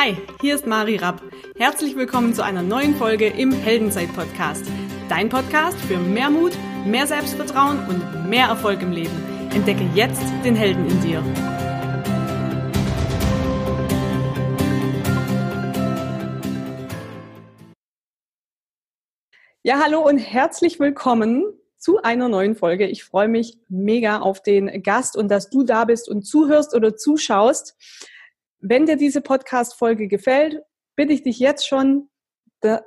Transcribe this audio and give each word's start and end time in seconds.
Hi, 0.00 0.16
hier 0.40 0.54
ist 0.54 0.64
Mari 0.64 0.94
Rapp. 0.94 1.20
Herzlich 1.56 1.96
willkommen 1.96 2.32
zu 2.32 2.44
einer 2.44 2.62
neuen 2.62 2.94
Folge 2.94 3.26
im 3.26 3.50
Heldenzeit-Podcast. 3.50 4.64
Dein 5.08 5.28
Podcast 5.28 5.76
für 5.76 5.96
mehr 5.96 6.30
Mut, 6.30 6.52
mehr 6.86 7.08
Selbstvertrauen 7.08 7.84
und 7.88 8.30
mehr 8.30 8.46
Erfolg 8.46 8.80
im 8.80 8.92
Leben. 8.92 9.10
Entdecke 9.50 9.82
jetzt 9.96 10.22
den 10.44 10.54
Helden 10.54 10.86
in 10.86 11.00
dir. 11.00 11.24
Ja, 19.64 19.80
hallo 19.82 20.06
und 20.06 20.18
herzlich 20.18 20.78
willkommen 20.78 21.42
zu 21.76 22.00
einer 22.04 22.28
neuen 22.28 22.54
Folge. 22.54 22.86
Ich 22.86 23.02
freue 23.02 23.26
mich 23.26 23.58
mega 23.68 24.20
auf 24.20 24.44
den 24.44 24.80
Gast 24.84 25.16
und 25.16 25.28
dass 25.28 25.50
du 25.50 25.64
da 25.64 25.86
bist 25.86 26.08
und 26.08 26.22
zuhörst 26.22 26.72
oder 26.76 26.94
zuschaust. 26.94 27.74
Wenn 28.60 28.86
dir 28.86 28.96
diese 28.96 29.20
Podcast-Folge 29.20 30.08
gefällt, 30.08 30.60
bitte 30.96 31.12
ich 31.12 31.22
dich 31.22 31.38
jetzt 31.38 31.68
schon, 31.68 32.08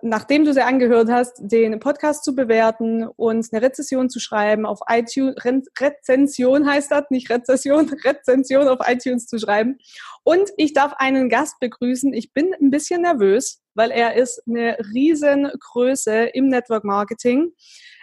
nachdem 0.02 0.44
du 0.44 0.54
sie 0.54 0.66
angehört 0.66 1.10
hast, 1.10 1.38
den 1.40 1.80
Podcast 1.80 2.26
zu 2.26 2.36
bewerten 2.36 3.08
und 3.08 3.48
eine 3.52 3.62
Rezession 3.62 4.10
zu 4.10 4.20
schreiben 4.20 4.66
auf 4.66 4.80
iTunes. 4.90 5.36
Re 5.46 5.62
Rezension 5.80 6.70
heißt 6.70 6.92
das, 6.92 7.06
nicht 7.10 7.30
Rezession, 7.30 7.88
Rezension 8.04 8.68
auf 8.68 8.80
iTunes 8.86 9.28
zu 9.28 9.40
schreiben. 9.40 9.78
Und 10.24 10.50
ich 10.58 10.74
darf 10.74 10.94
einen 10.98 11.30
Gast 11.30 11.56
begrüßen. 11.62 12.14
Ich 12.14 12.34
bin 12.34 12.54
ein 12.54 12.70
bisschen 12.70 13.04
nervös, 13.04 13.62
weil 13.74 13.92
er 13.92 14.16
ist 14.16 14.44
eine 14.46 14.78
Riesengröße 14.94 16.32
im 16.34 16.50
Network 16.50 16.84
Marketing. 16.84 17.54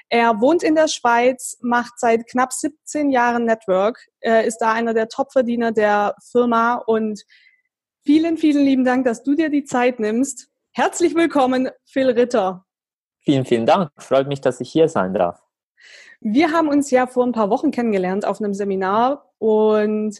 Er 0.09 0.41
wohnt 0.41 0.63
in 0.63 0.75
der 0.75 0.89
Schweiz, 0.89 1.59
macht 1.61 1.99
seit 1.99 2.27
knapp 2.27 2.55
17 2.55 3.11
Jahren 3.11 3.45
Network, 3.45 4.07
ist 4.23 4.57
da 4.57 4.73
einer 4.73 4.95
der 4.95 5.09
Topverdiener 5.09 5.71
der 5.73 6.15
Firma 6.33 6.77
und 6.77 7.25
Vielen, 8.09 8.39
vielen 8.39 8.65
lieben 8.65 8.85
Dank, 8.87 9.05
dass 9.05 9.23
du 9.23 9.35
dir 9.35 9.51
die 9.51 9.65
Zeit 9.65 10.01
nimmst. 10.01 10.49
Herzlich 10.73 11.15
willkommen, 11.15 11.69
Phil 11.85 12.09
Ritter. 12.09 12.65
Vielen, 13.21 13.45
vielen 13.45 13.67
Dank. 13.67 13.91
Freut 13.99 14.29
mich, 14.29 14.41
dass 14.41 14.63
ich 14.63 14.71
hier 14.71 14.89
sein 14.89 15.13
darf. 15.13 15.43
Wir 16.19 16.51
haben 16.53 16.69
uns 16.69 16.91
ja 16.91 17.07
vor 17.07 17.27
ein 17.27 17.33
paar 17.33 17.51
Wochen 17.51 17.71
kennengelernt 17.71 18.25
auf 18.25 18.41
einem 18.41 18.55
Seminar 18.55 19.31
und 19.37 20.19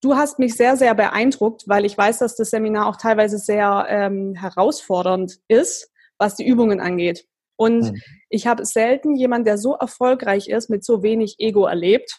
du 0.00 0.16
hast 0.16 0.38
mich 0.38 0.54
sehr, 0.54 0.78
sehr 0.78 0.94
beeindruckt, 0.94 1.64
weil 1.68 1.84
ich 1.84 1.98
weiß, 1.98 2.20
dass 2.20 2.36
das 2.36 2.48
Seminar 2.48 2.86
auch 2.86 2.96
teilweise 2.96 3.36
sehr 3.36 3.84
ähm, 3.86 4.34
herausfordernd 4.34 5.38
ist, 5.46 5.92
was 6.16 6.36
die 6.36 6.46
Übungen 6.46 6.80
angeht. 6.80 7.26
Und 7.56 7.92
mhm. 7.92 8.00
ich 8.30 8.46
habe 8.46 8.64
selten 8.64 9.14
jemanden, 9.14 9.44
der 9.44 9.58
so 9.58 9.74
erfolgreich 9.74 10.48
ist, 10.48 10.70
mit 10.70 10.86
so 10.86 11.02
wenig 11.02 11.34
Ego 11.36 11.66
erlebt. 11.66 12.18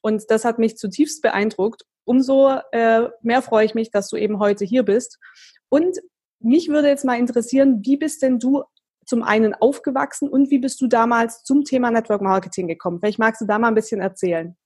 Und 0.00 0.24
das 0.28 0.44
hat 0.44 0.58
mich 0.58 0.76
zutiefst 0.76 1.22
beeindruckt 1.22 1.84
umso 2.06 2.58
äh, 2.72 3.08
mehr 3.20 3.42
freue 3.42 3.66
ich 3.66 3.74
mich, 3.74 3.90
dass 3.90 4.08
du 4.08 4.16
eben 4.16 4.38
heute 4.38 4.64
hier 4.64 4.84
bist. 4.84 5.18
Und 5.68 5.98
mich 6.40 6.68
würde 6.68 6.88
jetzt 6.88 7.04
mal 7.04 7.18
interessieren, 7.18 7.80
wie 7.84 7.96
bist 7.96 8.22
denn 8.22 8.38
du 8.38 8.62
zum 9.04 9.22
einen 9.22 9.54
aufgewachsen 9.54 10.28
und 10.28 10.50
wie 10.50 10.58
bist 10.58 10.80
du 10.80 10.86
damals 10.86 11.42
zum 11.44 11.64
Thema 11.64 11.90
Network 11.90 12.22
Marketing 12.22 12.66
gekommen? 12.66 12.98
Vielleicht 13.00 13.18
magst 13.18 13.40
du 13.40 13.46
da 13.46 13.58
mal 13.58 13.68
ein 13.68 13.74
bisschen 13.74 14.00
erzählen. 14.00 14.56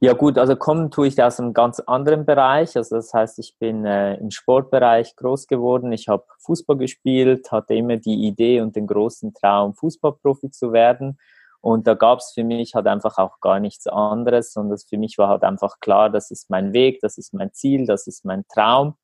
Ja 0.00 0.12
gut, 0.12 0.38
also 0.38 0.54
kommen 0.54 0.92
tue 0.92 1.08
ich 1.08 1.20
aus 1.20 1.40
einem 1.40 1.52
ganz 1.52 1.80
anderen 1.80 2.24
Bereich. 2.24 2.76
Also 2.76 2.96
das 2.96 3.12
heißt, 3.12 3.40
ich 3.40 3.56
bin 3.58 3.84
äh, 3.84 4.14
im 4.14 4.30
Sportbereich 4.30 5.16
groß 5.16 5.48
geworden. 5.48 5.90
Ich 5.90 6.06
habe 6.06 6.24
Fußball 6.44 6.76
gespielt, 6.76 7.50
hatte 7.50 7.74
immer 7.74 7.96
die 7.96 8.26
Idee 8.28 8.60
und 8.60 8.76
den 8.76 8.86
großen 8.86 9.34
Traum, 9.34 9.74
Fußballprofi 9.74 10.50
zu 10.50 10.72
werden. 10.72 11.18
Und 11.60 11.86
da 11.86 11.94
gab 11.94 12.20
es 12.20 12.32
für 12.34 12.44
mich 12.44 12.74
halt 12.74 12.86
einfach 12.86 13.18
auch 13.18 13.40
gar 13.40 13.58
nichts 13.58 13.86
anderes, 13.86 14.52
sondern 14.52 14.78
für 14.78 14.96
mich 14.96 15.18
war 15.18 15.28
halt 15.28 15.42
einfach 15.42 15.80
klar, 15.80 16.08
das 16.08 16.30
ist 16.30 16.50
mein 16.50 16.72
Weg, 16.72 17.00
das 17.00 17.18
ist 17.18 17.34
mein 17.34 17.52
Ziel, 17.52 17.86
das 17.86 18.06
ist 18.06 18.24
mein 18.24 18.44
Traum. 18.48 18.94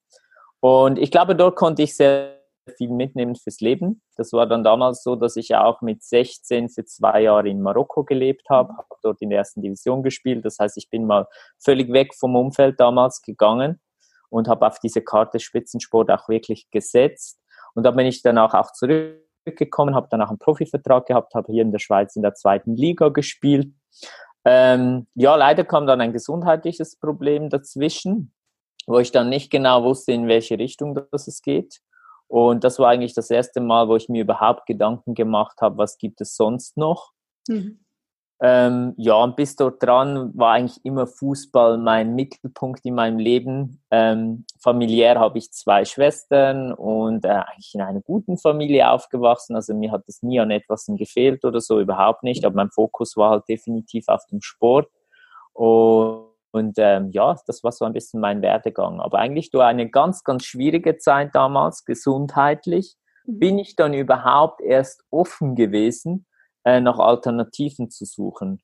Und 0.61 0.99
ich 0.99 1.11
glaube, 1.11 1.35
dort 1.35 1.57
konnte 1.57 1.83
ich 1.83 1.97
sehr 1.97 2.39
viel 2.77 2.89
mitnehmen 2.89 3.37
fürs 3.37 3.61
Leben. 3.61 4.03
Das 4.17 4.33
war 4.33 4.47
dann 4.47 4.65
damals 4.65 5.03
so, 5.03 5.17
dass 5.17 5.37
ich 5.37 5.55
auch 5.55 5.83
mit 5.83 6.03
16 6.03 6.71
für 6.71 6.85
zwei 6.85 7.23
Jahre 7.23 7.49
in 7.49 7.61
Marokko 7.61 8.05
gelebt 8.05 8.49
habe, 8.49 8.73
habe 8.73 8.89
dort 9.03 9.21
in 9.21 9.31
der 9.31 9.41
ersten 9.41 9.61
Division 9.61 10.03
gespielt. 10.03 10.45
Das 10.45 10.59
heißt, 10.59 10.77
ich 10.79 10.89
bin 10.89 11.07
mal 11.07 11.27
völlig 11.59 11.93
weg 11.93 12.15
vom 12.15 12.37
Umfeld 12.37 12.81
damals 12.81 13.21
gegangen 13.21 13.81
und 14.31 14.49
habe 14.49 14.67
auf 14.67 14.79
diese 14.79 15.03
Karte 15.03 15.41
Spitzensport 15.41 16.11
auch 16.11 16.29
wirklich 16.29 16.71
gesetzt. 16.71 17.41
Und 17.75 17.83
da 17.83 17.91
bin 17.91 18.07
ich 18.07 18.23
dann 18.23 18.39
auch, 18.39 18.55
auch 18.55 18.73
zurück 18.73 19.24
gekommen, 19.45 19.95
habe 19.95 20.09
danach 20.11 20.31
einen 20.31 20.39
Profivertrag 20.39 21.07
gehabt, 21.07 21.35
habe 21.35 21.53
hier 21.53 21.63
in 21.63 21.73
der 21.73 21.79
Schweiz 21.79 22.17
in 22.17 22.23
der 22.23 22.35
zweiten 22.35 22.77
Liga 22.77 23.09
gespielt. 23.09 23.73
Ähm, 24.45 25.07
ja, 25.15 25.37
leider 25.37 25.65
kam 25.65 25.87
dann 25.87 26.01
ein 26.01 26.13
gesundheitliches 26.13 26.97
Problem 26.97 27.51
dazwischen, 27.51 28.33
wo 28.87 28.99
ich 28.99 29.13
dann 29.13 29.29
nicht 29.29 29.51
genau 29.51 29.85
wusste, 29.85 30.13
in 30.13 30.29
welche 30.29 30.59
Richtung 30.59 30.99
das 31.11 31.27
es 31.29 31.41
geht. 31.43 31.81
Und 32.27 32.65
das 32.65 32.79
war 32.79 32.91
eigentlich 32.91 33.15
das 33.15 33.31
erste 33.31 33.61
Mal, 33.61 33.89
wo 33.89 33.97
ich 33.97 34.09
mir 34.09 34.23
überhaupt 34.23 34.67
Gedanken 34.67 35.15
gemacht 35.15 35.61
habe, 35.61 35.79
was 35.79 35.99
gibt 35.99 36.21
es 36.21 36.37
sonst 36.37 36.77
noch. 36.77 37.13
Mhm. 37.49 37.84
Ähm, 38.41 38.95
ja, 38.97 39.15
und 39.15 39.37
bis 39.37 39.55
dort 39.55 39.83
dran 39.83 40.33
war 40.37 40.53
eigentlich 40.55 40.85
immer 40.85 41.07
Fußball 41.07 41.79
mein 41.79 42.15
Mittelpunkt 42.15 42.85
in 42.85 42.95
meinem 42.95 43.19
Leben. 43.19 43.81
Ähm, 43.91 44.45
familiär 44.61 45.19
habe 45.21 45.39
ich 45.39 45.53
zwei 45.53 45.85
Schwestern 45.85 46.73
und 46.73 47.25
äh, 47.25 47.29
eigentlich 47.29 47.75
in 47.75 47.81
einer 47.81 48.01
guten 48.01 48.37
Familie 48.37 48.91
aufgewachsen. 48.91 49.55
Also 49.55 49.73
mir 49.75 49.93
hat 49.93 50.03
es 50.09 50.23
nie 50.23 50.41
an 50.41 50.51
etwas 50.51 50.87
gefehlt 50.89 51.45
oder 51.45 51.61
so, 51.61 51.81
überhaupt 51.81 52.25
nicht. 52.25 52.45
Aber 52.45 52.57
mein 52.57 52.71
Fokus 52.71 53.17
war 53.17 53.31
halt 53.31 53.49
definitiv 53.49 54.09
auf 54.09 54.27
dem 54.27 54.41
Sport. 54.43 54.89
Und, 55.53 56.27
und 56.51 56.75
ähm, 56.79 57.11
ja, 57.13 57.37
das 57.47 57.63
war 57.63 57.71
so 57.71 57.85
ein 57.85 57.93
bisschen 57.93 58.21
mein 58.21 58.43
Werdegang. 58.43 59.01
Aber 59.01 59.21
eigentlich 59.21 59.53
durch 59.53 59.65
eine 59.65 59.89
ganz, 59.89 60.25
ganz 60.25 60.45
schwierige 60.45 60.99
Zeit 60.99 61.35
damals, 61.37 61.85
gesundheitlich, 61.85 62.97
mhm. 63.27 63.39
bin 63.39 63.59
ich 63.61 63.77
dann 63.77 63.95
überhaupt 63.95 64.61
erst 64.61 65.05
offen 65.11 65.55
gewesen 65.55 66.27
äh, 66.65 66.81
nach 66.81 66.99
Alternativen 66.99 67.91
zu 67.91 68.05
suchen. 68.05 68.61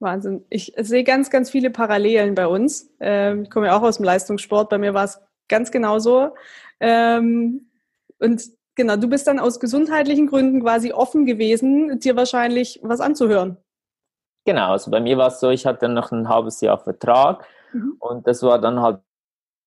Wahnsinn. 0.00 0.44
Ich 0.50 0.74
sehe 0.76 1.04
ganz, 1.04 1.30
ganz 1.30 1.50
viele 1.50 1.70
Parallelen 1.70 2.34
bei 2.34 2.46
uns. 2.46 2.90
Ähm, 3.00 3.44
ich 3.44 3.50
komme 3.50 3.66
ja 3.66 3.76
auch 3.76 3.82
aus 3.82 3.96
dem 3.96 4.04
Leistungssport. 4.04 4.68
Bei 4.68 4.78
mir 4.78 4.94
war 4.94 5.04
es 5.04 5.20
ganz 5.48 5.70
genauso. 5.70 6.34
Ähm, 6.80 7.70
und 8.18 8.42
genau, 8.74 8.96
du 8.96 9.08
bist 9.08 9.26
dann 9.26 9.38
aus 9.38 9.60
gesundheitlichen 9.60 10.26
Gründen 10.26 10.60
quasi 10.60 10.92
offen 10.92 11.26
gewesen, 11.26 11.98
dir 12.00 12.16
wahrscheinlich 12.16 12.80
was 12.82 13.00
anzuhören. 13.00 13.56
Genau, 14.44 14.72
also 14.72 14.90
bei 14.90 15.00
mir 15.00 15.16
war 15.16 15.28
es 15.28 15.40
so, 15.40 15.50
ich 15.50 15.64
hatte 15.64 15.88
noch 15.88 16.12
ein 16.12 16.28
halbes 16.28 16.60
Jahr 16.60 16.78
Vertrag 16.78 17.46
mhm. 17.72 17.96
und 17.98 18.26
das 18.26 18.42
war 18.42 18.60
dann 18.60 18.80
halt 18.80 19.00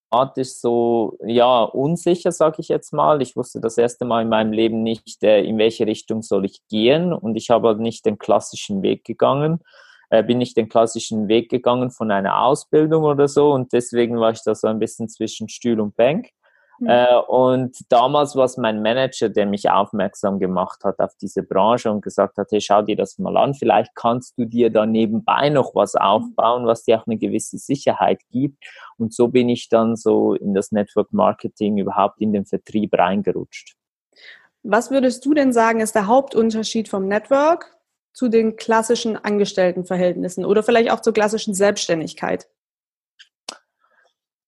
automatisch 0.10 0.54
so, 0.56 1.18
ja, 1.26 1.64
unsicher, 1.64 2.32
sage 2.32 2.58
ich 2.60 2.70
jetzt 2.70 2.94
mal. 2.94 3.22
Ich 3.22 3.36
wusste 3.36 3.60
das 3.60 3.78
erste 3.78 4.06
Mal 4.06 4.24
in 4.24 4.30
meinem 4.30 4.52
Leben 4.52 4.84
nicht, 4.84 5.24
äh, 5.24 5.42
in 5.44 5.58
welche 5.58 5.86
Richtung 5.86 6.22
soll 6.22 6.46
ich 6.46 6.62
gehen 6.70 7.14
und 7.14 7.36
ich 7.36 7.50
habe 7.50 7.68
halt 7.70 7.80
nicht 7.80 8.06
den 8.06 8.18
klassischen 8.18 8.82
Weg 8.82 9.04
gegangen, 9.04 9.60
äh, 10.10 10.24
bin 10.24 10.38
nicht 10.38 10.58
den 10.58 10.70
klassischen 10.70 11.28
Weg 11.28 11.50
gegangen 11.50 11.92
von 11.92 12.12
einer 12.12 12.42
Ausbildung 12.44 13.04
oder 13.04 13.28
so 13.28 13.52
und 13.52 13.74
deswegen 13.74 14.20
war 14.20 14.32
ich 14.32 14.44
da 14.44 14.56
so 14.56 14.68
ein 14.68 14.80
bisschen 14.80 15.10
zwischen 15.10 15.50
Stuhl 15.50 15.80
und 15.80 15.96
Bank. 15.96 16.30
Mhm. 16.80 16.90
Äh, 16.90 17.16
und 17.28 17.78
damals 17.90 18.36
war 18.36 18.46
es 18.46 18.58
mein 18.58 18.82
Manager, 18.82 19.30
der 19.30 19.46
mich 19.46 19.70
aufmerksam 19.70 20.40
gemacht 20.40 20.84
hat 20.84 21.00
auf 21.00 21.14
diese 21.22 21.44
Branche 21.44 21.92
und 21.92 22.02
gesagt 22.02 22.38
hat, 22.38 22.48
hey, 22.52 22.62
schau 22.62 22.82
dir 22.82 22.96
das 22.96 23.18
mal 23.18 23.36
an, 23.38 23.54
vielleicht 23.54 23.96
kannst 23.96 24.38
du 24.38 24.46
dir 24.46 24.70
da 24.70 24.86
nebenbei 24.86 25.50
noch 25.50 25.76
was 25.76 25.94
mhm. 25.94 26.02
aufbauen, 26.02 26.66
was 26.66 26.84
dir 26.84 27.00
auch 27.00 27.08
eine 27.08 27.18
gewisse 27.18 27.58
Sicherheit 27.58 28.22
gibt. 28.32 28.64
Und 28.98 29.14
so 29.14 29.28
bin 29.28 29.50
ich 29.50 29.70
dann 29.70 29.96
so 29.96 30.34
in 30.34 30.54
das 30.54 30.72
Network 30.72 31.14
Marketing 31.14 31.78
überhaupt 31.78 32.22
in 32.22 32.34
den 32.34 32.46
Vertrieb 32.46 32.94
reingerutscht. 32.94 33.76
Was 34.64 34.92
würdest 34.92 35.26
du 35.26 35.34
denn 35.34 35.54
sagen, 35.54 35.80
ist 35.80 35.96
der 35.96 36.08
Hauptunterschied 36.08 36.90
vom 36.90 37.08
Network 37.08 37.78
zu 38.14 38.28
den 38.28 38.56
klassischen 38.56 39.16
Angestelltenverhältnissen 39.16 40.44
oder 40.44 40.64
vielleicht 40.64 40.92
auch 40.92 41.02
zur 41.02 41.14
klassischen 41.14 41.54
Selbstständigkeit? 41.54 42.50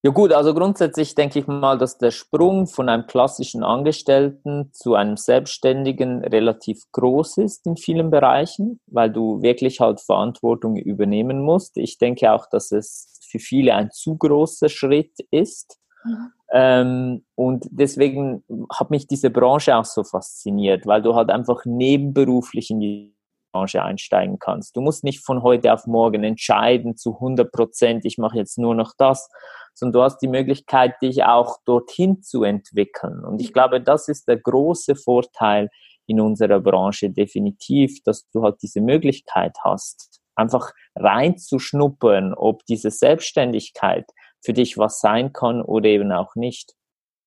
Ja 0.01 0.11
gut, 0.11 0.31
also 0.31 0.53
grundsätzlich 0.53 1.13
denke 1.13 1.39
ich 1.39 1.47
mal, 1.47 1.77
dass 1.77 1.97
der 1.97 2.11
Sprung 2.11 2.67
von 2.67 2.87
einem 2.87 3.05
klassischen 3.05 3.63
Angestellten 3.63 4.71
zu 4.71 4.95
einem 4.95 5.17
Selbstständigen 5.17 6.23
relativ 6.23 6.83
groß 6.93 7.37
ist 7.37 7.65
in 7.65 7.75
vielen 7.75 8.09
Bereichen, 8.09 8.79
weil 8.87 9.11
du 9.11 9.41
wirklich 9.41 9.81
halt 9.81 9.99
Verantwortung 9.99 10.77
übernehmen 10.77 11.41
musst. 11.41 11.75
Ich 11.75 11.97
denke 11.97 12.31
auch, 12.31 12.45
dass 12.49 12.71
es 12.71 13.19
für 13.29 13.39
viele 13.39 13.75
ein 13.75 13.91
zu 13.91 14.15
großer 14.17 14.69
Schritt 14.69 15.19
ist. 15.31 15.77
Mhm. 16.05 16.31
Ähm, 16.53 17.25
und 17.35 17.67
deswegen 17.69 18.43
hat 18.73 18.91
mich 18.91 19.05
diese 19.05 19.29
Branche 19.29 19.75
auch 19.75 19.85
so 19.85 20.05
fasziniert, 20.05 20.87
weil 20.87 21.01
du 21.01 21.13
halt 21.13 21.29
einfach 21.29 21.65
nebenberuflich 21.65 22.69
in 22.69 22.79
die 22.79 23.18
Branche 23.51 23.83
einsteigen 23.83 24.39
kannst. 24.39 24.75
Du 24.75 24.81
musst 24.81 25.03
nicht 25.03 25.25
von 25.25 25.43
heute 25.43 25.73
auf 25.73 25.87
morgen 25.87 26.23
entscheiden 26.23 26.97
zu 26.97 27.15
100 27.15 27.51
Prozent, 27.51 28.05
ich 28.05 28.17
mache 28.17 28.37
jetzt 28.37 28.57
nur 28.57 28.75
noch 28.75 28.93
das, 28.97 29.29
sondern 29.73 29.93
du 29.93 30.03
hast 30.03 30.19
die 30.19 30.27
Möglichkeit, 30.27 30.95
dich 31.01 31.23
auch 31.23 31.57
dorthin 31.65 32.21
zu 32.21 32.43
entwickeln. 32.43 33.23
Und 33.23 33.41
ich 33.41 33.53
glaube, 33.53 33.81
das 33.81 34.07
ist 34.07 34.27
der 34.27 34.37
große 34.37 34.95
Vorteil 34.95 35.69
in 36.05 36.19
unserer 36.19 36.59
Branche 36.59 37.09
definitiv, 37.09 38.01
dass 38.03 38.27
du 38.31 38.43
halt 38.43 38.61
diese 38.61 38.81
Möglichkeit 38.81 39.55
hast, 39.63 40.21
einfach 40.35 40.71
reinzuschnuppern, 40.95 42.33
ob 42.33 42.65
diese 42.65 42.91
Selbstständigkeit 42.91 44.05
für 44.41 44.53
dich 44.53 44.77
was 44.77 44.99
sein 44.99 45.33
kann 45.33 45.61
oder 45.61 45.87
eben 45.87 46.11
auch 46.11 46.35
nicht. 46.35 46.73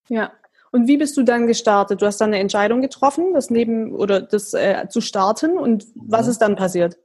Ja. 0.09 0.33
Und 0.73 0.89
wie 0.89 0.97
bist 0.97 1.17
du 1.17 1.23
dann 1.23 1.47
gestartet? 1.47 2.01
Du 2.01 2.07
hast 2.07 2.21
dann 2.21 2.31
eine 2.31 2.39
Entscheidung 2.39 2.81
getroffen, 2.81 3.35
das 3.35 3.51
neben 3.51 3.95
oder 3.95 4.23
das 4.23 4.55
äh, 4.55 4.89
zu 4.89 5.01
starten. 5.01 5.59
Und 5.59 5.87
was 5.95 6.25
mhm. 6.25 6.31
ist 6.31 6.39
dann 6.39 6.57
passiert? 6.57 6.99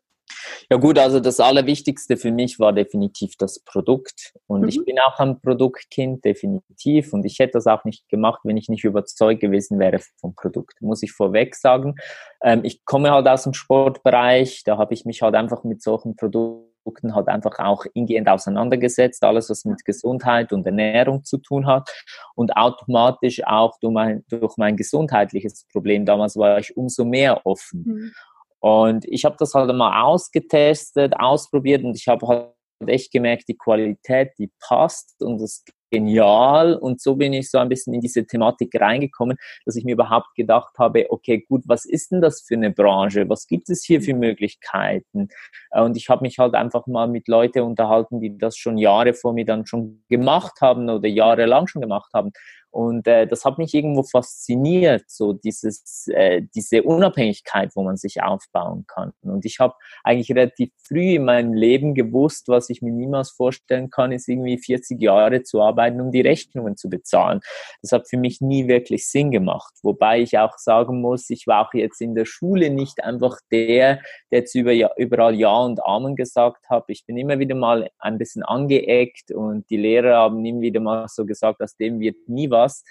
Ja 0.69 0.77
gut, 0.77 0.99
also 0.99 1.19
das 1.19 1.39
Allerwichtigste 1.39 2.17
für 2.17 2.31
mich 2.31 2.59
war 2.59 2.73
definitiv 2.73 3.35
das 3.37 3.59
Produkt. 3.59 4.33
Und 4.47 4.61
mhm. 4.61 4.67
ich 4.69 4.83
bin 4.83 4.97
auch 4.99 5.19
ein 5.19 5.41
Produktkind, 5.41 6.23
definitiv. 6.23 7.13
Und 7.13 7.25
ich 7.25 7.39
hätte 7.39 7.53
das 7.53 7.67
auch 7.67 7.83
nicht 7.83 8.07
gemacht, 8.09 8.41
wenn 8.43 8.57
ich 8.57 8.69
nicht 8.69 8.83
überzeugt 8.83 9.41
gewesen 9.41 9.79
wäre 9.79 9.99
vom 10.19 10.33
Produkt, 10.33 10.81
muss 10.81 11.03
ich 11.03 11.11
vorweg 11.11 11.55
sagen. 11.55 11.95
Ähm, 12.41 12.61
ich 12.63 12.85
komme 12.85 13.11
halt 13.11 13.27
aus 13.27 13.43
dem 13.43 13.53
Sportbereich, 13.53 14.63
da 14.65 14.77
habe 14.77 14.93
ich 14.93 15.05
mich 15.05 15.21
halt 15.21 15.35
einfach 15.35 15.63
mit 15.63 15.81
solchen 15.81 16.15
Produkten 16.15 16.67
halt 17.13 17.27
einfach 17.27 17.59
auch 17.59 17.85
ingehend 17.93 18.29
auseinandergesetzt, 18.29 19.23
alles 19.23 19.49
was 19.49 19.65
mit 19.65 19.85
Gesundheit 19.85 20.53
und 20.53 20.65
Ernährung 20.65 21.23
zu 21.23 21.37
tun 21.37 21.65
hat 21.65 21.89
und 22.35 22.55
automatisch 22.55 23.45
auch 23.45 23.77
durch 23.79 23.93
mein, 23.93 24.23
durch 24.29 24.57
mein 24.57 24.77
gesundheitliches 24.77 25.65
Problem. 25.71 26.05
Damals 26.05 26.35
war 26.35 26.59
ich 26.59 26.75
umso 26.75 27.05
mehr 27.05 27.45
offen. 27.45 27.83
Mhm. 27.85 28.13
Und 28.59 29.05
ich 29.05 29.23
habe 29.25 29.35
das 29.39 29.53
halt 29.53 29.73
mal 29.75 30.03
ausgetestet, 30.03 31.15
ausprobiert 31.17 31.83
und 31.83 31.95
ich 31.95 32.07
habe 32.07 32.27
halt 32.27 32.51
echt 32.85 33.11
gemerkt, 33.11 33.45
die 33.47 33.57
Qualität, 33.57 34.31
die 34.37 34.51
passt 34.59 35.21
und 35.21 35.39
das 35.39 35.59
ist 35.59 35.71
genial. 35.89 36.75
Und 36.75 37.01
so 37.01 37.15
bin 37.15 37.33
ich 37.33 37.49
so 37.49 37.57
ein 37.57 37.69
bisschen 37.69 37.93
in 37.93 38.01
diese 38.01 38.25
Thematik 38.25 38.79
reingekommen, 38.79 39.37
dass 39.65 39.75
ich 39.75 39.85
mir 39.85 39.93
überhaupt 39.93 40.35
gedacht 40.35 40.77
habe, 40.77 41.07
okay, 41.09 41.45
gut, 41.47 41.63
was 41.65 41.85
ist 41.85 42.11
denn 42.11 42.21
das 42.21 42.41
für 42.41 42.55
eine 42.55 42.71
Branche? 42.71 43.29
Was 43.29 43.47
gibt 43.47 43.69
es 43.69 43.83
hier 43.83 44.01
für 44.01 44.13
Möglichkeiten? 44.13 45.29
Und 45.71 45.97
ich 45.97 46.09
habe 46.09 46.21
mich 46.21 46.39
halt 46.39 46.55
einfach 46.55 46.87
mal 46.87 47.07
mit 47.07 47.27
Leuten 47.27 47.61
unterhalten, 47.61 48.19
die 48.19 48.37
das 48.37 48.57
schon 48.57 48.77
Jahre 48.77 49.13
vor 49.13 49.33
mir 49.33 49.45
dann 49.45 49.65
schon 49.65 50.03
gemacht 50.09 50.61
haben 50.61 50.89
oder 50.89 51.07
jahrelang 51.07 51.67
schon 51.67 51.81
gemacht 51.81 52.11
haben. 52.13 52.31
Und 52.77 53.07
äh, 53.07 53.25
das 53.25 53.43
hat 53.43 53.57
mich 53.57 53.73
irgendwo 53.73 54.03
fasziniert, 54.03 55.05
so 55.07 55.33
dieses, 55.33 56.07
äh, 56.09 56.43
diese 56.53 56.83
Unabhängigkeit, 56.83 57.71
wo 57.75 57.81
man 57.81 57.97
sich 57.97 58.21
aufbauen 58.21 58.85
kann. 58.85 59.13
Und 59.23 59.45
ich 59.45 59.57
habe 59.59 59.73
eigentlich 60.03 60.29
relativ 60.29 60.69
früh 60.87 61.15
in 61.15 61.25
meinem 61.25 61.53
Leben 61.53 61.95
gewusst, 61.95 62.47
was 62.49 62.69
ich 62.69 62.83
mir 62.83 62.91
niemals 62.91 63.31
vorstellen 63.31 63.89
kann, 63.89 64.11
ist 64.11 64.27
irgendwie 64.27 64.59
40 64.59 65.01
Jahre 65.01 65.41
zu 65.41 65.59
arbeiten, 65.59 65.99
um 65.99 66.11
die 66.11 66.21
Rechnungen 66.21 66.77
zu 66.77 66.87
bezahlen. 66.87 67.39
Das 67.81 67.93
hat 67.93 68.07
für 68.07 68.17
mich 68.17 68.41
nie 68.41 68.67
wirklich 68.67 69.09
Sinn 69.09 69.31
gemacht. 69.31 69.73
Wobei 69.81 70.21
ich 70.21 70.37
auch 70.37 70.59
sagen 70.59 71.01
muss, 71.01 71.31
ich 71.31 71.47
war 71.47 71.67
auch 71.67 71.73
jetzt 71.73 71.99
in 71.99 72.13
der 72.13 72.25
Schule 72.25 72.69
nicht 72.69 73.03
einfach 73.03 73.39
der, 73.51 73.87
der 73.87 74.01
jetzt 74.39 74.55
über, 74.55 74.73
überall 74.97 75.35
Ja 75.35 75.57
und 75.57 75.83
Amen 75.83 76.15
gesagt 76.15 76.69
hat. 76.69 76.85
Ich 76.89 77.05
bin 77.05 77.17
immer 77.17 77.39
wieder 77.39 77.55
mal 77.55 77.89
ein 77.99 78.17
bisschen 78.17 78.43
angeeckt 78.43 79.31
und 79.31 79.69
die 79.69 79.77
Lehrer 79.77 80.17
haben 80.17 80.45
immer 80.45 80.61
wieder 80.61 80.79
mal 80.79 81.07
so 81.07 81.25
gesagt, 81.25 81.61
aus 81.61 81.75
dem 81.75 81.99
wird 81.99 82.17
nie 82.27 82.49
was 82.49 82.66
was. 82.67 82.83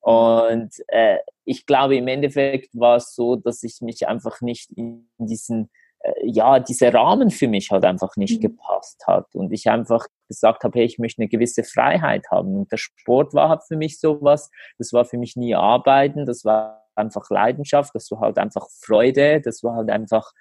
Und 0.00 0.70
äh, 0.88 1.18
ich 1.44 1.66
glaube, 1.66 1.96
im 1.96 2.08
Endeffekt 2.08 2.70
war 2.74 2.96
es 2.96 3.14
so, 3.14 3.36
dass 3.36 3.62
ich 3.62 3.80
mich 3.80 4.06
einfach 4.06 4.40
nicht 4.42 4.70
in 4.72 5.08
diesen, 5.18 5.70
äh, 6.00 6.12
ja, 6.24 6.60
dieser 6.60 6.92
Rahmen 6.92 7.30
für 7.30 7.48
mich 7.48 7.70
halt 7.70 7.84
einfach 7.84 8.16
nicht 8.16 8.36
mhm. 8.36 8.48
gepasst 8.48 9.02
hat. 9.06 9.34
Und 9.34 9.52
ich 9.52 9.70
einfach 9.70 10.06
gesagt 10.28 10.64
habe, 10.64 10.78
hey, 10.78 10.84
ich 10.84 10.98
möchte 10.98 11.22
eine 11.22 11.28
gewisse 11.28 11.64
Freiheit 11.64 12.26
haben. 12.30 12.54
Und 12.54 12.72
der 12.72 12.76
Sport 12.76 13.32
war 13.32 13.48
halt 13.48 13.62
für 13.66 13.76
mich 13.76 13.98
sowas. 13.98 14.50
Das 14.78 14.92
war 14.92 15.06
für 15.06 15.16
mich 15.16 15.36
nie 15.36 15.54
Arbeiten, 15.54 16.26
das 16.26 16.44
war 16.44 16.86
einfach 16.94 17.28
Leidenschaft, 17.30 17.94
das 17.94 18.10
war 18.10 18.20
halt 18.20 18.38
einfach 18.38 18.68
Freude, 18.70 19.40
das 19.40 19.62
war 19.64 19.74
halt 19.74 19.90
einfach, 19.90 20.32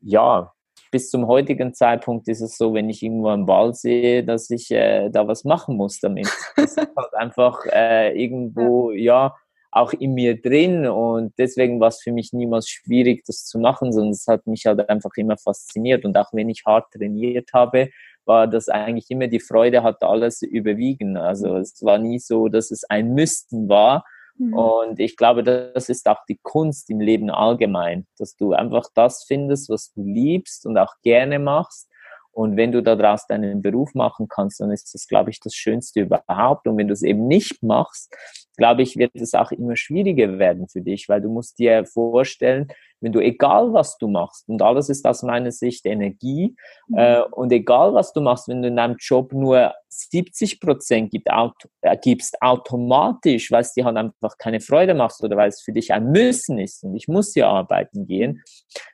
ja, 0.00 0.52
bis 0.92 1.10
zum 1.10 1.26
heutigen 1.26 1.74
Zeitpunkt 1.74 2.28
ist 2.28 2.42
es 2.42 2.56
so, 2.56 2.74
wenn 2.74 2.88
ich 2.88 3.02
irgendwo 3.02 3.28
einen 3.28 3.46
Ball 3.46 3.74
sehe, 3.74 4.22
dass 4.22 4.50
ich 4.50 4.70
äh, 4.70 5.08
da 5.10 5.26
was 5.26 5.42
machen 5.42 5.76
muss 5.76 5.98
damit. 5.98 6.28
Das 6.54 6.76
ist 6.76 6.76
halt 6.96 7.14
einfach 7.14 7.64
äh, 7.66 8.16
irgendwo, 8.16 8.92
ja, 8.92 9.34
auch 9.72 9.94
in 9.94 10.12
mir 10.12 10.40
drin 10.40 10.86
und 10.86 11.32
deswegen 11.38 11.80
war 11.80 11.88
es 11.88 12.02
für 12.02 12.12
mich 12.12 12.34
niemals 12.34 12.68
schwierig, 12.68 13.24
das 13.26 13.46
zu 13.46 13.58
machen, 13.58 13.90
sondern 13.90 14.10
es 14.10 14.26
hat 14.28 14.46
mich 14.46 14.66
halt 14.66 14.86
einfach 14.90 15.12
immer 15.16 15.38
fasziniert 15.38 16.04
und 16.04 16.14
auch 16.18 16.28
wenn 16.32 16.50
ich 16.50 16.64
hart 16.66 16.92
trainiert 16.92 17.48
habe, 17.54 17.88
war 18.26 18.46
das 18.46 18.68
eigentlich 18.68 19.10
immer 19.10 19.28
die 19.28 19.40
Freude 19.40 19.82
hat 19.82 20.02
alles 20.02 20.42
überwiegen. 20.42 21.16
Also 21.16 21.56
es 21.56 21.82
war 21.82 21.98
nie 21.98 22.18
so, 22.18 22.48
dass 22.48 22.70
es 22.70 22.84
ein 22.84 23.14
Müssten 23.14 23.68
war, 23.68 24.04
Mhm. 24.36 24.54
Und 24.54 25.00
ich 25.00 25.16
glaube, 25.16 25.42
das 25.42 25.88
ist 25.88 26.08
auch 26.08 26.24
die 26.28 26.38
Kunst 26.42 26.90
im 26.90 27.00
Leben 27.00 27.30
allgemein, 27.30 28.06
dass 28.18 28.36
du 28.36 28.52
einfach 28.52 28.88
das 28.94 29.24
findest, 29.24 29.68
was 29.68 29.92
du 29.92 30.02
liebst 30.02 30.66
und 30.66 30.78
auch 30.78 30.94
gerne 31.02 31.38
machst. 31.38 31.88
Und 32.32 32.56
wenn 32.56 32.72
du 32.72 32.82
daraus 32.82 33.26
deinen 33.26 33.60
Beruf 33.60 33.94
machen 33.94 34.26
kannst, 34.26 34.60
dann 34.60 34.70
ist 34.70 34.94
das, 34.94 35.06
glaube 35.06 35.30
ich, 35.30 35.40
das 35.40 35.54
Schönste 35.54 36.00
überhaupt. 36.00 36.66
Und 36.66 36.78
wenn 36.78 36.88
du 36.88 36.94
es 36.94 37.02
eben 37.02 37.26
nicht 37.26 37.62
machst, 37.62 38.14
glaube 38.56 38.82
ich, 38.82 38.96
wird 38.96 39.12
es 39.14 39.34
auch 39.34 39.50
immer 39.52 39.76
schwieriger 39.76 40.38
werden 40.38 40.68
für 40.68 40.80
dich, 40.80 41.08
weil 41.08 41.20
du 41.20 41.28
musst 41.28 41.58
dir 41.58 41.84
vorstellen, 41.86 42.68
wenn 43.00 43.12
du 43.12 43.20
egal 43.20 43.72
was 43.72 43.98
du 43.98 44.08
machst, 44.08 44.48
und 44.48 44.62
alles 44.62 44.88
ist 44.88 45.04
aus 45.04 45.22
meiner 45.22 45.50
Sicht 45.50 45.84
Energie, 45.86 46.54
mhm. 46.88 46.98
äh, 46.98 47.22
und 47.32 47.52
egal 47.52 47.94
was 47.94 48.12
du 48.12 48.20
machst, 48.20 48.48
wenn 48.48 48.62
du 48.62 48.68
in 48.68 48.76
deinem 48.76 48.96
Job 48.98 49.32
nur 49.32 49.74
70 49.88 50.60
Prozent 50.60 51.10
gibt, 51.10 51.30
auto, 51.30 51.68
äh, 51.80 51.96
gibst 52.00 52.40
automatisch, 52.40 53.50
weil 53.50 53.62
es 53.62 53.72
dir 53.72 53.84
halt 53.84 53.96
einfach 53.96 54.38
keine 54.38 54.60
Freude 54.60 54.94
macht 54.94 55.22
oder 55.22 55.36
weil 55.36 55.48
es 55.48 55.60
für 55.60 55.72
dich 55.72 55.92
ein 55.92 56.12
Müssen 56.12 56.58
ist 56.58 56.84
und 56.84 56.94
ich 56.94 57.08
muss 57.08 57.34
ja 57.34 57.50
arbeiten 57.50 58.06
gehen, 58.06 58.42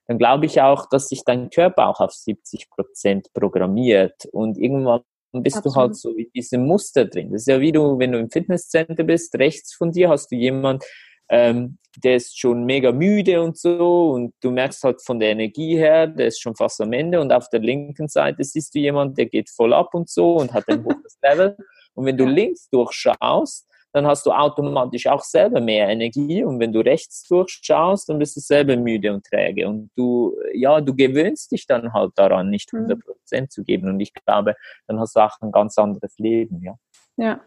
dann 0.07 0.19
glaube 0.19 0.47
ich 0.47 0.61
auch, 0.61 0.89
dass 0.89 1.09
sich 1.09 1.25
dein 1.25 1.51
Körper 1.51 1.89
auch 1.89 2.01
auf 2.01 2.13
70 2.13 2.71
Prozent 2.71 3.29
programmiert 3.35 4.25
und 4.33 4.57
irgendwann 4.57 5.03
bist 5.33 5.59
Absolut. 5.59 5.77
du 5.77 5.81
halt 5.81 5.97
so 5.97 6.11
in 6.15 6.31
diesem 6.35 6.67
Muster 6.67 7.05
drin. 7.05 7.33
Das 7.33 7.43
ist 7.43 7.49
ja 7.49 7.61
wie 7.61 7.73
du, 7.73 7.99
wenn 7.99 8.13
du 8.13 8.19
im 8.19 8.31
Fitnesscenter 8.31 9.05
bist, 9.05 9.35
rechts 9.37 9.75
von 9.75 9.93
dir 9.93 10.09
hast 10.09 10.31
du 10.31 10.37
jemand, 10.37 10.85
ähm, 11.31 11.79
der 11.97 12.17
ist 12.17 12.39
schon 12.39 12.65
mega 12.65 12.93
müde 12.93 13.43
und 13.43 13.59
so 13.59 14.13
und 14.13 14.35
du 14.41 14.51
merkst 14.51 14.83
halt 14.85 15.03
von 15.03 15.19
der 15.19 15.31
Energie 15.31 15.77
her, 15.77 16.07
der 16.07 16.29
ist 16.29 16.41
schon 16.41 16.57
fast 16.57 16.81
am 16.81 16.93
Ende 16.93 17.21
und 17.21 17.33
auf 17.33 17.49
der 17.51 17.61
linken 17.61 18.09
Seite 18.09 18.45
siehst 18.45 18.75
du 18.75 18.79
jemand, 18.79 19.19
der 19.19 19.27
geht 19.27 19.51
voll 19.51 19.75
ab 19.75 19.95
und 19.95 20.09
so 20.09 20.37
und 20.37 20.53
hat 20.53 20.69
ein 20.69 20.85
hohes 20.85 21.19
Level 21.23 21.57
und 21.95 22.07
wenn 22.07 22.17
du 22.17 22.25
links 22.25 22.69
durchschaust, 22.71 23.67
dann 23.99 24.07
hast 24.07 24.25
du 24.27 24.31
automatisch 24.31 25.09
auch 25.09 25.25
selber 25.25 25.61
mehr 25.61 25.89
Energie 25.89 26.45
und 26.45 26.61
wenn 26.61 26.73
du 26.73 26.79
rechts 26.79 27.27
durchschaust, 27.27 28.09
dann 28.09 28.21
bist 28.21 28.37
du 28.37 28.41
selber 28.41 28.77
müde 28.77 29.13
und 29.13 29.27
träge 29.27 29.67
und 29.67 29.91
du, 29.97 30.37
ja, 30.55 30.81
du 30.81 30.95
gewöhnst 30.95 31.51
dich 31.51 31.67
dann 31.67 31.93
halt 31.93 32.13
daran, 32.15 32.49
nicht 32.49 32.73
100 32.73 32.97
mhm. 32.97 33.03
Prozent 33.03 33.51
zu 33.51 33.65
geben 33.65 33.89
und 33.89 33.99
ich 33.99 34.15
glaube, 34.15 34.55
dann 34.87 35.01
hast 35.01 35.17
du 35.17 35.21
auch 35.21 35.37
ein 35.41 35.51
ganz 35.51 35.77
anderes 35.79 36.17
Leben, 36.19 36.63
ja. 36.63 36.79
Ja, 37.17 37.41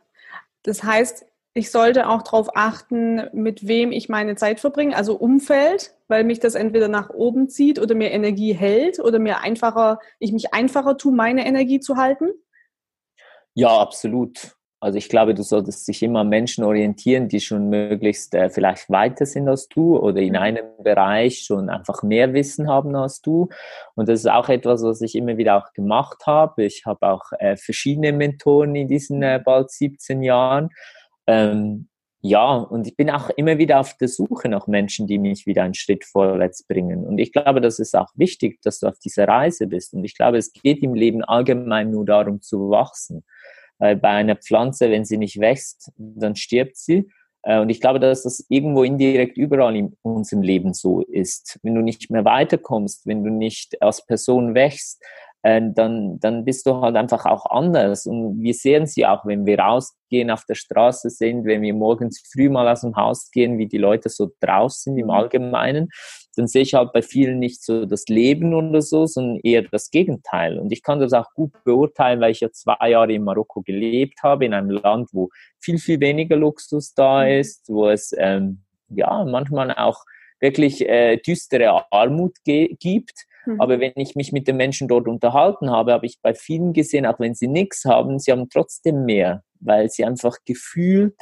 das 0.63 0.83
heißt, 0.83 1.25
ich 1.53 1.71
sollte 1.71 2.09
auch 2.09 2.21
darauf 2.21 2.49
achten, 2.54 3.30
mit 3.31 3.66
wem 3.66 3.94
ich 3.94 4.09
meine 4.09 4.35
Zeit 4.35 4.59
verbringe, 4.59 4.95
also 4.95 5.16
Umfeld, 5.16 5.95
weil 6.09 6.25
mich 6.25 6.42
das 6.42 6.56
entweder 6.56 6.90
nach 6.90 7.09
oben 7.11 7.47
zieht 7.47 7.80
oder 7.80 7.95
mir 7.95 8.11
Energie 8.11 8.54
hält 8.54 8.99
oder 8.99 9.19
mir 9.19 9.40
einfacher, 9.40 9.99
ich 10.19 10.33
mich 10.33 10.54
einfacher 10.54 10.97
tue, 10.97 11.14
meine 11.14 11.45
Energie 11.45 11.80
zu 11.80 11.95
halten? 11.95 12.30
Ja, 13.54 13.80
absolut. 13.80 14.56
Also 14.81 14.97
ich 14.97 15.09
glaube, 15.09 15.35
du 15.35 15.44
solltest 15.44 15.85
sich 15.85 16.02
immer 16.02 16.23
Menschen 16.23 16.64
orientieren, 16.64 17.28
die 17.28 17.40
schon 17.40 17.69
möglichst 17.69 18.33
äh, 18.33 18.50
vielleicht 18.50 18.90
weiter 18.90 19.28
sind 19.28 19.47
als 19.47 19.69
du 19.69 19.95
oder 19.95 20.19
in 20.19 20.33
mhm. 20.33 20.40
einem 20.40 20.66
Bereich 20.83 21.44
schon 21.44 21.69
einfach 21.69 22.02
mehr 22.02 22.33
Wissen 22.33 22.68
haben 22.68 22.95
als 22.95 23.21
du. 23.21 23.50
Und 23.94 24.09
das 24.09 24.21
ist 24.21 24.30
auch 24.30 24.50
etwas, 24.50 24.81
was 24.81 25.02
ich 25.02 25.16
immer 25.16 25.38
wieder 25.38 25.57
auch 25.57 25.71
gemacht 25.73 26.26
habe. 26.26 26.64
Ich 26.64 26.83
habe 26.88 27.07
auch 27.07 27.31
äh, 27.38 27.57
verschiedene 27.57 28.11
Mentoren 28.11 28.76
in 28.76 28.88
diesen 28.88 29.21
äh, 29.21 29.40
bald 29.44 29.69
17 29.69 30.23
Jahren. 30.23 30.69
Ähm, 31.28 31.88
ja, 32.23 32.56
und 32.56 32.88
ich 32.88 32.95
bin 32.95 33.11
auch 33.11 33.30
immer 33.30 33.59
wieder 33.59 33.80
auf 33.80 33.95
der 33.97 34.07
Suche 34.07 34.50
nach 34.50 34.66
Menschen, 34.66 35.06
die 35.06 35.19
mich 35.19 35.45
wieder 35.45 35.61
einen 35.61 35.76
Schritt 35.76 36.06
vorwärts 36.06 36.64
bringen. 36.64 37.06
Und 37.06 37.19
ich 37.19 37.31
glaube, 37.31 37.61
das 37.61 37.78
ist 37.78 37.95
auch 37.95 38.09
wichtig, 38.16 38.59
dass 38.64 38.80
du 38.80 38.88
auf 38.88 38.97
dieser 38.97 39.28
Reise 39.28 39.68
bist. 39.68 39.94
Und 39.94 40.04
ich 40.04 40.16
glaube, 40.16 40.38
es 40.38 40.52
geht 40.54 40.81
im 40.81 40.95
Leben 40.95 41.23
allgemein 41.23 41.92
nur 41.92 42.06
darum 42.06 42.42
zu 42.42 42.71
wachsen. 42.71 43.23
Weil 43.81 43.95
bei 43.95 44.09
einer 44.09 44.35
Pflanze, 44.35 44.92
wenn 44.92 45.06
sie 45.06 45.18
nicht 45.18 45.40
wächst, 45.40 45.92
dann 45.97 46.35
stirbt 46.35 46.78
sie. 46.78 47.09
Äh, 47.42 47.59
und 47.59 47.69
ich 47.69 47.81
glaube, 47.81 48.00
dass 48.00 48.23
das 48.23 48.45
irgendwo 48.47 48.83
indirekt 48.83 49.38
überall 49.38 49.76
in 49.76 49.97
unserem 50.04 50.44
Leben 50.44 50.73
so 50.73 51.02
ist. 51.02 51.59
Wenn 51.64 51.73
du 51.73 51.81
nicht 51.81 52.11
mehr 52.11 52.23
weiterkommst, 52.23 53.07
wenn 53.07 53.23
du 53.23 53.31
nicht 53.31 53.81
als 53.81 54.06
Person 54.06 54.54
wächst, 54.54 55.04
äh, 55.42 55.61
dann, 55.73 56.19
dann 56.19 56.45
bist 56.45 56.68
du 56.68 56.80
halt 56.81 56.95
einfach 56.95 57.26
auch 57.26 57.47
anders. 57.47 58.06
Und 58.06 58.44
wir 58.44 58.54
sehen 58.54 58.85
sie 58.85 59.07
auch, 59.07 59.26
wenn 59.26 59.47
wir 59.47 59.57
rausgehen, 59.57 60.30
auf 60.30 60.45
der 60.45 60.56
Straße 60.56 61.09
sind, 61.09 61.45
wenn 61.45 61.64
wir 61.64 61.73
morgens 61.73 62.23
früh 62.31 62.50
mal 62.50 62.68
aus 62.68 62.81
dem 62.81 62.95
Haus 62.95 63.31
gehen, 63.31 63.57
wie 63.57 63.68
die 63.68 63.80
Leute 63.80 64.09
so 64.09 64.30
draußen 64.42 64.95
im 64.95 65.06
mhm. 65.06 65.11
Allgemeinen 65.11 65.90
dann 66.35 66.47
sehe 66.47 66.61
ich 66.61 66.73
halt 66.73 66.94
bei 66.94 67.02
vielen 67.02 67.40
nicht 67.40 67.64
so 67.64 67.85
das 67.85 68.06
Leben 68.07 68.54
oder 68.54 68.81
so, 68.81 69.06
sondern 69.06 69.40
eher 69.44 69.64
das 69.64 69.92
Gegenteil. 69.92 70.57
Und 70.59 70.71
ich 70.71 70.81
kann 70.81 71.00
das 71.00 71.14
auch 71.14 71.33
gut 71.33 71.52
beurteilen, 71.64 72.21
weil 72.21 72.31
ich 72.31 72.40
ja 72.40 72.52
zwei 72.52 72.90
Jahre 72.90 73.14
in 73.14 73.23
Marokko 73.23 73.61
gelebt 73.61 74.23
habe, 74.23 74.45
in 74.45 74.54
einem 74.54 74.69
Land, 74.69 75.09
wo 75.11 75.30
viel, 75.59 75.78
viel 75.78 76.00
weniger 76.00 76.38
Luxus 76.38 76.94
da 76.94 77.23
mhm. 77.23 77.31
ist, 77.31 77.68
wo 77.68 77.90
es 77.90 78.16
ähm, 78.18 78.61
ja 78.90 79.26
manchmal 79.26 79.71
auch 79.76 80.04
wirklich 80.40 80.88
äh, 80.88 81.18
düstere 81.18 81.92
Armut 81.92 82.38
gibt. 82.44 83.26
Mhm. 83.45 83.59
Aber 83.59 83.80
wenn 83.80 83.94
ich 83.95 84.16
mich 84.16 84.31
mit 84.31 84.47
den 84.47 84.57
Menschen 84.57 84.88
dort 84.88 85.07
unterhalten 85.07 85.69
habe, 85.69 85.94
habe 85.94 86.06
ich 86.06 86.19
bei 86.21 86.33
vielen 86.33 86.73
gesehen, 86.73 87.06
auch 87.06 87.19
wenn 87.19 87.35
sie 87.35 87.47
nichts 87.47 87.85
haben, 87.85 88.19
sie 88.19 88.31
haben 88.31 88.50
trotzdem 88.50 89.06
mehr, 89.06 89.44
weil 89.59 89.90
sie 89.90 90.06
einfach 90.06 90.38
gefühlt 90.45 91.16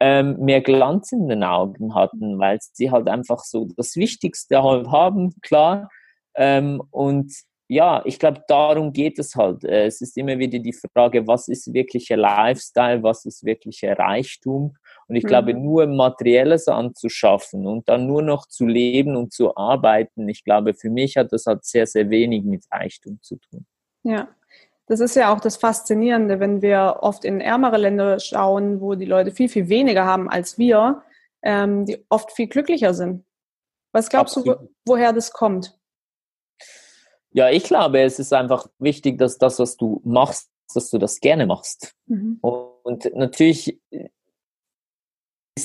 ähm, 0.00 0.38
mehr 0.38 0.60
Glanz 0.60 1.12
in 1.12 1.28
den 1.28 1.42
Augen 1.42 1.94
hatten, 1.94 2.38
weil 2.38 2.58
sie 2.60 2.90
halt 2.90 3.08
einfach 3.08 3.40
so 3.40 3.68
das 3.76 3.96
Wichtigste 3.96 4.62
halt 4.62 4.88
haben, 4.88 5.34
klar. 5.40 5.88
Ähm, 6.36 6.82
und 6.90 7.32
ja, 7.68 8.02
ich 8.04 8.18
glaube, 8.18 8.42
darum 8.46 8.92
geht 8.92 9.18
es 9.18 9.34
halt. 9.34 9.64
Äh, 9.64 9.86
es 9.86 10.00
ist 10.00 10.16
immer 10.16 10.38
wieder 10.38 10.58
die 10.58 10.74
Frage, 10.74 11.26
was 11.26 11.48
ist 11.48 11.72
wirklicher 11.72 12.16
Lifestyle, 12.16 13.02
was 13.02 13.24
ist 13.24 13.44
wirklicher 13.44 13.98
Reichtum? 13.98 14.76
Und 15.08 15.16
ich 15.16 15.24
mhm. 15.24 15.28
glaube, 15.28 15.54
nur 15.54 15.86
Materielles 15.86 16.68
anzuschaffen 16.68 17.66
und 17.66 17.88
dann 17.88 18.06
nur 18.06 18.22
noch 18.22 18.46
zu 18.46 18.66
leben 18.66 19.16
und 19.16 19.32
zu 19.32 19.56
arbeiten, 19.56 20.28
ich 20.28 20.44
glaube, 20.44 20.74
für 20.74 20.90
mich 20.90 21.16
hat 21.16 21.32
das 21.32 21.46
halt 21.46 21.64
sehr, 21.64 21.86
sehr 21.86 22.10
wenig 22.10 22.44
mit 22.44 22.64
Reichtum 22.70 23.18
zu 23.22 23.36
tun. 23.36 23.66
Ja, 24.04 24.28
das 24.86 25.00
ist 25.00 25.16
ja 25.16 25.34
auch 25.34 25.40
das 25.40 25.56
Faszinierende, 25.56 26.40
wenn 26.40 26.62
wir 26.62 26.98
oft 27.00 27.24
in 27.24 27.40
ärmere 27.40 27.76
Länder 27.76 28.20
schauen, 28.20 28.80
wo 28.80 28.94
die 28.94 29.04
Leute 29.04 29.32
viel, 29.32 29.48
viel 29.48 29.68
weniger 29.68 30.04
haben 30.04 30.28
als 30.28 30.58
wir, 30.58 31.02
ähm, 31.42 31.84
die 31.86 32.04
oft 32.08 32.32
viel 32.32 32.46
glücklicher 32.46 32.94
sind. 32.94 33.24
Was 33.92 34.08
glaubst 34.08 34.36
Absolut. 34.36 34.60
du, 34.60 34.68
woher 34.86 35.12
das 35.12 35.32
kommt? 35.32 35.76
Ja, 37.30 37.50
ich 37.50 37.64
glaube, 37.64 38.00
es 38.00 38.18
ist 38.18 38.32
einfach 38.32 38.68
wichtig, 38.78 39.18
dass 39.18 39.38
das, 39.38 39.58
was 39.58 39.76
du 39.76 40.00
machst, 40.04 40.50
dass 40.74 40.90
du 40.90 40.98
das 40.98 41.20
gerne 41.20 41.46
machst. 41.46 41.94
Mhm. 42.06 42.38
Und 42.40 43.14
natürlich 43.14 43.80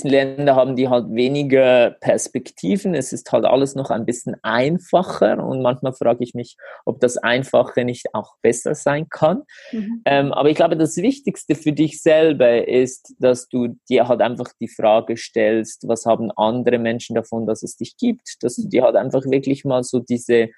Länder 0.03 0.55
haben 0.55 0.75
die 0.77 0.87
halt 0.87 1.13
weniger 1.13 1.91
Perspektiven. 1.99 2.95
Es 2.95 3.11
ist 3.11 3.31
halt 3.31 3.45
alles 3.45 3.75
noch 3.75 3.89
ein 3.89 4.05
bisschen 4.05 4.35
einfacher 4.41 5.43
und 5.45 5.61
manchmal 5.61 5.93
frage 5.93 6.23
ich 6.23 6.33
mich, 6.33 6.55
ob 6.85 7.01
das 7.01 7.17
Einfache 7.17 7.83
nicht 7.83 8.13
auch 8.13 8.35
besser 8.41 8.73
sein 8.73 9.09
kann. 9.09 9.43
Mhm. 9.71 10.01
Ähm, 10.05 10.31
aber 10.31 10.49
ich 10.49 10.55
glaube, 10.55 10.77
das 10.77 10.95
Wichtigste 10.97 11.55
für 11.55 11.73
dich 11.73 12.01
selber 12.01 12.67
ist, 12.67 13.13
dass 13.19 13.49
du 13.49 13.77
dir 13.89 14.07
halt 14.07 14.21
einfach 14.21 14.51
die 14.61 14.69
Frage 14.69 15.17
stellst, 15.17 15.87
was 15.87 16.05
haben 16.05 16.31
andere 16.31 16.79
Menschen 16.79 17.15
davon, 17.15 17.45
dass 17.45 17.61
es 17.61 17.75
dich 17.75 17.97
gibt? 17.97 18.41
Dass 18.41 18.55
du 18.55 18.69
dir 18.69 18.83
halt 18.83 18.95
einfach 18.95 19.25
wirklich 19.25 19.65
mal 19.65 19.83
so 19.83 19.99
diese 19.99 20.49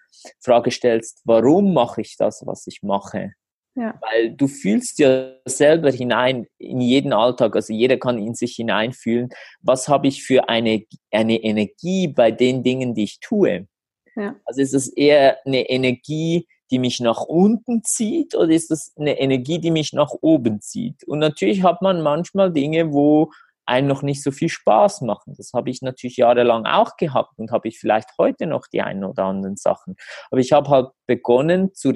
Frage 0.41 0.69
stellst, 0.69 1.21
warum 1.25 1.73
mache 1.73 2.01
ich 2.01 2.17
das, 2.17 2.43
was 2.45 2.67
ich 2.67 2.83
mache? 2.83 3.33
Ja. 3.75 3.99
Weil 4.01 4.31
du 4.31 4.47
fühlst 4.47 4.99
ja 4.99 5.33
selber 5.45 5.89
hinein 5.91 6.45
in 6.59 6.79
jeden 6.79 7.11
Alltag, 7.11 7.55
also 7.55 7.73
jeder 7.73 7.97
kann 7.97 8.19
in 8.19 8.35
sich 8.35 8.55
hineinfühlen, 8.55 9.29
was 9.61 9.87
habe 9.87 10.07
ich 10.07 10.23
für 10.23 10.47
eine, 10.47 10.85
eine 11.11 11.37
Energie 11.37 12.07
bei 12.07 12.29
den 12.31 12.63
Dingen, 12.63 12.93
die 12.93 13.05
ich 13.05 13.19
tue. 13.19 13.67
Ja. 14.15 14.35
Also 14.45 14.61
ist 14.61 14.75
es 14.75 14.89
eher 14.89 15.39
eine 15.45 15.69
Energie, 15.69 16.47
die 16.69 16.79
mich 16.79 16.99
nach 16.99 17.21
unten 17.21 17.83
zieht 17.83 18.35
oder 18.35 18.49
ist 18.49 18.69
das 18.69 18.93
eine 18.97 19.19
Energie, 19.19 19.59
die 19.59 19.71
mich 19.71 19.93
nach 19.93 20.11
oben 20.21 20.61
zieht? 20.61 21.03
Und 21.05 21.19
natürlich 21.19 21.63
hat 21.63 21.81
man 21.81 22.01
manchmal 22.01 22.51
Dinge, 22.51 22.93
wo 22.93 23.31
einem 23.65 23.87
noch 23.87 24.01
nicht 24.01 24.21
so 24.21 24.31
viel 24.31 24.49
Spaß 24.49 25.01
machen. 25.01 25.35
Das 25.37 25.51
habe 25.53 25.69
ich 25.69 25.81
natürlich 25.81 26.17
jahrelang 26.17 26.65
auch 26.65 26.97
gehabt 26.97 27.37
und 27.37 27.51
habe 27.51 27.67
ich 27.67 27.79
vielleicht 27.79 28.09
heute 28.17 28.45
noch 28.45 28.67
die 28.67 28.81
einen 28.81 29.03
oder 29.03 29.25
anderen 29.25 29.55
Sachen. 29.55 29.95
Aber 30.31 30.41
ich 30.41 30.51
habe 30.51 30.69
halt 30.69 30.89
begonnen 31.07 31.73
zu 31.73 31.91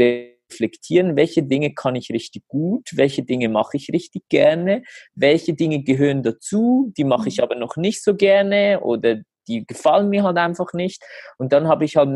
reflektieren, 0.52 1.16
welche 1.16 1.44
Dinge 1.44 1.74
kann 1.74 1.96
ich 1.96 2.10
richtig 2.10 2.48
gut, 2.48 2.90
welche 2.94 3.24
Dinge 3.24 3.50
mache 3.50 3.78
ich 3.78 3.90
richtig 3.94 4.24
gerne, 4.30 4.84
welche 5.16 5.54
Dinge 5.54 5.84
gehören 5.84 6.24
dazu, 6.24 6.92
die 6.98 7.04
mache 7.04 7.30
ich 7.30 7.38
mhm. 7.38 7.44
aber 7.44 7.56
noch 7.56 7.76
nicht 7.76 8.04
so 8.04 8.16
gerne 8.16 8.82
oder 8.82 9.22
die 9.48 9.66
gefallen 9.66 10.10
mir 10.10 10.24
halt 10.24 10.38
einfach 10.38 10.74
nicht. 10.74 11.04
Und 11.38 11.54
dann 11.54 11.68
habe 11.68 11.86
ich 11.86 11.96
halt 11.96 12.10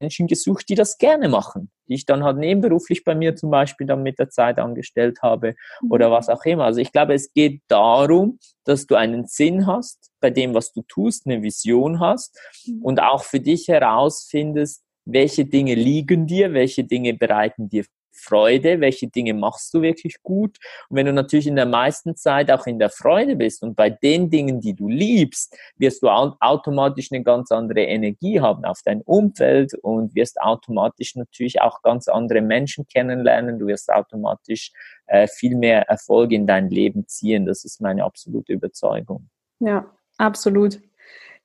Menschen 0.00 0.26
gesucht, 0.26 0.68
die 0.68 0.74
das 0.74 0.98
gerne 0.98 1.28
machen, 1.28 1.70
die 1.88 1.94
ich 1.94 2.06
dann 2.06 2.22
halt 2.22 2.38
nebenberuflich 2.38 3.04
bei 3.04 3.14
mir 3.14 3.34
zum 3.34 3.50
Beispiel 3.50 3.86
dann 3.86 4.02
mit 4.02 4.18
der 4.18 4.30
Zeit 4.30 4.58
angestellt 4.58 5.18
habe 5.22 5.54
oder 5.90 6.08
mhm. 6.08 6.12
was 6.12 6.28
auch 6.28 6.44
immer. 6.44 6.64
Also 6.64 6.80
ich 6.80 6.92
glaube, 6.92 7.14
es 7.14 7.32
geht 7.32 7.62
darum, 7.68 8.38
dass 8.64 8.86
du 8.86 8.94
einen 8.94 9.26
Sinn 9.26 9.66
hast 9.66 10.10
bei 10.20 10.30
dem, 10.30 10.54
was 10.54 10.72
du 10.72 10.82
tust, 10.82 11.26
eine 11.26 11.42
Vision 11.42 12.00
hast 12.00 12.38
mhm. 12.66 12.82
und 12.82 13.00
auch 13.00 13.24
für 13.24 13.40
dich 13.40 13.68
herausfindest, 13.68 14.84
welche 15.08 15.44
Dinge 15.44 15.74
liegen 15.74 16.26
dir, 16.26 16.52
welche 16.52 16.84
Dinge 16.84 17.14
bereiten 17.14 17.68
dir 17.68 17.84
Freude, 18.18 18.80
welche 18.80 19.08
Dinge 19.08 19.34
machst 19.34 19.72
du 19.72 19.82
wirklich 19.82 20.22
gut. 20.22 20.58
Und 20.88 20.96
wenn 20.96 21.06
du 21.06 21.12
natürlich 21.12 21.46
in 21.46 21.56
der 21.56 21.66
meisten 21.66 22.16
Zeit 22.16 22.50
auch 22.50 22.66
in 22.66 22.78
der 22.78 22.90
Freude 22.90 23.36
bist 23.36 23.62
und 23.62 23.76
bei 23.76 23.90
den 23.90 24.28
Dingen, 24.30 24.60
die 24.60 24.74
du 24.74 24.88
liebst, 24.88 25.56
wirst 25.76 26.02
du 26.02 26.08
automatisch 26.08 27.12
eine 27.12 27.22
ganz 27.22 27.52
andere 27.52 27.82
Energie 27.82 28.40
haben 28.40 28.64
auf 28.64 28.80
dein 28.84 29.02
Umfeld 29.02 29.74
und 29.82 30.14
wirst 30.14 30.40
automatisch 30.40 31.14
natürlich 31.14 31.60
auch 31.60 31.82
ganz 31.82 32.08
andere 32.08 32.40
Menschen 32.40 32.86
kennenlernen. 32.86 33.58
Du 33.58 33.66
wirst 33.66 33.90
automatisch 33.90 34.72
äh, 35.06 35.28
viel 35.28 35.56
mehr 35.56 35.88
Erfolg 35.88 36.32
in 36.32 36.46
dein 36.46 36.68
Leben 36.68 37.06
ziehen. 37.06 37.46
Das 37.46 37.64
ist 37.64 37.80
meine 37.80 38.04
absolute 38.04 38.52
Überzeugung. 38.52 39.28
Ja, 39.60 39.86
absolut. 40.18 40.80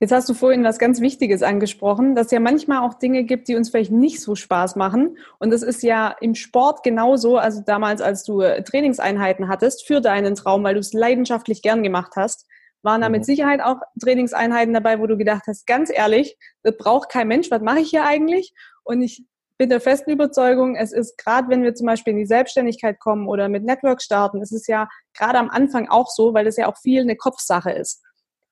Jetzt 0.03 0.11
hast 0.11 0.27
du 0.27 0.33
vorhin 0.33 0.65
was 0.65 0.79
ganz 0.79 0.99
Wichtiges 0.99 1.43
angesprochen, 1.43 2.13
dass 2.13 2.25
es 2.25 2.33
ja 2.33 2.41
manchmal 2.41 2.79
auch 2.79 2.95
Dinge 2.95 3.23
gibt, 3.23 3.47
die 3.47 3.55
uns 3.55 3.69
vielleicht 3.69 3.89
nicht 3.89 4.19
so 4.19 4.35
Spaß 4.35 4.75
machen. 4.75 5.17
Und 5.39 5.49
das 5.49 5.63
ist 5.63 5.81
ja 5.81 6.13
im 6.19 6.35
Sport 6.35 6.83
genauso. 6.83 7.37
Also 7.37 7.61
damals, 7.65 8.01
als 8.01 8.25
du 8.25 8.41
äh, 8.41 8.61
Trainingseinheiten 8.65 9.47
hattest 9.47 9.87
für 9.87 10.01
deinen 10.01 10.35
Traum, 10.35 10.61
weil 10.65 10.73
du 10.73 10.81
es 10.81 10.91
leidenschaftlich 10.91 11.61
gern 11.61 11.83
gemacht 11.83 12.17
hast, 12.17 12.45
waren 12.81 12.99
da 12.99 13.07
mit 13.07 13.21
mhm. 13.21 13.27
Sicherheit 13.27 13.61
auch 13.61 13.77
Trainingseinheiten 13.97 14.73
dabei, 14.73 14.99
wo 14.99 15.07
du 15.07 15.15
gedacht 15.15 15.43
hast, 15.47 15.65
ganz 15.67 15.89
ehrlich, 15.89 16.37
das 16.63 16.75
braucht 16.75 17.07
kein 17.07 17.29
Mensch, 17.29 17.49
was 17.49 17.61
mache 17.61 17.79
ich 17.79 17.89
hier 17.89 18.03
eigentlich? 18.03 18.53
Und 18.83 19.01
ich 19.01 19.23
bin 19.57 19.69
der 19.69 19.79
festen 19.79 20.11
Überzeugung, 20.11 20.75
es 20.75 20.91
ist 20.91 21.17
gerade, 21.17 21.47
wenn 21.47 21.63
wir 21.63 21.75
zum 21.75 21.87
Beispiel 21.87 22.11
in 22.11 22.19
die 22.19 22.25
Selbstständigkeit 22.25 22.99
kommen 22.99 23.29
oder 23.29 23.47
mit 23.47 23.63
Network 23.63 24.01
starten, 24.01 24.41
es 24.41 24.51
ist 24.51 24.67
ja 24.67 24.89
gerade 25.17 25.39
am 25.39 25.49
Anfang 25.49 25.87
auch 25.87 26.09
so, 26.09 26.33
weil 26.33 26.45
es 26.45 26.57
ja 26.57 26.67
auch 26.67 26.77
viel 26.77 27.03
eine 27.03 27.15
Kopfsache 27.15 27.71
ist 27.71 28.03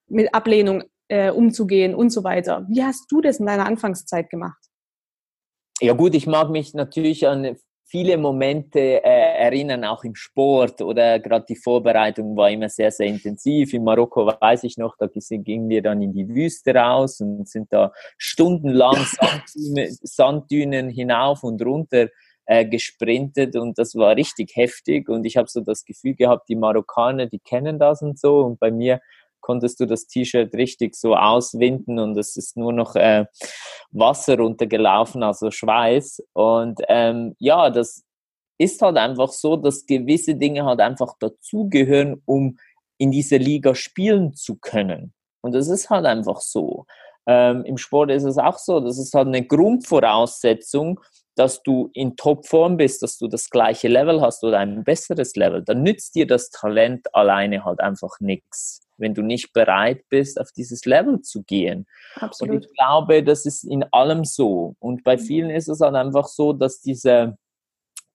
mit 0.07 0.33
Ablehnung 0.33 0.83
äh, 1.11 1.29
umzugehen 1.29 1.93
und 1.93 2.09
so 2.09 2.23
weiter. 2.23 2.65
Wie 2.69 2.83
hast 2.83 3.11
du 3.11 3.19
das 3.19 3.39
in 3.39 3.45
deiner 3.45 3.65
Anfangszeit 3.65 4.29
gemacht? 4.29 4.57
Ja 5.81 5.93
gut, 5.93 6.15
ich 6.15 6.25
mag 6.25 6.49
mich 6.49 6.73
natürlich 6.73 7.27
an 7.27 7.57
viele 7.85 8.17
Momente 8.17 8.79
äh, 8.79 9.43
erinnern, 9.43 9.83
auch 9.83 10.05
im 10.05 10.15
Sport 10.15 10.81
oder 10.81 11.19
gerade 11.19 11.45
die 11.49 11.57
Vorbereitung 11.57 12.37
war 12.37 12.49
immer 12.49 12.69
sehr, 12.69 12.91
sehr 12.91 13.07
intensiv. 13.07 13.73
In 13.73 13.83
Marokko 13.83 14.25
weiß 14.25 14.63
ich 14.63 14.77
noch, 14.77 14.95
da 14.97 15.07
gingen 15.07 15.67
wir 15.67 15.81
dann 15.81 16.01
in 16.01 16.13
die 16.13 16.29
Wüste 16.29 16.73
raus 16.73 17.19
und 17.19 17.49
sind 17.49 17.67
da 17.73 17.91
stundenlang 18.17 18.95
Sanddünen, 19.45 19.97
Sanddünen 20.01 20.89
hinauf 20.89 21.43
und 21.43 21.61
runter 21.61 22.07
äh, 22.45 22.65
gesprintet 22.65 23.57
und 23.57 23.77
das 23.77 23.95
war 23.95 24.15
richtig 24.15 24.55
heftig 24.55 25.09
und 25.09 25.25
ich 25.25 25.35
habe 25.35 25.49
so 25.49 25.59
das 25.59 25.83
Gefühl 25.83 26.15
gehabt, 26.15 26.47
die 26.47 26.55
Marokkaner, 26.55 27.25
die 27.25 27.39
kennen 27.39 27.79
das 27.79 28.01
und 28.01 28.17
so 28.17 28.39
und 28.39 28.59
bei 28.61 28.71
mir 28.71 29.01
konntest 29.41 29.79
du 29.79 29.85
das 29.85 30.07
T-Shirt 30.07 30.53
richtig 30.53 30.95
so 30.95 31.15
auswinden 31.15 31.99
und 31.99 32.17
es 32.17 32.37
ist 32.37 32.55
nur 32.55 32.73
noch 32.73 32.95
äh, 32.95 33.25
Wasser 33.91 34.37
runtergelaufen, 34.37 35.23
also 35.23 35.51
Schweiß. 35.51 36.23
Und 36.33 36.81
ähm, 36.87 37.35
ja, 37.39 37.69
das 37.69 38.03
ist 38.57 38.81
halt 38.81 38.97
einfach 38.97 39.29
so, 39.29 39.57
dass 39.57 39.85
gewisse 39.85 40.35
Dinge 40.35 40.65
halt 40.65 40.79
einfach 40.79 41.15
dazugehören, 41.19 42.21
um 42.25 42.57
in 42.97 43.11
dieser 43.11 43.39
Liga 43.39 43.73
spielen 43.73 44.33
zu 44.35 44.57
können. 44.57 45.13
Und 45.41 45.53
das 45.53 45.67
ist 45.67 45.89
halt 45.89 46.05
einfach 46.05 46.39
so. 46.39 46.85
Ähm, 47.27 47.63
Im 47.65 47.77
Sport 47.77 48.11
ist 48.11 48.23
es 48.23 48.37
auch 48.37 48.57
so, 48.57 48.79
das 48.79 48.97
ist 48.97 49.13
halt 49.13 49.27
eine 49.27 49.45
Grundvoraussetzung, 49.45 50.99
dass 51.35 51.61
du 51.63 51.89
in 51.93 52.15
Topform 52.15 52.77
bist, 52.77 53.03
dass 53.03 53.17
du 53.17 53.27
das 53.27 53.49
gleiche 53.49 53.87
Level 53.87 54.21
hast 54.21 54.43
oder 54.43 54.59
ein 54.59 54.83
besseres 54.83 55.35
Level. 55.35 55.63
Dann 55.63 55.83
nützt 55.83 56.15
dir 56.15 56.27
das 56.27 56.49
Talent 56.49 57.13
alleine 57.13 57.63
halt 57.63 57.79
einfach 57.79 58.19
nichts 58.19 58.81
wenn 58.97 59.15
du 59.15 59.23
nicht 59.23 59.51
bereit 59.51 60.03
bist, 60.09 60.39
auf 60.39 60.51
dieses 60.55 60.85
Level 60.85 61.21
zu 61.21 61.41
gehen. 61.41 61.87
Absolut. 62.17 62.53
Und 62.53 62.65
ich 62.65 62.73
glaube, 62.77 63.23
das 63.23 63.47
ist 63.47 63.63
in 63.63 63.83
allem 63.91 64.25
so. 64.25 64.75
Und 64.77 65.03
bei 65.03 65.17
mhm. 65.17 65.21
vielen 65.21 65.49
ist 65.49 65.69
es 65.69 65.79
halt 65.79 65.95
einfach 65.95 66.27
so, 66.27 66.53
dass 66.53 66.81
dieser, 66.81 67.35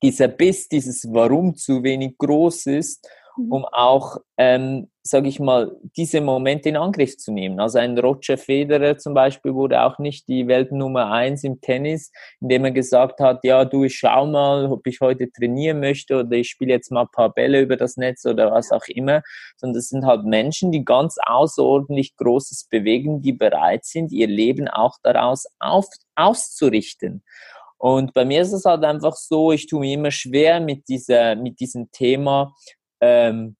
dieser 0.01 0.29
Biss, 0.29 0.69
dieses 0.69 1.13
Warum 1.13 1.57
zu 1.57 1.83
wenig 1.83 2.17
groß 2.19 2.67
ist 2.67 3.05
Mhm. 3.37 3.53
um 3.53 3.65
auch, 3.67 4.19
ähm, 4.37 4.91
sage 5.09 5.29
ich 5.29 5.39
mal, 5.39 5.77
diese 5.97 6.21
Momente 6.21 6.69
in 6.69 6.77
Angriff 6.77 7.17
zu 7.17 7.33
nehmen. 7.33 7.61
Also 7.61 7.79
ein 7.79 7.99
Roger 7.99 8.37
Federer 8.37 8.99
zum 8.99 9.15
Beispiel 9.15 9.55
wurde 9.55 9.83
auch 9.83 9.99
nicht 9.99 10.29
die 10.29 10.49
Weltnummer 10.49 11.11
eins 11.11 11.45
im 11.45 11.61
Tennis, 11.61 12.11
indem 12.41 12.65
er 12.65 12.73
gesagt 12.73 13.21
hat, 13.21 13.45
ja, 13.45 13.65
du, 13.65 13.85
ich 13.85 13.97
schau 13.97 14.27
mal, 14.27 14.67
ob 14.67 14.87
ich 14.87 15.01
heute 15.01 15.31
trainieren 15.31 15.81
möchte 15.81 16.19
oder 16.19 16.33
ich 16.33 16.49
spiele 16.49 16.73
jetzt 16.73 16.91
mal 16.91 17.03
ein 17.03 17.11
paar 17.13 17.33
Bälle 17.33 17.61
über 17.61 17.77
das 17.77 17.97
Netz 17.97 18.25
oder 18.25 18.51
was 18.51 18.73
auch 18.73 18.87
immer, 18.89 19.23
sondern 19.57 19.75
das 19.75 19.89
sind 19.89 20.05
halt 20.05 20.25
Menschen, 20.25 20.73
die 20.73 20.85
ganz 20.85 21.17
außerordentlich 21.25 22.17
Großes 22.17 22.69
bewegen, 22.71 23.23
die 23.23 23.33
bereit 23.33 23.85
sind, 23.85 24.13
ihr 24.13 24.27
Leben 24.27 24.69
auch 24.69 24.97
daraus 25.03 25.47
auf, 25.61 25.87
auszurichten. 26.17 27.23
Und 27.79 28.15
bei 28.15 28.25
mir 28.25 28.43
ist 28.43 28.53
es 28.53 28.65
halt 28.65 28.85
einfach 28.85 29.15
so, 29.15 29.53
ich 29.53 29.67
tue 29.67 29.81
mir 29.81 29.95
immer 29.95 30.11
schwer 30.11 30.61
mit 30.61 30.89
dieser, 30.89 31.37
mit 31.37 31.61
diesem 31.61 31.91
Thema, 31.91 32.55
ähm, 33.01 33.57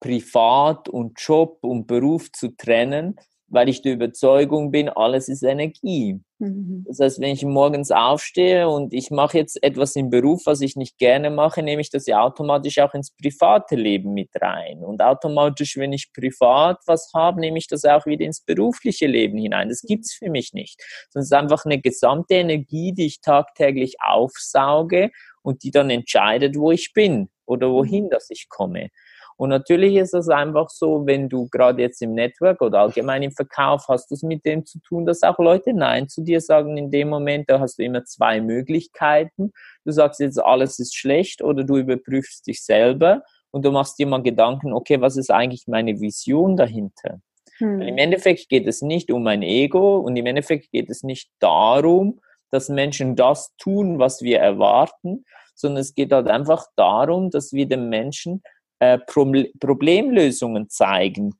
Privat 0.00 0.88
und 0.88 1.20
Job 1.20 1.58
und 1.62 1.86
Beruf 1.86 2.30
zu 2.32 2.56
trennen, 2.56 3.16
weil 3.48 3.68
ich 3.68 3.82
der 3.82 3.94
Überzeugung 3.94 4.70
bin, 4.70 4.88
alles 4.88 5.28
ist 5.28 5.42
Energie. 5.42 6.20
Mhm. 6.38 6.84
Das 6.86 6.98
heißt, 6.98 7.20
wenn 7.20 7.32
ich 7.32 7.44
morgens 7.44 7.90
aufstehe 7.90 8.68
und 8.68 8.92
ich 8.92 9.10
mache 9.10 9.38
jetzt 9.38 9.62
etwas 9.62 9.94
im 9.94 10.10
Beruf, 10.10 10.42
was 10.46 10.60
ich 10.60 10.76
nicht 10.76 10.98
gerne 10.98 11.30
mache, 11.30 11.62
nehme 11.62 11.80
ich 11.80 11.90
das 11.90 12.06
ja 12.06 12.20
automatisch 12.20 12.78
auch 12.78 12.92
ins 12.94 13.12
private 13.12 13.76
Leben 13.76 14.12
mit 14.14 14.30
rein. 14.40 14.84
Und 14.84 15.00
automatisch, 15.00 15.76
wenn 15.76 15.92
ich 15.92 16.12
privat 16.12 16.78
was 16.86 17.10
habe, 17.14 17.40
nehme 17.40 17.58
ich 17.58 17.68
das 17.68 17.84
auch 17.84 18.04
wieder 18.04 18.24
ins 18.24 18.40
berufliche 18.40 19.06
Leben 19.06 19.38
hinein. 19.38 19.68
Das 19.68 19.82
gibt 19.82 20.04
es 20.04 20.14
für 20.14 20.28
mich 20.28 20.52
nicht. 20.52 20.82
Sondern 21.10 21.22
es 21.22 21.28
ist 21.28 21.32
einfach 21.32 21.64
eine 21.64 21.80
gesamte 21.80 22.34
Energie, 22.34 22.92
die 22.92 23.06
ich 23.06 23.20
tagtäglich 23.20 23.96
aufsauge 24.00 25.10
und 25.42 25.62
die 25.62 25.70
dann 25.70 25.90
entscheidet, 25.90 26.56
wo 26.56 26.72
ich 26.72 26.92
bin 26.92 27.28
oder 27.46 27.70
wohin, 27.70 28.06
mhm. 28.06 28.10
dass 28.10 28.28
ich 28.30 28.48
komme. 28.48 28.88
Und 29.36 29.50
natürlich 29.50 29.96
ist 29.96 30.14
es 30.14 30.28
einfach 30.28 30.70
so, 30.70 31.06
wenn 31.06 31.28
du 31.28 31.48
gerade 31.48 31.82
jetzt 31.82 32.00
im 32.00 32.14
Network 32.14 32.62
oder 32.62 32.80
allgemein 32.80 33.22
im 33.22 33.32
Verkauf 33.32 33.84
hast 33.88 34.10
du 34.10 34.14
es 34.14 34.22
mit 34.22 34.44
dem 34.46 34.64
zu 34.64 34.78
tun, 34.80 35.04
dass 35.04 35.22
auch 35.22 35.38
Leute 35.38 35.74
Nein 35.74 36.08
zu 36.08 36.22
dir 36.22 36.40
sagen 36.40 36.76
in 36.78 36.90
dem 36.90 37.10
Moment. 37.10 37.50
Da 37.50 37.60
hast 37.60 37.78
du 37.78 37.84
immer 37.84 38.04
zwei 38.04 38.40
Möglichkeiten. 38.40 39.52
Du 39.84 39.92
sagst 39.92 40.20
jetzt, 40.20 40.42
alles 40.42 40.78
ist 40.78 40.96
schlecht 40.96 41.42
oder 41.42 41.64
du 41.64 41.76
überprüfst 41.76 42.46
dich 42.46 42.64
selber 42.64 43.22
und 43.50 43.64
du 43.64 43.72
machst 43.72 43.98
dir 43.98 44.06
mal 44.06 44.22
Gedanken, 44.22 44.72
okay, 44.72 45.00
was 45.00 45.16
ist 45.16 45.30
eigentlich 45.30 45.66
meine 45.66 46.00
Vision 46.00 46.56
dahinter? 46.56 47.20
Hm. 47.58 47.82
Im 47.82 47.98
Endeffekt 47.98 48.48
geht 48.48 48.66
es 48.66 48.80
nicht 48.80 49.10
um 49.10 49.22
mein 49.22 49.42
Ego 49.42 49.98
und 49.98 50.16
im 50.16 50.26
Endeffekt 50.26 50.70
geht 50.72 50.88
es 50.88 51.02
nicht 51.02 51.30
darum, 51.40 52.20
dass 52.50 52.68
Menschen 52.68 53.16
das 53.16 53.54
tun, 53.58 53.98
was 53.98 54.22
wir 54.22 54.38
erwarten, 54.38 55.24
sondern 55.54 55.80
es 55.80 55.94
geht 55.94 56.12
halt 56.12 56.28
einfach 56.28 56.66
darum, 56.76 57.30
dass 57.30 57.52
wir 57.52 57.66
den 57.66 57.88
Menschen 57.88 58.42
äh, 58.78 58.98
Problemlösungen 58.98 60.68
zeigen 60.68 61.34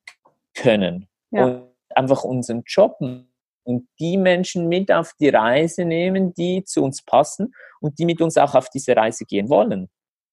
können 0.54 1.08
ja. 1.30 1.44
und 1.44 1.62
einfach 1.94 2.24
unseren 2.24 2.62
Job 2.66 2.98
und 3.64 3.88
die 3.98 4.16
Menschen 4.16 4.68
mit 4.68 4.92
auf 4.92 5.12
die 5.18 5.28
Reise 5.28 5.84
nehmen, 5.84 6.32
die 6.34 6.64
zu 6.64 6.82
uns 6.82 7.02
passen 7.02 7.54
und 7.80 7.98
die 7.98 8.04
mit 8.04 8.20
uns 8.20 8.36
auch 8.36 8.54
auf 8.54 8.70
diese 8.70 8.96
Reise 8.96 9.24
gehen 9.24 9.48
wollen. 9.48 9.88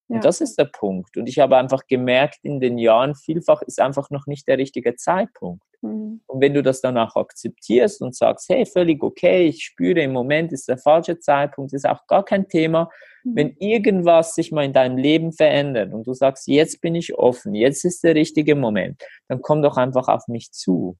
Ja. 0.09 0.15
Und 0.15 0.25
das 0.25 0.41
ist 0.41 0.57
der 0.57 0.65
Punkt. 0.65 1.17
Und 1.17 1.27
ich 1.27 1.39
habe 1.39 1.57
einfach 1.57 1.87
gemerkt, 1.87 2.39
in 2.43 2.59
den 2.59 2.77
Jahren 2.77 3.15
vielfach 3.15 3.61
ist 3.61 3.79
einfach 3.79 4.09
noch 4.09 4.27
nicht 4.27 4.47
der 4.47 4.57
richtige 4.57 4.95
Zeitpunkt. 4.95 5.63
Mhm. 5.81 6.21
Und 6.27 6.41
wenn 6.41 6.53
du 6.53 6.61
das 6.61 6.81
dann 6.81 6.97
auch 6.97 7.15
akzeptierst 7.15 8.01
und 8.01 8.15
sagst, 8.15 8.49
hey, 8.49 8.65
völlig 8.65 9.01
okay, 9.01 9.47
ich 9.47 9.63
spüre 9.63 10.01
im 10.01 10.11
Moment 10.11 10.51
ist 10.51 10.67
der 10.67 10.77
falsche 10.77 11.19
Zeitpunkt, 11.19 11.73
ist 11.73 11.87
auch 11.87 12.05
gar 12.07 12.25
kein 12.25 12.47
Thema. 12.47 12.89
Mhm. 13.23 13.35
Wenn 13.35 13.55
irgendwas 13.59 14.35
sich 14.35 14.51
mal 14.51 14.65
in 14.65 14.73
deinem 14.73 14.97
Leben 14.97 15.31
verändert 15.31 15.93
und 15.93 16.05
du 16.05 16.13
sagst, 16.13 16.47
jetzt 16.47 16.81
bin 16.81 16.95
ich 16.95 17.15
offen, 17.15 17.55
jetzt 17.55 17.85
ist 17.85 18.03
der 18.03 18.15
richtige 18.15 18.55
Moment, 18.55 19.01
dann 19.27 19.41
komm 19.41 19.61
doch 19.61 19.77
einfach 19.77 20.07
auf 20.09 20.27
mich 20.27 20.51
zu. 20.51 20.97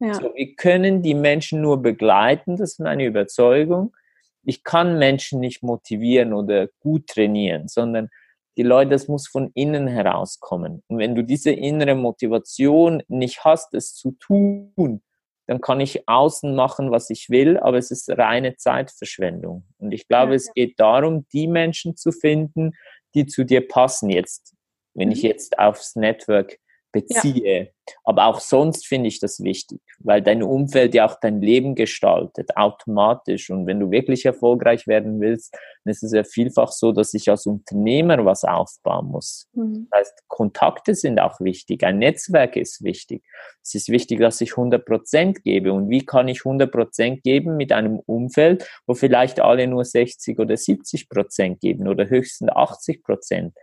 Ja. 0.00 0.14
So, 0.14 0.32
wir 0.34 0.54
können 0.56 1.02
die 1.02 1.14
Menschen 1.14 1.60
nur 1.60 1.80
begleiten, 1.80 2.56
das 2.56 2.72
ist 2.72 2.80
meine 2.80 3.04
Überzeugung. 3.04 3.94
Ich 4.42 4.62
kann 4.62 4.98
Menschen 4.98 5.40
nicht 5.40 5.62
motivieren 5.62 6.34
oder 6.34 6.68
gut 6.80 7.06
trainieren, 7.06 7.68
sondern 7.68 8.10
die 8.56 8.62
Leute, 8.62 8.90
das 8.90 9.08
muss 9.08 9.26
von 9.28 9.50
innen 9.54 9.86
herauskommen. 9.86 10.82
Und 10.86 10.98
wenn 10.98 11.14
du 11.14 11.22
diese 11.22 11.50
innere 11.50 11.94
Motivation 11.94 13.02
nicht 13.08 13.44
hast, 13.44 13.74
es 13.74 13.94
zu 13.94 14.12
tun, 14.12 15.02
dann 15.46 15.60
kann 15.60 15.80
ich 15.80 16.08
außen 16.08 16.54
machen, 16.54 16.90
was 16.90 17.10
ich 17.10 17.28
will, 17.28 17.58
aber 17.58 17.76
es 17.76 17.90
ist 17.90 18.10
reine 18.10 18.56
Zeitverschwendung. 18.56 19.64
Und 19.78 19.92
ich 19.92 20.08
glaube, 20.08 20.32
ja. 20.32 20.36
es 20.36 20.52
geht 20.54 20.80
darum, 20.80 21.26
die 21.32 21.48
Menschen 21.48 21.96
zu 21.96 22.12
finden, 22.12 22.72
die 23.14 23.26
zu 23.26 23.44
dir 23.44 23.66
passen 23.66 24.08
jetzt. 24.08 24.54
Wenn 24.94 25.10
ich 25.10 25.22
mhm. 25.22 25.30
jetzt 25.30 25.58
aufs 25.58 25.96
Network 25.96 26.58
beziehe. 26.94 27.72
Aber 28.04 28.26
auch 28.26 28.40
sonst 28.40 28.86
finde 28.86 29.08
ich 29.08 29.20
das 29.20 29.40
wichtig, 29.40 29.80
weil 29.98 30.22
dein 30.22 30.42
Umfeld 30.42 30.94
ja 30.94 31.06
auch 31.06 31.18
dein 31.20 31.40
Leben 31.40 31.74
gestaltet, 31.74 32.56
automatisch. 32.56 33.50
Und 33.50 33.66
wenn 33.66 33.80
du 33.80 33.90
wirklich 33.90 34.24
erfolgreich 34.24 34.86
werden 34.86 35.20
willst, 35.20 35.52
dann 35.84 35.90
ist 35.92 36.02
es 36.02 36.12
ja 36.12 36.24
vielfach 36.24 36.72
so, 36.72 36.92
dass 36.92 37.14
ich 37.14 37.30
als 37.30 37.46
Unternehmer 37.46 38.24
was 38.24 38.44
aufbauen 38.44 39.08
muss. 39.08 39.48
Mhm. 39.52 39.88
Das 39.90 40.00
heißt, 40.00 40.28
Kontakte 40.28 40.94
sind 40.94 41.20
auch 41.20 41.40
wichtig, 41.40 41.84
ein 41.84 41.98
Netzwerk 41.98 42.56
ist 42.56 42.82
wichtig. 42.82 43.24
Es 43.62 43.74
ist 43.74 43.88
wichtig, 43.88 44.20
dass 44.20 44.40
ich 44.40 44.52
100 44.52 44.84
Prozent 44.84 45.42
gebe. 45.42 45.72
Und 45.72 45.88
wie 45.88 46.04
kann 46.04 46.28
ich 46.28 46.44
100 46.44 46.70
Prozent 46.70 47.22
geben 47.22 47.56
mit 47.56 47.72
einem 47.72 47.98
Umfeld, 47.98 48.68
wo 48.86 48.94
vielleicht 48.94 49.40
alle 49.40 49.66
nur 49.66 49.84
60 49.84 50.38
oder 50.38 50.56
70 50.56 51.08
Prozent 51.08 51.60
geben 51.60 51.88
oder 51.88 52.08
höchstens 52.08 52.50
80 52.50 53.02
Prozent? 53.02 53.54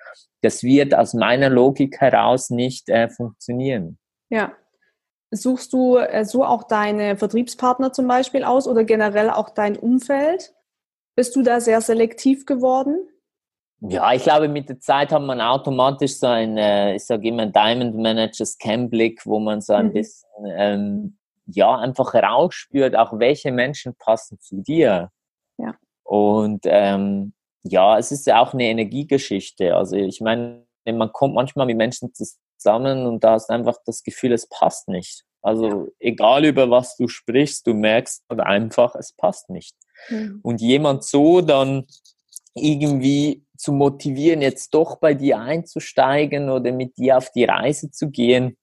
Das 0.42 0.64
wird 0.64 0.96
aus 0.96 1.14
meiner 1.14 1.50
Logik 1.50 2.00
heraus 2.00 2.50
nicht 2.50 2.90
äh, 2.90 3.10
funktionieren. 3.10 4.00
Ja. 4.32 4.54
Suchst 5.30 5.72
du 5.72 5.98
äh, 5.98 6.26
so 6.26 6.44
auch 6.44 6.64
deine 6.64 7.16
Vertriebspartner 7.16 7.94
zum 7.94 8.08
Beispiel 8.08 8.44
aus 8.44 8.68
oder 8.68 8.84
generell 8.84 9.30
auch 9.30 9.50
dein 9.50 9.78
Umfeld? 9.78 10.54
Bist 11.16 11.36
du 11.36 11.44
da 11.44 11.62
sehr 11.62 11.82
selektiv 11.82 12.46
geworden? 12.46 13.08
Ja, 13.82 14.14
ich 14.14 14.24
glaube, 14.24 14.48
mit 14.48 14.70
der 14.70 14.80
Zeit 14.80 15.12
hat 15.12 15.22
man 15.22 15.42
automatisch 15.42 16.18
so 16.18 16.28
ein, 16.28 16.58
äh, 16.58 16.96
ich 16.96 17.06
sage 17.06 17.28
immer, 17.28 17.48
Diamond 17.48 17.96
Managers 17.96 18.58
Cam-Blick, 18.58 19.26
wo 19.26 19.40
man 19.40 19.62
so 19.62 19.74
ein 19.74 19.88
mhm. 19.88 19.94
bisschen, 19.94 20.30
ähm, 20.56 21.18
ja, 21.48 21.78
einfach 21.78 22.14
rausspürt, 22.14 22.96
auch 22.96 23.18
welche 23.18 23.52
Menschen 23.52 23.96
passen 23.96 24.40
zu 24.40 24.62
dir. 24.62 25.12
Ja. 25.58 25.76
Und 26.04 26.62
ähm, 26.66 27.34
ja, 27.64 27.98
es 27.98 28.12
ist 28.12 28.28
ja 28.28 28.40
auch 28.40 28.54
eine 28.54 28.66
Energiegeschichte. 28.66 29.76
Also 29.76 29.96
ich 29.96 30.22
meine, 30.22 30.66
man 30.86 31.12
kommt 31.12 31.36
manchmal 31.36 31.66
mit 31.66 31.78
Menschen 31.78 32.14
zusammen 32.14 32.40
und 33.06 33.24
da 33.24 33.34
hast 33.34 33.50
einfach 33.50 33.78
das 33.86 34.04
Gefühl, 34.04 34.34
es 34.34 34.48
passt 34.48 34.88
nicht. 34.88 35.24
Also 35.42 35.88
egal 36.00 36.46
über 36.46 36.70
was 36.70 36.96
du 36.98 37.08
sprichst, 37.08 37.66
du 37.66 37.74
merkst 37.74 38.24
einfach, 38.30 38.96
es 38.96 39.14
passt 39.14 39.50
nicht. 39.50 39.76
Mhm. 40.10 40.40
Und 40.44 40.62
jemand 40.62 41.04
so 41.04 41.42
dann 41.42 41.88
irgendwie 42.54 43.44
zu 43.58 43.72
motivieren, 43.72 44.42
jetzt 44.42 44.74
doch 44.74 44.98
bei 44.98 45.14
dir 45.14 45.40
einzusteigen 45.40 46.50
oder 46.50 46.72
mit 46.72 46.98
dir 46.98 47.18
auf 47.18 47.32
die 47.32 47.46
Reise 47.46 47.92
zu 47.92 48.10
gehen, 48.10 48.58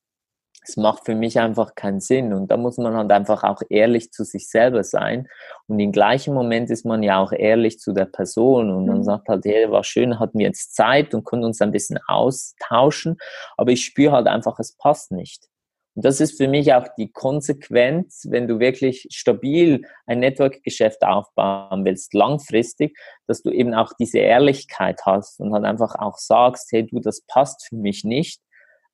es 0.69 0.77
macht 0.77 1.07
für 1.07 1.15
mich 1.15 1.41
einfach 1.41 1.75
keinen 1.75 2.01
Sinn. 2.01 2.33
Und 2.33 2.51
da 2.51 2.57
muss 2.57 2.77
man 2.77 2.95
halt 2.95 3.11
einfach 3.11 3.43
auch 3.43 3.63
ehrlich 3.71 4.13
zu 4.13 4.25
sich 4.25 4.49
selber 4.49 4.85
sein. 4.85 5.27
Und 5.67 5.79
im 5.79 5.93
gleichen 5.93 6.35
Moment 6.35 6.71
ist 6.71 6.85
man 6.85 7.03
ja 7.03 7.19
auch 7.19 7.33
ehrlich 7.33 7.79
zu 7.79 7.93
der 7.93 8.05
Person 8.05 8.71
und 8.71 8.87
man 8.87 8.99
mhm. 8.99 9.05
sagt 9.05 9.29
halt, 9.29 9.45
hey, 9.47 9.71
war 9.71 9.85
schön, 9.85 10.21
hatten 10.21 10.39
wir 10.39 10.47
jetzt 10.47 10.75
Zeit 10.75 11.15
und 11.15 11.25
konnten 11.25 11.47
uns 11.47 11.63
ein 11.63 11.73
bisschen 11.73 11.99
austauschen. 12.07 13.17
Aber 13.57 13.73
ich 13.73 13.85
spüre 13.85 14.13
halt 14.13 14.27
einfach, 14.27 14.59
es 14.59 14.77
passt 14.77 15.11
nicht. 15.11 15.47
Und 15.95 16.05
das 16.05 16.21
ist 16.21 16.37
für 16.37 16.49
mich 16.49 16.73
auch 16.75 16.87
die 16.97 17.11
Konsequenz, 17.11 18.27
wenn 18.29 18.47
du 18.47 18.61
wirklich 18.61 19.09
stabil 19.11 19.83
ein 20.07 20.21
Network-Geschäft 20.21 21.03
aufbauen 21.03 21.85
willst, 21.85 22.15
langfristig, 22.15 22.97
dass 23.27 23.43
du 23.43 23.51
eben 23.51 23.75
auch 23.75 23.93
diese 23.99 24.19
Ehrlichkeit 24.19 25.01
hast 25.07 25.41
und 25.41 25.53
halt 25.53 25.65
einfach 25.65 25.95
auch 25.97 26.19
sagst, 26.19 26.71
hey, 26.73 26.87
du, 26.87 27.01
das 27.01 27.23
passt 27.27 27.67
für 27.67 27.77
mich 27.77 28.05
nicht 28.05 28.41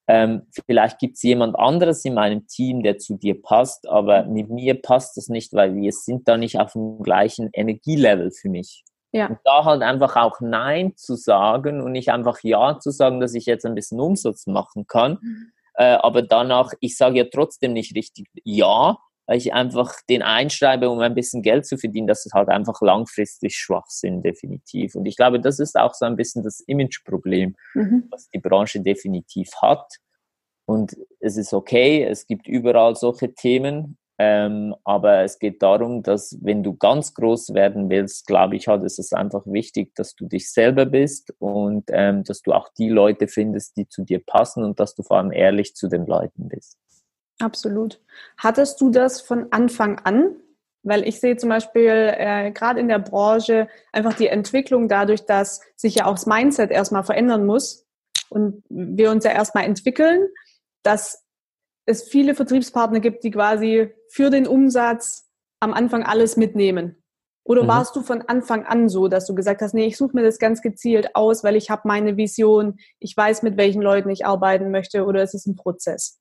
ähm, 0.06 0.42
vielleicht 0.66 0.98
gibt 0.98 1.16
es 1.16 1.22
jemand 1.22 1.58
anderes 1.58 2.04
in 2.04 2.14
meinem 2.14 2.46
Team, 2.46 2.82
der 2.82 2.98
zu 2.98 3.16
dir 3.16 3.40
passt, 3.40 3.88
aber 3.88 4.24
mit 4.24 4.50
mir 4.50 4.80
passt 4.80 5.16
das 5.16 5.28
nicht, 5.28 5.52
weil 5.54 5.74
wir 5.74 5.92
sind 5.92 6.28
da 6.28 6.36
nicht 6.36 6.58
auf 6.58 6.72
dem 6.72 7.02
gleichen 7.02 7.48
Energielevel 7.52 8.30
für 8.30 8.50
mich. 8.50 8.84
Ja. 9.12 9.28
Und 9.28 9.38
da 9.44 9.64
halt 9.64 9.82
einfach 9.82 10.16
auch 10.16 10.40
Nein 10.40 10.96
zu 10.96 11.14
sagen 11.14 11.80
und 11.80 11.92
nicht 11.92 12.10
einfach 12.10 12.40
Ja 12.42 12.78
zu 12.80 12.90
sagen, 12.90 13.20
dass 13.20 13.34
ich 13.34 13.46
jetzt 13.46 13.64
ein 13.64 13.74
bisschen 13.74 14.00
Umsatz 14.00 14.46
machen 14.46 14.86
kann. 14.86 15.18
Mhm. 15.22 15.52
Äh, 15.74 15.94
aber 15.94 16.22
danach, 16.22 16.72
ich 16.80 16.96
sage 16.96 17.18
ja 17.18 17.24
trotzdem 17.32 17.72
nicht 17.72 17.94
richtig 17.94 18.26
Ja, 18.42 18.98
weil 19.26 19.38
ich 19.38 19.52
einfach 19.52 19.94
den 20.08 20.22
einschreibe, 20.22 20.90
um 20.90 21.00
ein 21.00 21.14
bisschen 21.14 21.42
Geld 21.42 21.66
zu 21.66 21.78
verdienen, 21.78 22.06
das 22.06 22.26
ist 22.26 22.34
halt 22.34 22.48
einfach 22.48 22.80
langfristig 22.80 23.56
Schwachsinn, 23.56 24.22
definitiv. 24.22 24.94
Und 24.94 25.06
ich 25.06 25.16
glaube, 25.16 25.40
das 25.40 25.58
ist 25.58 25.76
auch 25.78 25.94
so 25.94 26.04
ein 26.04 26.16
bisschen 26.16 26.42
das 26.42 26.60
Imageproblem, 26.60 27.56
mhm. 27.74 28.08
was 28.10 28.28
die 28.28 28.38
Branche 28.38 28.80
definitiv 28.80 29.50
hat. 29.62 29.96
Und 30.66 30.96
es 31.20 31.36
ist 31.36 31.52
okay, 31.52 32.04
es 32.04 32.26
gibt 32.26 32.48
überall 32.48 32.96
solche 32.96 33.34
Themen, 33.34 33.98
ähm, 34.16 34.76
aber 34.84 35.22
es 35.22 35.38
geht 35.38 35.62
darum, 35.62 36.02
dass 36.02 36.38
wenn 36.40 36.62
du 36.62 36.76
ganz 36.76 37.14
groß 37.14 37.52
werden 37.52 37.90
willst, 37.90 38.26
glaube 38.26 38.54
ich, 38.54 38.68
halt, 38.68 38.84
ist 38.84 38.98
es 38.98 39.12
einfach 39.12 39.42
wichtig, 39.44 39.94
dass 39.96 40.14
du 40.14 40.26
dich 40.26 40.52
selber 40.52 40.86
bist 40.86 41.34
und 41.40 41.84
ähm, 41.88 42.22
dass 42.22 42.40
du 42.42 42.52
auch 42.52 42.68
die 42.78 42.90
Leute 42.90 43.26
findest, 43.26 43.76
die 43.76 43.88
zu 43.88 44.04
dir 44.04 44.22
passen 44.24 44.62
und 44.62 44.78
dass 44.78 44.94
du 44.94 45.02
vor 45.02 45.18
allem 45.18 45.32
ehrlich 45.32 45.74
zu 45.74 45.88
den 45.88 46.06
Leuten 46.06 46.48
bist. 46.48 46.78
Absolut. 47.40 48.00
Hattest 48.36 48.80
du 48.80 48.90
das 48.90 49.20
von 49.20 49.48
Anfang 49.50 49.98
an? 50.00 50.36
Weil 50.82 51.08
ich 51.08 51.18
sehe 51.18 51.36
zum 51.36 51.48
Beispiel 51.48 52.12
äh, 52.16 52.52
gerade 52.52 52.78
in 52.78 52.88
der 52.88 52.98
Branche 52.98 53.68
einfach 53.90 54.14
die 54.14 54.28
Entwicklung 54.28 54.88
dadurch, 54.88 55.24
dass 55.24 55.60
sich 55.76 55.96
ja 55.96 56.06
auch 56.06 56.14
das 56.14 56.26
Mindset 56.26 56.70
erstmal 56.70 57.04
verändern 57.04 57.46
muss 57.46 57.86
und 58.28 58.62
wir 58.68 59.10
uns 59.10 59.24
ja 59.24 59.30
erstmal 59.30 59.64
entwickeln, 59.64 60.28
dass 60.82 61.24
es 61.86 62.04
viele 62.04 62.34
Vertriebspartner 62.34 63.00
gibt, 63.00 63.24
die 63.24 63.30
quasi 63.30 63.94
für 64.08 64.30
den 64.30 64.46
Umsatz 64.46 65.28
am 65.60 65.72
Anfang 65.72 66.02
alles 66.02 66.36
mitnehmen. 66.36 67.02
Oder 67.44 67.64
mhm. 67.64 67.68
warst 67.68 67.94
du 67.94 68.02
von 68.02 68.22
Anfang 68.22 68.64
an 68.64 68.88
so, 68.88 69.08
dass 69.08 69.26
du 69.26 69.34
gesagt 69.34 69.60
hast, 69.60 69.74
nee, 69.74 69.86
ich 69.86 69.96
suche 69.96 70.16
mir 70.16 70.22
das 70.22 70.38
ganz 70.38 70.62
gezielt 70.62 71.14
aus, 71.14 71.44
weil 71.44 71.56
ich 71.56 71.70
habe 71.70 71.82
meine 71.84 72.16
Vision, 72.16 72.78
ich 73.00 73.16
weiß, 73.16 73.42
mit 73.42 73.56
welchen 73.56 73.82
Leuten 73.82 74.10
ich 74.10 74.24
arbeiten 74.24 74.70
möchte 74.70 75.04
oder 75.04 75.22
es 75.22 75.34
ist 75.34 75.46
ein 75.46 75.56
Prozess? 75.56 76.18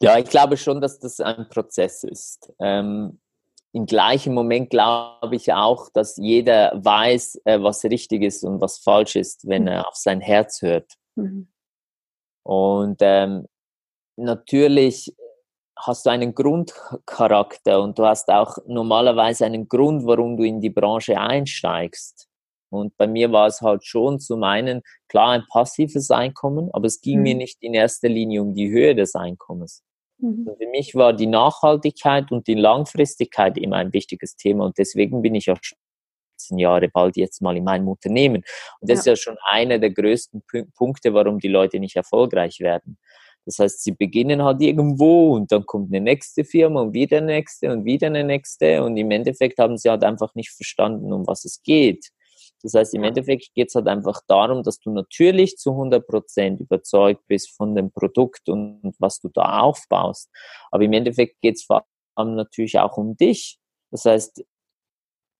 Ja, 0.00 0.18
ich 0.18 0.26
glaube 0.26 0.56
schon, 0.56 0.80
dass 0.80 0.98
das 0.98 1.20
ein 1.20 1.48
Prozess 1.48 2.04
ist. 2.04 2.52
Ähm, 2.60 3.20
Im 3.72 3.86
gleichen 3.86 4.34
Moment 4.34 4.70
glaube 4.70 5.34
ich 5.36 5.52
auch, 5.52 5.90
dass 5.92 6.16
jeder 6.16 6.72
weiß, 6.74 7.42
äh, 7.44 7.62
was 7.62 7.84
richtig 7.84 8.22
ist 8.22 8.44
und 8.44 8.60
was 8.60 8.78
falsch 8.78 9.16
ist, 9.16 9.46
wenn 9.48 9.62
mhm. 9.62 9.68
er 9.68 9.88
auf 9.88 9.96
sein 9.96 10.20
Herz 10.20 10.62
hört. 10.62 10.92
Mhm. 11.16 11.48
Und 12.44 12.98
ähm, 13.00 13.46
natürlich 14.16 15.14
hast 15.76 16.06
du 16.06 16.10
einen 16.10 16.34
Grundcharakter 16.34 17.80
und 17.80 17.98
du 17.98 18.06
hast 18.06 18.28
auch 18.28 18.56
normalerweise 18.66 19.46
einen 19.46 19.68
Grund, 19.68 20.06
warum 20.06 20.36
du 20.36 20.44
in 20.44 20.60
die 20.60 20.70
Branche 20.70 21.18
einsteigst. 21.18 22.27
Und 22.70 22.96
bei 22.96 23.06
mir 23.06 23.32
war 23.32 23.46
es 23.46 23.60
halt 23.60 23.84
schon 23.84 24.20
zum 24.20 24.42
einen 24.42 24.82
klar 25.08 25.30
ein 25.30 25.44
passives 25.50 26.10
Einkommen, 26.10 26.68
aber 26.72 26.86
es 26.86 27.00
ging 27.00 27.18
mhm. 27.18 27.22
mir 27.22 27.34
nicht 27.36 27.58
in 27.60 27.74
erster 27.74 28.08
Linie 28.08 28.42
um 28.42 28.54
die 28.54 28.70
Höhe 28.70 28.94
des 28.94 29.14
Einkommens. 29.14 29.82
Mhm. 30.18 30.48
Für 30.58 30.68
mich 30.68 30.94
war 30.94 31.12
die 31.12 31.26
Nachhaltigkeit 31.26 32.30
und 32.30 32.46
die 32.46 32.54
Langfristigkeit 32.54 33.56
immer 33.56 33.76
ein 33.76 33.92
wichtiges 33.92 34.36
Thema 34.36 34.66
und 34.66 34.78
deswegen 34.78 35.22
bin 35.22 35.34
ich 35.34 35.50
auch 35.50 35.58
15 36.38 36.58
Jahre 36.58 36.88
bald 36.88 37.16
jetzt 37.16 37.42
mal 37.42 37.56
in 37.56 37.64
meinem 37.64 37.88
Unternehmen. 37.88 38.42
Und 38.80 38.90
das 38.90 39.04
ja. 39.04 39.12
ist 39.12 39.24
ja 39.24 39.32
schon 39.32 39.36
einer 39.44 39.78
der 39.78 39.90
größten 39.90 40.42
Punkte, 40.76 41.14
warum 41.14 41.38
die 41.38 41.48
Leute 41.48 41.80
nicht 41.80 41.96
erfolgreich 41.96 42.60
werden. 42.60 42.98
Das 43.44 43.58
heißt, 43.60 43.82
sie 43.82 43.92
beginnen 43.92 44.42
halt 44.42 44.60
irgendwo 44.60 45.34
und 45.34 45.50
dann 45.50 45.64
kommt 45.64 45.88
eine 45.90 46.02
nächste 46.02 46.44
Firma 46.44 46.82
und 46.82 46.92
wieder 46.92 47.16
eine 47.16 47.26
nächste 47.26 47.72
und 47.72 47.84
wieder 47.86 48.08
eine 48.08 48.22
nächste 48.22 48.82
und 48.84 48.96
im 48.98 49.10
Endeffekt 49.10 49.58
haben 49.58 49.78
sie 49.78 49.88
halt 49.88 50.04
einfach 50.04 50.34
nicht 50.34 50.50
verstanden, 50.50 51.12
um 51.12 51.26
was 51.26 51.46
es 51.46 51.62
geht. 51.62 52.10
Das 52.62 52.74
heißt, 52.74 52.94
im 52.94 53.04
Endeffekt 53.04 53.54
geht 53.54 53.68
es 53.68 53.74
halt 53.74 53.86
einfach 53.86 54.20
darum, 54.26 54.62
dass 54.62 54.80
du 54.80 54.90
natürlich 54.90 55.56
zu 55.56 55.70
100 55.70 56.06
Prozent 56.06 56.60
überzeugt 56.60 57.22
bist 57.26 57.56
von 57.56 57.74
dem 57.74 57.90
Produkt 57.90 58.48
und 58.48 58.94
was 58.98 59.20
du 59.20 59.28
da 59.28 59.60
aufbaust. 59.60 60.28
Aber 60.70 60.84
im 60.84 60.92
Endeffekt 60.92 61.40
geht 61.40 61.56
es 61.56 61.64
vor 61.64 61.86
allem 62.16 62.34
natürlich 62.34 62.78
auch 62.78 62.96
um 62.96 63.16
dich. 63.16 63.58
Das 63.90 64.04
heißt, 64.04 64.44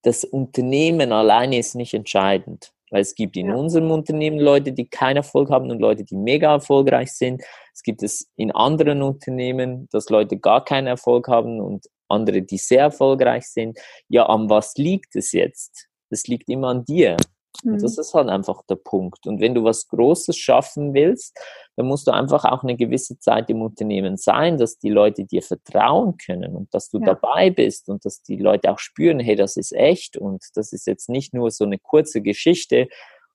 das 0.02 0.24
Unternehmen 0.24 1.12
alleine 1.12 1.58
ist 1.58 1.74
nicht 1.74 1.94
entscheidend. 1.94 2.72
Weil 2.90 3.02
es 3.02 3.14
gibt 3.14 3.36
in 3.36 3.48
ja. 3.48 3.54
unserem 3.54 3.90
Unternehmen 3.90 4.38
Leute, 4.38 4.72
die 4.72 4.88
keinen 4.88 5.18
Erfolg 5.18 5.50
haben 5.50 5.70
und 5.70 5.78
Leute, 5.78 6.04
die 6.04 6.16
mega 6.16 6.52
erfolgreich 6.52 7.12
sind. 7.12 7.42
Es 7.74 7.82
gibt 7.82 8.02
es 8.02 8.30
in 8.36 8.50
anderen 8.50 9.02
Unternehmen, 9.02 9.88
dass 9.90 10.08
Leute 10.08 10.38
gar 10.38 10.64
keinen 10.64 10.86
Erfolg 10.86 11.28
haben 11.28 11.60
und 11.60 11.86
andere, 12.08 12.42
die 12.42 12.56
sehr 12.56 12.80
erfolgreich 12.80 13.44
sind. 13.44 13.78
Ja, 14.08 14.26
an 14.26 14.48
was 14.48 14.74
liegt 14.76 15.16
es 15.16 15.32
jetzt? 15.32 15.87
Das 16.10 16.26
liegt 16.26 16.48
immer 16.48 16.68
an 16.68 16.84
dir. 16.84 17.16
Mhm. 17.62 17.74
Und 17.74 17.82
das 17.82 17.98
ist 17.98 18.14
halt 18.14 18.28
einfach 18.28 18.62
der 18.68 18.76
Punkt. 18.76 19.26
Und 19.26 19.40
wenn 19.40 19.54
du 19.54 19.64
was 19.64 19.88
Großes 19.88 20.36
schaffen 20.36 20.94
willst, 20.94 21.38
dann 21.76 21.86
musst 21.86 22.06
du 22.06 22.12
einfach 22.12 22.44
auch 22.44 22.62
eine 22.62 22.76
gewisse 22.76 23.18
Zeit 23.18 23.50
im 23.50 23.62
Unternehmen 23.62 24.16
sein, 24.16 24.58
dass 24.58 24.78
die 24.78 24.90
Leute 24.90 25.24
dir 25.24 25.42
vertrauen 25.42 26.16
können 26.16 26.54
und 26.54 26.72
dass 26.74 26.90
du 26.90 26.98
ja. 26.98 27.06
dabei 27.06 27.50
bist 27.50 27.88
und 27.88 28.04
dass 28.04 28.22
die 28.22 28.36
Leute 28.36 28.70
auch 28.70 28.78
spüren, 28.78 29.20
hey, 29.20 29.36
das 29.36 29.56
ist 29.56 29.72
echt 29.72 30.16
und 30.16 30.44
das 30.54 30.72
ist 30.72 30.86
jetzt 30.86 31.08
nicht 31.08 31.34
nur 31.34 31.50
so 31.50 31.64
eine 31.64 31.78
kurze 31.78 32.22
Geschichte, 32.22 32.88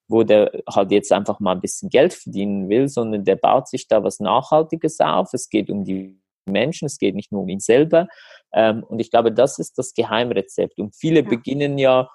wo 0.08 0.24
der 0.24 0.52
halt 0.70 0.92
jetzt 0.92 1.12
einfach 1.12 1.40
mal 1.40 1.54
ein 1.54 1.62
bisschen 1.62 1.90
Geld 1.90 2.14
verdienen 2.14 2.70
will, 2.70 2.88
sondern 2.88 3.24
der 3.24 3.36
baut 3.36 3.68
sich 3.68 3.88
da 3.88 4.04
was 4.04 4.20
Nachhaltiges 4.20 5.00
auf. 5.00 5.34
Es 5.34 5.50
geht 5.50 5.70
um 5.70 5.84
die 5.86 6.20
Menschen, 6.46 6.86
es 6.86 6.98
geht 6.98 7.16
nicht 7.16 7.32
nur 7.32 7.44
um 7.44 7.50
ihn 7.50 7.62
selber. 7.62 8.08
Ähm, 8.54 8.84
und 8.84 9.00
ich 9.00 9.10
glaube, 9.10 9.32
das 9.32 9.60
ist 9.60 9.78
das 9.78 9.94
Geheimrezept. 9.94 10.80
Und 10.80 10.96
viele 10.96 11.22
ja. 11.22 11.30
beginnen 11.30 11.78
ja 11.78 12.10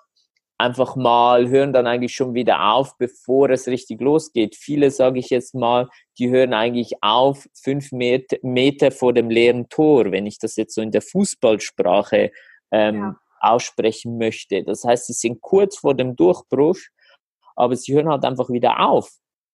einfach 0.58 0.96
mal, 0.96 1.48
hören 1.48 1.72
dann 1.72 1.86
eigentlich 1.86 2.14
schon 2.14 2.34
wieder 2.34 2.72
auf, 2.72 2.98
bevor 2.98 3.48
es 3.50 3.68
richtig 3.68 4.00
losgeht. 4.00 4.56
Viele, 4.56 4.90
sage 4.90 5.20
ich 5.20 5.30
jetzt 5.30 5.54
mal, 5.54 5.88
die 6.18 6.28
hören 6.28 6.52
eigentlich 6.52 6.94
auf 7.00 7.46
fünf 7.54 7.92
Meter 7.92 8.90
vor 8.90 9.12
dem 9.12 9.30
leeren 9.30 9.68
Tor, 9.68 10.10
wenn 10.10 10.26
ich 10.26 10.38
das 10.38 10.56
jetzt 10.56 10.74
so 10.74 10.82
in 10.82 10.90
der 10.90 11.02
Fußballsprache 11.02 12.32
ähm, 12.72 12.96
ja. 12.96 13.16
aussprechen 13.40 14.18
möchte. 14.18 14.64
Das 14.64 14.82
heißt, 14.82 15.06
sie 15.06 15.12
sind 15.12 15.40
kurz 15.40 15.78
vor 15.78 15.94
dem 15.94 16.16
Durchbruch, 16.16 16.78
aber 17.54 17.76
sie 17.76 17.94
hören 17.94 18.08
halt 18.08 18.24
einfach 18.24 18.50
wieder 18.50 18.80
auf. 18.80 19.10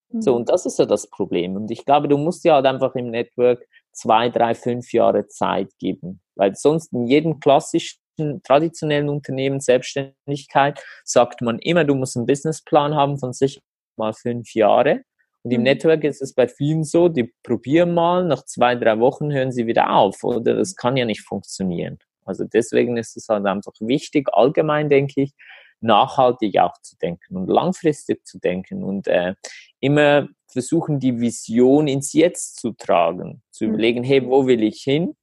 Mhm. 0.09 0.23
So, 0.23 0.35
und 0.35 0.49
das 0.49 0.65
ist 0.65 0.79
ja 0.79 0.87
das 0.87 1.09
Problem. 1.09 1.57
Und 1.57 1.71
ich 1.71 1.85
glaube, 1.85 2.09
du 2.09 2.17
musst 2.17 2.45
ja 2.45 2.55
halt 2.55 2.67
einfach 2.67 2.95
im 2.95 3.11
Network 3.11 3.67
zwei, 3.93 4.31
drei, 4.31 4.55
fünf 4.55 4.93
Jahre 4.93 5.27
Zeit 5.27 5.71
geben. 5.79 6.23
Weil 6.35 6.55
sonst 6.55 6.93
in 6.93 7.07
jedem 7.07 7.41
klassischen 7.41 8.01
traditionellen 8.43 9.09
Unternehmen, 9.09 9.61
Selbstständigkeit, 9.61 10.83
sagt 11.05 11.41
man 11.41 11.59
immer, 11.59 11.85
du 11.85 11.95
musst 11.95 12.17
einen 12.17 12.27
Businessplan 12.27 12.95
haben 12.95 13.19
von 13.19 13.33
sich 13.33 13.61
mal 13.97 14.13
fünf 14.13 14.55
Jahre. 14.55 15.03
Und 15.43 15.51
im 15.51 15.61
mhm. 15.61 15.65
Network 15.65 16.05
ist 16.05 16.23
es 16.23 16.35
bei 16.35 16.49
vielen 16.49 16.85
so, 16.85 17.09
die 17.09 17.33
probieren 17.43 17.95
mal, 17.95 18.25
nach 18.25 18.45
zwei, 18.45 18.75
drei 18.75 18.99
Wochen 18.99 19.33
hören 19.33 19.53
sie 19.53 19.67
wieder 19.67 19.91
auf. 19.91 20.25
Oder 20.25 20.55
das 20.55 20.75
kann 20.75 20.97
ja 20.97 21.05
nicht 21.05 21.23
funktionieren. 21.23 21.99
Also 22.25 22.45
deswegen 22.45 22.97
ist 22.97 23.17
es 23.17 23.29
halt 23.29 23.45
einfach 23.47 23.75
wichtig, 23.81 24.29
allgemein 24.33 24.89
denke 24.89 25.23
ich, 25.23 25.33
nachhaltig 25.81 26.59
auch 26.59 26.81
zu 26.81 26.97
denken 26.97 27.37
und 27.37 27.49
langfristig 27.49 28.25
zu 28.27 28.39
denken 28.39 28.83
und 28.83 29.07
äh, 29.07 29.35
immer 29.81 30.29
versuchen, 30.47 30.99
die 30.99 31.21
Vision 31.21 31.89
ins 31.89 32.15
Jetzt 32.15 32.59
zu 32.59 32.73
tragen, 32.73 33.43
zu 33.51 33.65
mhm. 33.65 33.71
überlegen, 33.71 34.05
hey, 34.05 34.27
wo 34.27 34.47
will 34.47 34.63
ich 34.63 34.83
hin? 34.83 35.15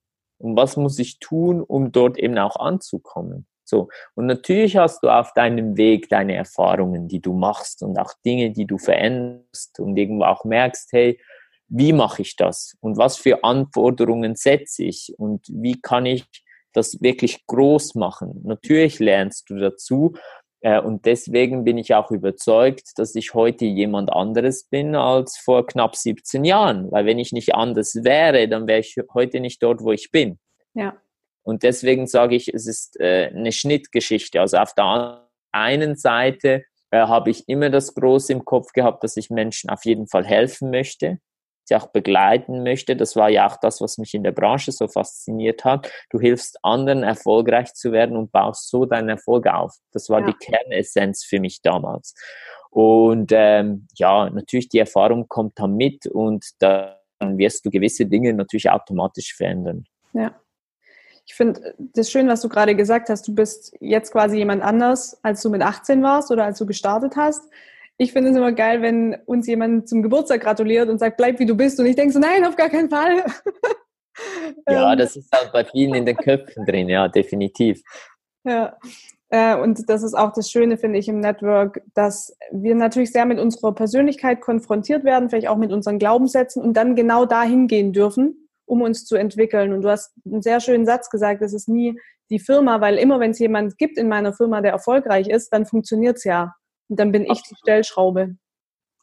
Und 0.42 0.56
was 0.56 0.78
muss 0.78 1.00
ich 1.00 1.20
tun, 1.20 1.62
um 1.62 1.92
dort 1.92 2.18
eben 2.18 2.38
auch 2.38 2.56
anzukommen? 2.56 3.46
So. 3.64 3.88
Und 4.16 4.26
natürlich 4.26 4.76
hast 4.76 5.02
du 5.02 5.10
auf 5.10 5.34
deinem 5.34 5.78
Weg 5.78 6.10
deine 6.10 6.36
Erfahrungen, 6.36 7.08
die 7.08 7.22
du 7.22 7.34
machst 7.34 7.84
und 7.84 7.98
auch 7.98 8.14
Dinge, 8.26 8.52
die 8.52 8.66
du 8.66 8.78
veränderst 8.78 9.80
und 9.80 9.96
irgendwo 9.96 10.26
auch 10.26 10.44
merkst, 10.44 10.92
hey, 10.92 11.20
wie 11.68 11.94
mache 11.94 12.22
ich 12.22 12.36
das? 12.36 12.76
Und 12.82 12.98
was 12.98 13.16
für 13.16 13.46
Anforderungen 13.46 14.36
setze 14.36 14.84
ich? 14.84 15.14
Und 15.18 15.48
wie 15.48 15.80
kann 15.80 16.06
ich 16.06 16.26
das 16.74 17.02
wirklich 17.02 17.48
groß 17.48 17.96
machen? 17.96 18.42
Natürlich 18.44 19.00
lernst 19.00 19.50
du 19.50 19.56
dazu, 19.56 20.16
und 20.64 21.06
deswegen 21.06 21.64
bin 21.64 21.78
ich 21.78 21.96
auch 21.96 22.12
überzeugt, 22.12 22.92
dass 22.98 23.16
ich 23.16 23.34
heute 23.34 23.66
jemand 23.66 24.14
anderes 24.14 24.66
bin 24.66 24.96
als 24.96 25.38
vor 25.38 25.66
knapp 25.66 25.96
17 25.96 26.44
Jahren. 26.44 26.92
Weil 26.92 27.06
wenn 27.06 27.18
ich 27.18 27.32
nicht 27.32 27.56
anders 27.56 27.96
wäre, 28.04 28.48
dann 28.48 28.68
wäre 28.68 28.80
ich 28.80 28.96
heute 29.14 29.40
nicht 29.40 29.64
dort, 29.64 29.82
wo 29.82 29.92
ich 29.92 30.12
bin. 30.12 30.38
Ja. 30.74 31.02
Und 31.44 31.64
deswegen 31.64 32.06
sage 32.06 32.36
ich, 32.36 32.54
es 32.54 32.68
ist 32.68 33.00
äh, 33.00 33.32
eine 33.34 33.52
Schnittgeschichte. 33.52 34.40
Also 34.40 34.58
auf 34.58 34.74
der 34.76 35.28
einen 35.52 35.96
Seite 35.96 36.64
äh, 36.92 37.00
habe 37.00 37.32
ich 37.32 37.50
immer 37.50 37.72
das 37.72 37.96
Große 37.96 38.32
im 38.32 38.46
Kopf 38.46 38.72
gehabt, 38.74 39.04
dass 39.04 39.18
ich 39.18 39.32
Menschen 39.32 39.72
auf 39.72 39.84
jeden 39.86 40.08
Fall 40.08 40.26
helfen 40.26 40.70
möchte 40.70 41.18
sie 41.72 41.76
auch 41.76 41.88
begleiten 41.88 42.64
möchte. 42.64 42.96
Das 42.96 43.16
war 43.16 43.30
ja 43.30 43.48
auch 43.48 43.58
das, 43.58 43.82
was 43.82 43.98
mich 43.98 44.14
in 44.14 44.24
der 44.24 44.32
Branche 44.32 44.72
so 44.72 44.88
fasziniert 44.88 45.64
hat. 45.64 45.90
Du 46.10 46.20
hilfst 46.20 46.60
anderen 46.64 47.04
erfolgreich 47.04 47.74
zu 47.74 47.92
werden 47.92 48.18
und 48.18 48.32
baust 48.32 48.70
so 48.70 48.86
deinen 48.86 49.10
Erfolg 49.10 49.48
auf. 49.48 49.76
Das 49.92 50.10
war 50.10 50.20
ja. 50.20 50.28
die 50.28 50.34
Kernessenz 50.34 51.24
für 51.24 51.40
mich 51.40 51.62
damals. 51.62 52.14
Und 52.70 53.32
ähm, 53.34 53.88
ja, 53.96 54.30
natürlich 54.30 54.70
die 54.70 54.80
Erfahrung 54.80 55.28
kommt 55.28 55.60
dann 55.60 55.76
mit 55.76 56.08
und 56.08 56.46
dann 56.60 56.98
wirst 57.38 57.66
du 57.66 57.70
gewisse 57.70 58.06
Dinge 58.06 58.34
natürlich 58.34 58.70
automatisch 58.70 59.34
verändern. 59.36 59.86
Ja. 60.14 60.36
Ich 61.26 61.36
finde 61.36 61.76
das 61.78 62.12
schön, 62.12 62.28
was 62.28 62.42
du 62.42 62.50
gerade 62.50 62.76
gesagt 62.76 63.08
hast. 63.08 63.28
Du 63.28 63.36
bist 63.36 63.74
jetzt 63.80 64.12
quasi 64.12 64.38
jemand 64.38 64.64
anders, 64.64 65.20
als 65.24 65.42
du 65.42 65.50
mit 65.50 65.62
18 65.62 66.04
warst 66.04 66.32
oder 66.32 66.44
als 66.44 66.58
du 66.58 66.66
gestartet 66.66 67.16
hast 67.16 67.44
ich 68.02 68.14
finde 68.14 68.32
es 68.32 68.36
immer 68.36 68.52
geil, 68.52 68.82
wenn 68.82 69.16
uns 69.26 69.46
jemand 69.46 69.88
zum 69.88 70.02
Geburtstag 70.02 70.42
gratuliert 70.42 70.90
und 70.90 70.98
sagt, 70.98 71.18
bleib 71.18 71.38
wie 71.38 71.46
du 71.46 71.56
bist. 71.56 71.80
Und 71.80 71.86
ich 71.86 71.96
denke 71.96 72.12
so, 72.12 72.20
nein, 72.20 72.44
auf 72.46 72.56
gar 72.56 72.70
keinen 72.70 72.90
Fall. 72.90 73.18
ja, 74.68 74.94
ähm. 74.94 74.98
das 74.98 75.16
ist 75.16 75.32
halt 75.32 75.52
bei 75.54 75.64
vielen 75.66 75.94
in 75.94 76.08
den 76.08 76.18
Köpfen 76.18 76.66
drin, 76.66 76.90
ja, 76.90 77.08
definitiv. 77.08 77.80
Ja. 78.44 78.76
Äh, 79.30 79.56
und 79.56 79.88
das 79.88 80.02
ist 80.02 80.16
auch 80.16 80.34
das 80.34 80.50
Schöne, 80.50 80.78
finde 80.78 80.98
ich, 80.98 81.08
im 81.10 81.20
Network, 81.20 81.84
dass 81.94 82.36
wir 82.52 82.74
natürlich 82.74 83.12
sehr 83.12 83.28
mit 83.28 83.38
unserer 83.38 83.72
Persönlichkeit 83.76 84.42
konfrontiert 84.42 85.04
werden, 85.04 85.30
vielleicht 85.30 85.48
auch 85.48 85.58
mit 85.58 85.72
unseren 85.72 86.00
Glaubenssätzen 86.00 86.64
und 86.64 86.74
dann 86.74 86.96
genau 86.96 87.28
dahin 87.28 87.68
gehen 87.68 87.94
dürfen, 87.94 88.50
um 88.66 88.82
uns 88.82 89.06
zu 89.06 89.16
entwickeln. 89.16 89.74
Und 89.74 89.84
du 89.84 89.90
hast 89.90 90.12
einen 90.26 90.42
sehr 90.42 90.60
schönen 90.60 90.88
Satz 90.88 91.12
gesagt, 91.12 91.44
es 91.44 91.54
ist 91.54 91.70
nie 91.70 92.00
die 92.32 92.40
Firma, 92.40 92.82
weil 92.82 92.98
immer 92.98 93.20
wenn 93.20 93.30
es 93.30 93.38
jemand 93.38 93.78
gibt 93.78 94.00
in 94.00 94.08
meiner 94.08 94.34
Firma, 94.34 94.62
der 94.62 94.72
erfolgreich 94.72 95.28
ist, 95.28 95.50
dann 95.54 95.68
funktioniert 95.68 96.18
es 96.18 96.24
ja. 96.24 96.56
Und 96.92 97.00
dann 97.00 97.14
bin 97.14 97.22
Absolut. 97.22 97.38
ich 97.38 97.50
die 97.50 97.56
Stellschraube. 97.56 98.36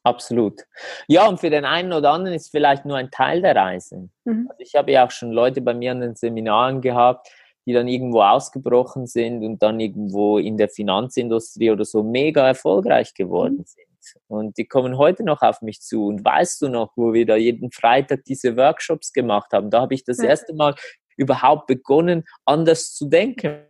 Absolut. 0.03 0.61
Ja, 1.07 1.27
und 1.27 1.41
für 1.41 1.49
den 1.49 1.65
einen 1.65 1.95
oder 1.95 2.11
anderen 2.11 2.37
ist 2.37 2.51
vielleicht 2.51 2.85
nur 2.85 2.99
ein 2.99 3.11
Teil 3.11 3.41
der 3.41 3.57
Reise. 3.57 4.11
Mhm. 4.25 4.47
Also 4.51 4.61
ich 4.61 4.75
habe 4.75 4.93
ja 4.93 5.07
auch 5.07 5.11
schon 5.11 5.33
Leute 5.33 5.63
bei 5.63 5.73
mir 5.73 5.93
an 5.93 6.03
den 6.03 6.15
Seminaren 6.15 6.83
gehabt, 6.83 7.29
die 7.65 7.73
dann 7.73 7.89
irgendwo 7.89 8.21
ausgebrochen 8.21 9.07
sind 9.07 9.43
und 9.43 9.63
dann 9.63 9.81
irgendwo 9.81 10.37
in 10.37 10.59
der 10.59 10.69
Finanzindustrie 10.69 11.71
oder 11.71 11.87
so 11.87 12.03
mega 12.03 12.47
erfolgreich 12.47 13.15
geworden 13.15 13.57
mhm. 13.57 13.65
sind. 13.65 13.89
Und 14.27 14.59
die 14.59 14.67
kommen 14.67 14.99
heute 14.99 15.25
noch 15.25 15.41
auf 15.41 15.63
mich 15.63 15.81
zu. 15.81 16.09
Und 16.09 16.23
weißt 16.23 16.61
du 16.61 16.69
noch, 16.69 16.93
wo 16.95 17.15
wir 17.15 17.25
da 17.25 17.37
jeden 17.37 17.71
Freitag 17.71 18.25
diese 18.25 18.55
Workshops 18.59 19.15
gemacht 19.15 19.53
haben? 19.53 19.71
Da 19.71 19.81
habe 19.81 19.95
ich 19.95 20.05
das 20.05 20.19
erste 20.19 20.55
Mal 20.55 20.75
überhaupt 21.17 21.67
begonnen, 21.67 22.25
anders 22.45 22.95
zu 22.95 23.07
denken 23.07 23.68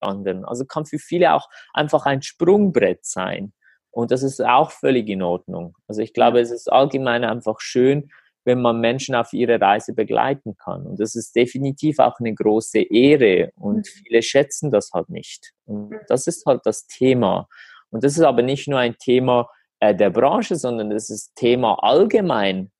anderen. 0.00 0.44
Also 0.44 0.64
kann 0.64 0.86
für 0.86 0.98
viele 0.98 1.34
auch 1.34 1.48
einfach 1.72 2.06
ein 2.06 2.22
Sprungbrett 2.22 3.04
sein. 3.04 3.52
Und 3.90 4.10
das 4.10 4.22
ist 4.22 4.44
auch 4.44 4.70
völlig 4.70 5.08
in 5.08 5.22
Ordnung. 5.22 5.76
Also 5.88 6.00
ich 6.02 6.12
glaube, 6.12 6.40
es 6.40 6.50
ist 6.50 6.70
allgemein 6.70 7.24
einfach 7.24 7.60
schön, 7.60 8.10
wenn 8.44 8.62
man 8.62 8.80
Menschen 8.80 9.14
auf 9.14 9.32
ihre 9.32 9.60
Reise 9.60 9.94
begleiten 9.94 10.56
kann. 10.56 10.86
Und 10.86 11.00
das 11.00 11.14
ist 11.14 11.36
definitiv 11.36 11.98
auch 11.98 12.18
eine 12.20 12.34
große 12.34 12.80
Ehre 12.80 13.52
und 13.56 13.78
mhm. 13.78 13.84
viele 13.84 14.22
schätzen 14.22 14.70
das 14.70 14.90
halt 14.92 15.10
nicht. 15.10 15.52
Und 15.66 15.90
mhm. 15.90 16.00
das 16.08 16.26
ist 16.26 16.46
halt 16.46 16.62
das 16.64 16.86
Thema. 16.86 17.48
Und 17.90 18.04
das 18.04 18.12
ist 18.16 18.22
aber 18.22 18.42
nicht 18.42 18.68
nur 18.68 18.78
ein 18.78 18.96
Thema 18.98 19.48
äh, 19.80 19.94
der 19.94 20.10
Branche, 20.10 20.56
sondern 20.56 20.90
das 20.90 21.10
ist 21.10 21.34
Thema 21.34 21.74
allgemein, 21.82 22.70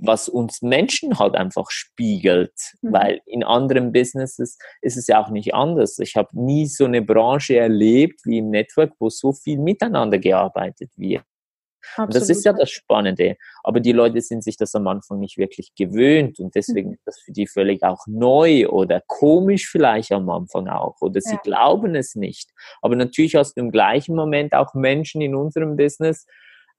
was 0.00 0.28
uns 0.28 0.62
Menschen 0.62 1.18
halt 1.18 1.34
einfach 1.34 1.70
spiegelt. 1.70 2.54
Mhm. 2.80 2.92
Weil 2.92 3.20
in 3.26 3.44
anderen 3.44 3.92
Businesses 3.92 4.58
ist 4.82 4.96
es 4.96 5.06
ja 5.06 5.22
auch 5.22 5.30
nicht 5.30 5.54
anders. 5.54 5.98
Ich 5.98 6.16
habe 6.16 6.28
nie 6.32 6.66
so 6.66 6.84
eine 6.84 7.02
Branche 7.02 7.56
erlebt 7.56 8.20
wie 8.24 8.38
im 8.38 8.50
Network, 8.50 8.92
wo 8.98 9.08
so 9.08 9.32
viel 9.32 9.58
miteinander 9.58 10.18
gearbeitet 10.18 10.90
wird. 10.96 11.24
Und 11.96 12.14
das 12.14 12.28
ist 12.28 12.44
ja 12.44 12.52
das 12.52 12.70
Spannende. 12.70 13.36
Aber 13.64 13.80
die 13.80 13.92
Leute 13.92 14.20
sind 14.20 14.44
sich 14.44 14.56
das 14.56 14.74
am 14.74 14.86
Anfang 14.86 15.18
nicht 15.18 15.38
wirklich 15.38 15.74
gewöhnt 15.74 16.38
und 16.38 16.54
deswegen 16.54 16.88
mhm. 16.88 16.94
ist 16.94 17.06
das 17.06 17.20
für 17.20 17.32
die 17.32 17.46
völlig 17.46 17.82
auch 17.82 18.06
neu 18.06 18.68
oder 18.68 19.02
komisch 19.06 19.68
vielleicht 19.68 20.12
am 20.12 20.28
Anfang 20.28 20.68
auch 20.68 20.96
oder 21.00 21.20
sie 21.20 21.34
ja. 21.34 21.40
glauben 21.42 21.94
es 21.94 22.14
nicht. 22.14 22.50
Aber 22.82 22.96
natürlich 22.96 23.34
hast 23.34 23.56
du 23.56 23.62
im 23.62 23.70
gleichen 23.70 24.14
Moment 24.14 24.54
auch 24.54 24.74
Menschen 24.74 25.20
in 25.20 25.34
unserem 25.34 25.76
Business, 25.76 26.26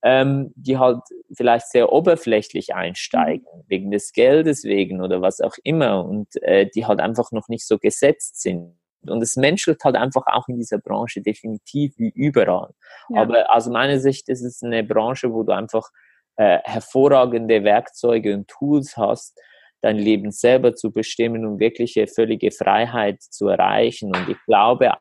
ähm, 0.04 0.52
die 0.56 0.78
halt 0.78 1.02
vielleicht 1.34 1.70
sehr 1.70 1.92
oberflächlich 1.92 2.74
einsteigen, 2.74 3.46
mhm. 3.54 3.64
wegen 3.68 3.92
des 3.92 4.12
Geldes 4.14 4.64
wegen 4.64 5.02
oder 5.02 5.22
was 5.22 5.42
auch 5.42 5.56
immer 5.64 6.06
und 6.06 6.28
äh, 6.42 6.68
die 6.74 6.86
halt 6.86 7.00
einfach 7.00 7.32
noch 7.32 7.48
nicht 7.48 7.68
so 7.68 7.78
gesetzt 7.78 8.42
sind. 8.42 8.78
Und 9.08 9.22
es 9.24 9.36
menschelt 9.36 9.84
halt 9.84 9.96
einfach 9.96 10.28
auch 10.28 10.48
in 10.48 10.58
dieser 10.58 10.78
Branche 10.78 11.22
definitiv 11.22 11.98
wie 11.98 12.12
überall. 12.14 12.72
Ja. 13.10 13.22
Aber 13.22 13.56
aus 13.56 13.68
meiner 13.68 14.00
Sicht 14.00 14.30
ist 14.30 14.44
es 14.44 14.62
eine 14.62 14.84
Branche, 14.84 15.34
wo 15.34 15.44
du 15.44 15.54
einfach 15.54 15.90
äh, 16.36 16.60
hervorragende 16.64 17.64
Werkzeuge 17.64 18.34
und 18.36 18.48
Tools 18.48 18.98
hast, 18.98 19.40
dein 19.82 19.98
Leben 19.98 20.32
selber 20.32 20.76
zu 20.76 20.92
bestimmen 20.92 21.46
und 21.46 21.60
wirkliche 21.60 22.06
völlige 22.08 22.52
Freiheit 22.52 23.22
zu 23.22 23.48
erreichen. 23.48 24.16
Und 24.16 24.30
ich 24.30 24.38
glaube 24.46 24.94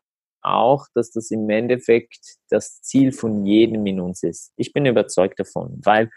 auch, 0.43 0.87
dass 0.95 1.11
das 1.11 1.31
im 1.31 1.49
Endeffekt 1.51 2.37
das 2.49 2.81
Ziel 2.83 3.13
von 3.13 3.45
jedem 3.45 3.87
in 3.87 4.01
uns 4.01 4.23
ist. 4.23 4.53
Ich 4.57 4.73
bin 4.73 4.87
überzeugt 4.87 5.39
davon, 5.39 5.81
weil 5.85 6.11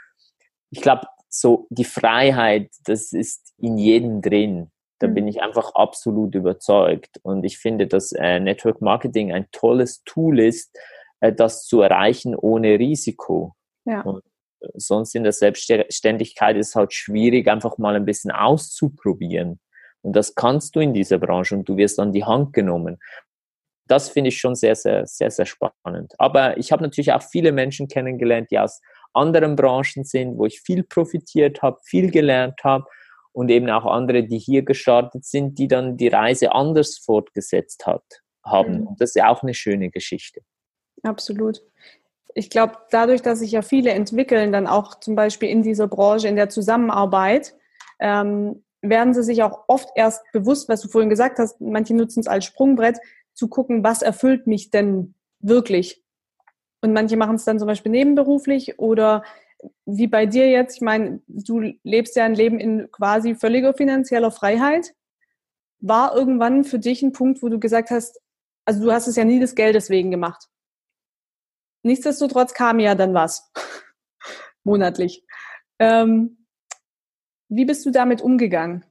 ich 0.72 0.82
glaube, 0.82 1.08
so 1.30 1.68
die 1.70 1.84
Freiheit, 1.84 2.70
das 2.86 3.12
ist 3.12 3.54
in 3.58 3.78
jedem 3.78 4.22
drin. 4.22 4.72
Da 5.00 5.08
mhm. 5.08 5.14
bin 5.14 5.28
ich 5.28 5.42
einfach 5.42 5.74
absolut 5.76 6.36
überzeugt. 6.36 7.20
Und 7.24 7.44
ich 7.44 7.58
finde, 7.58 7.88
dass 7.88 8.12
äh, 8.12 8.40
Network 8.40 8.82
Marketing 8.82 9.32
ein 9.32 9.48
tolles 9.52 10.04
Tool 10.04 10.40
ist, 10.40 10.78
äh, 11.20 11.34
das 11.34 11.66
zu 11.66 11.82
erreichen 11.82 12.36
ohne 12.36 12.80
Risiko. 12.80 13.56
Ja. 13.86 14.02
Und 14.02 14.24
sonst 14.76 15.16
in 15.16 15.24
der 15.24 15.34
Selbstständigkeit 15.34 16.56
ist 16.58 16.70
es 16.70 16.76
halt 16.76 16.94
schwierig, 16.94 17.48
einfach 17.48 17.78
mal 17.78 17.96
ein 17.96 18.06
bisschen 18.06 18.32
auszuprobieren. 18.32 19.60
Und 20.02 20.16
das 20.16 20.36
kannst 20.36 20.76
du 20.76 20.80
in 20.80 20.94
dieser 20.94 21.18
Branche 21.18 21.56
und 21.56 21.68
du 21.68 21.78
wirst 21.78 22.00
an 22.00 22.12
die 22.12 22.26
Hand 22.26 22.54
genommen. 22.54 23.00
Das 23.88 24.10
finde 24.10 24.30
ich 24.30 24.38
schon 24.38 24.56
sehr, 24.56 24.76
sehr, 24.76 25.06
sehr, 25.06 25.30
sehr 25.30 25.46
spannend. 25.46 26.14
Aber 26.18 26.58
ich 26.58 26.72
habe 26.72 26.84
natürlich 26.84 27.12
auch 27.12 27.22
viele 27.22 27.52
Menschen 27.52 27.88
kennengelernt, 27.88 28.50
die 28.52 28.60
aus 28.60 28.82
anderen 29.14 29.56
Branchen 29.56 30.04
sind, 30.04 30.38
wo 30.38 30.46
ich 30.46 30.62
viel 30.62 30.84
profitiert 30.84 31.62
habe, 31.62 31.80
viel 31.84 32.10
gelernt 32.10 32.60
habe 32.64 32.86
und 33.34 33.50
eben 33.50 33.70
auch 33.70 33.86
andere, 33.86 34.24
die 34.24 34.38
hier 34.38 34.64
gestartet 34.64 35.26
sind, 35.26 35.58
die 35.58 35.68
dann 35.68 35.98
die 35.98 36.08
Reise 36.08 36.54
anders 36.54 36.98
fortgesetzt 36.98 37.86
hat, 37.86 38.04
haben. 38.46 38.82
Mhm. 38.82 38.88
Und 38.88 39.02
das 39.02 39.12
ist 39.12 39.16
ja 39.16 39.30
auch 39.30 39.44
eine 39.44 39.54
schöne 39.54 39.90
Geschichte. 39.90 40.42
Absolut. 41.04 41.62
Ich 42.36 42.50
glaube, 42.50 42.78
dadurch, 42.90 43.22
dass 43.22 43.40
sich 43.40 43.52
ja 43.52 43.62
viele 43.62 43.92
entwickeln, 43.92 44.52
dann 44.52 44.66
auch 44.66 45.00
zum 45.00 45.16
Beispiel 45.16 45.50
in 45.50 45.62
dieser 45.62 45.88
Branche, 45.88 46.28
in 46.28 46.36
der 46.36 46.50
Zusammenarbeit, 46.50 47.56
ähm, 48.00 48.64
werden 48.82 49.14
sie 49.14 49.24
sich 49.24 49.44
auch 49.44 49.64
oft 49.68 49.90
erst 49.96 50.24
bewusst, 50.34 50.68
was 50.68 50.82
du 50.82 50.90
vorhin 50.90 51.10
gesagt 51.10 51.40
hast, 51.40 51.62
manche 51.62 51.96
nutzen 51.96 52.20
es 52.20 52.28
als 52.28 52.46
Sprungbrett, 52.46 52.98
zu 53.34 53.48
gucken, 53.48 53.84
was 53.84 54.02
erfüllt 54.02 54.48
mich 54.48 54.70
denn 54.70 55.16
wirklich. 55.40 56.04
Und 56.82 56.94
manche 56.94 57.18
machen 57.18 57.36
es 57.36 57.46
dann 57.46 57.60
zum 57.60 57.68
Beispiel 57.68 57.92
nebenberuflich 57.92 58.80
oder 58.80 59.24
wie 59.86 60.08
bei 60.08 60.26
dir 60.26 60.50
jetzt, 60.50 60.76
ich 60.76 60.82
meine, 60.82 61.22
du 61.28 61.74
lebst 61.84 62.16
ja 62.16 62.26
ein 62.26 62.36
Leben 62.36 62.60
in 62.60 62.92
quasi 62.92 63.36
völliger 63.36 63.74
finanzieller 63.74 64.32
Freiheit. 64.32 64.94
War 65.80 66.16
irgendwann 66.16 66.64
für 66.64 66.80
dich 66.80 67.02
ein 67.02 67.12
Punkt, 67.14 67.42
wo 67.42 67.50
du 67.50 67.60
gesagt 67.60 67.90
hast, 67.90 68.20
also 68.66 68.84
du 68.84 68.92
hast 68.92 69.08
es 69.08 69.16
ja 69.16 69.26
nie 69.26 69.40
des 69.40 69.56
Geldes 69.56 69.90
wegen 69.90 70.12
gemacht. 70.12 70.48
Nichtsdestotrotz 71.84 72.54
kam 72.54 72.80
ja 72.80 72.96
dann 72.96 73.14
was. 73.14 73.52
Monatlich. 74.64 75.26
Ähm, 75.80 76.46
wie 77.50 77.66
bist 77.66 77.86
du 77.86 77.92
damit 77.92 78.22
umgegangen? 78.22 78.86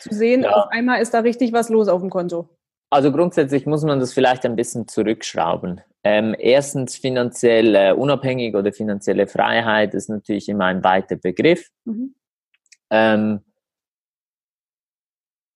Zu 0.00 0.14
sehen, 0.14 0.42
ja. 0.42 0.50
auf 0.50 0.70
einmal 0.70 1.02
ist 1.02 1.12
da 1.12 1.20
richtig 1.20 1.52
was 1.52 1.68
los 1.68 1.88
auf 1.88 2.00
dem 2.00 2.10
Konto. 2.10 2.48
Also 2.90 3.12
grundsätzlich 3.12 3.66
muss 3.66 3.82
man 3.84 4.00
das 4.00 4.12
vielleicht 4.12 4.46
ein 4.46 4.56
bisschen 4.56 4.88
zurückschrauben. 4.88 5.82
Ähm, 6.04 6.34
erstens 6.38 6.96
finanziell 6.96 7.74
äh, 7.74 7.92
unabhängig 7.92 8.54
oder 8.54 8.72
finanzielle 8.72 9.26
Freiheit 9.26 9.94
ist 9.94 10.08
natürlich 10.08 10.48
immer 10.48 10.66
ein 10.66 10.82
weiter 10.84 11.16
Begriff. 11.16 11.68
Mhm. 11.84 12.14
Ähm, 12.90 13.40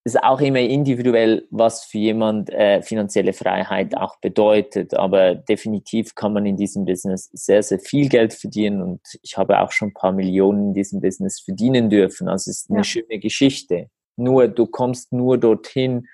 ist 0.04 0.22
auch 0.22 0.40
immer 0.40 0.58
individuell, 0.58 1.46
was 1.50 1.84
für 1.84 1.98
jemand 1.98 2.50
äh, 2.50 2.82
finanzielle 2.82 3.32
Freiheit 3.32 3.96
auch 3.96 4.16
bedeutet. 4.18 4.94
Aber 4.94 5.36
definitiv 5.36 6.14
kann 6.16 6.32
man 6.32 6.44
in 6.44 6.56
diesem 6.56 6.84
Business 6.84 7.30
sehr, 7.32 7.62
sehr 7.62 7.78
viel 7.78 8.08
Geld 8.08 8.34
verdienen 8.34 8.82
und 8.82 9.00
ich 9.22 9.38
habe 9.38 9.60
auch 9.60 9.70
schon 9.70 9.88
ein 9.88 9.94
paar 9.94 10.12
Millionen 10.12 10.68
in 10.68 10.74
diesem 10.74 11.00
Business 11.00 11.40
verdienen 11.40 11.88
dürfen. 11.88 12.28
Also 12.28 12.50
es 12.50 12.62
ist 12.62 12.70
eine 12.70 12.80
ja. 12.80 12.84
schöne 12.84 13.18
Geschichte. 13.20 13.90
Nur 14.16 14.48
du 14.48 14.66
kommst 14.66 15.12
nur 15.12 15.38
dorthin, 15.38 16.08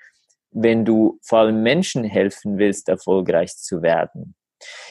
wenn 0.51 0.85
du 0.85 1.19
vor 1.21 1.39
allem 1.39 1.61
Menschen 1.63 2.03
helfen 2.03 2.57
willst, 2.57 2.89
erfolgreich 2.89 3.55
zu 3.55 3.81
werden. 3.81 4.35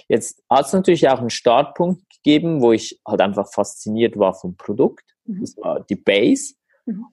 Jetzt 0.08 0.42
hat 0.48 0.66
es 0.66 0.72
natürlich 0.72 1.08
auch 1.08 1.18
einen 1.18 1.30
Startpunkt 1.30 2.02
gegeben, 2.10 2.62
wo 2.62 2.72
ich 2.72 3.00
halt 3.06 3.20
einfach 3.20 3.52
fasziniert 3.52 4.18
war 4.18 4.34
vom 4.34 4.56
Produkt. 4.56 5.04
Mhm. 5.24 5.40
Das 5.40 5.56
war 5.56 5.84
die 5.84 5.96
Base. 5.96 6.54
Mhm. 6.86 7.06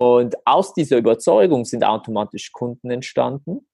Und 0.00 0.36
aus 0.46 0.74
dieser 0.74 0.96
Überzeugung 0.96 1.64
sind 1.64 1.84
automatisch 1.84 2.52
Kunden 2.52 2.90
entstanden. 2.90 3.68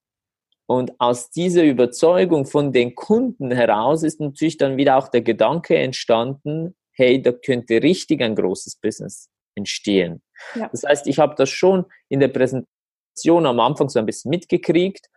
Und 0.67 0.99
aus 0.99 1.31
dieser 1.31 1.65
Überzeugung 1.65 2.47
von 2.47 2.73
den 2.73 2.95
Kunden 2.95 3.51
heraus 3.51 4.03
ist 4.03 4.21
natürlich 4.21 4.57
dann 4.57 4.79
wieder 4.79 4.97
auch 4.97 5.09
der 5.09 5.21
Gedanke 5.21 5.77
entstanden, 5.77 6.75
hey, 6.93 7.21
da 7.21 7.33
könnte 7.33 7.83
richtig 7.83 8.23
ein 8.23 8.35
großes 8.35 8.77
Business 8.77 9.29
entstehen. 9.55 10.23
Ja. 10.55 10.69
Das 10.69 10.85
heißt, 10.85 11.07
ich 11.07 11.19
habe 11.19 11.35
das 11.37 11.51
schon 11.51 11.85
in 12.09 12.21
der 12.21 12.29
Präsentation 12.29 12.74
Situation 13.15 13.47
am 13.47 13.61
Anfang 13.61 13.89
so 13.89 13.99
ein 13.99 14.07
bisschen 14.07 14.31
mitgekriegt, 14.31 15.09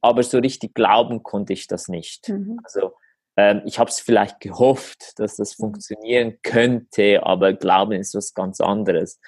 aber 0.00 0.22
so 0.22 0.38
richtig 0.38 0.74
glauben 0.74 1.22
konnte 1.22 1.52
ich 1.52 1.66
das 1.66 1.88
nicht. 1.88 2.28
Mhm. 2.28 2.60
Also 2.62 2.92
ähm, 3.36 3.62
ich 3.64 3.78
habe 3.78 3.90
es 3.90 4.00
vielleicht 4.00 4.40
gehofft, 4.40 5.18
dass 5.18 5.36
das 5.36 5.58
mhm. 5.58 5.64
funktionieren 5.64 6.38
könnte, 6.42 7.22
aber 7.24 7.52
Glauben 7.54 7.92
ist 7.92 8.14
was 8.14 8.34
ganz 8.34 8.60
anderes. 8.60 9.20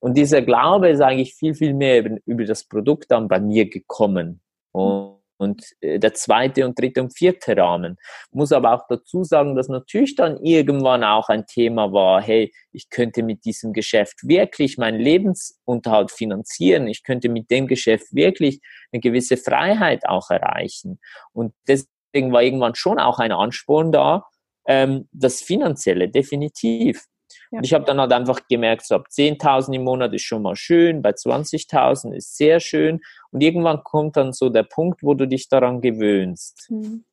Und 0.00 0.16
dieser 0.16 0.42
Glaube 0.42 0.88
ist 0.88 1.00
eigentlich 1.00 1.34
viel, 1.34 1.54
viel 1.54 1.74
mehr 1.74 2.00
über, 2.00 2.16
über 2.24 2.44
das 2.44 2.64
Produkt 2.64 3.10
dann 3.10 3.28
bei 3.28 3.40
mir 3.40 3.68
gekommen. 3.68 4.40
Und 4.72 5.11
und 5.42 5.64
äh, 5.80 5.98
der 5.98 6.14
zweite 6.14 6.64
und 6.64 6.78
dritte 6.78 7.02
und 7.02 7.16
vierte 7.16 7.56
Rahmen. 7.56 7.98
Muss 8.30 8.52
aber 8.52 8.72
auch 8.72 8.86
dazu 8.88 9.24
sagen, 9.24 9.54
dass 9.56 9.68
natürlich 9.68 10.14
dann 10.14 10.38
irgendwann 10.42 11.04
auch 11.04 11.28
ein 11.28 11.46
Thema 11.46 11.92
war, 11.92 12.22
hey, 12.22 12.52
ich 12.72 12.88
könnte 12.88 13.22
mit 13.22 13.44
diesem 13.44 13.72
Geschäft 13.72 14.26
wirklich 14.26 14.78
meinen 14.78 15.00
Lebensunterhalt 15.00 16.10
finanzieren, 16.10 16.86
ich 16.86 17.02
könnte 17.02 17.28
mit 17.28 17.50
dem 17.50 17.66
Geschäft 17.66 18.14
wirklich 18.14 18.60
eine 18.92 19.00
gewisse 19.00 19.36
Freiheit 19.36 20.08
auch 20.08 20.30
erreichen. 20.30 20.98
Und 21.32 21.52
deswegen 21.68 22.32
war 22.32 22.42
irgendwann 22.42 22.74
schon 22.74 22.98
auch 22.98 23.18
ein 23.18 23.32
Ansporn 23.32 23.92
da, 23.92 24.24
ähm, 24.66 25.08
das 25.12 25.42
Finanzielle 25.42 26.08
definitiv. 26.08 27.04
Ja. 27.52 27.58
Und 27.58 27.64
ich 27.64 27.74
habe 27.74 27.84
dann 27.84 28.00
halt 28.00 28.12
einfach 28.12 28.40
gemerkt, 28.48 28.86
so 28.86 28.94
ab 28.94 29.08
10.000 29.10 29.74
im 29.74 29.84
Monat 29.84 30.14
ist 30.14 30.22
schon 30.22 30.42
mal 30.42 30.56
schön, 30.56 31.02
bei 31.02 31.10
20.000 31.10 32.14
ist 32.14 32.36
sehr 32.36 32.60
schön. 32.60 33.00
Und 33.30 33.42
irgendwann 33.42 33.84
kommt 33.84 34.16
dann 34.16 34.32
so 34.32 34.48
der 34.48 34.62
Punkt, 34.62 35.02
wo 35.02 35.12
du 35.12 35.28
dich 35.28 35.48
daran 35.48 35.82
gewöhnst. 35.82 36.68
Mhm. 36.70 37.04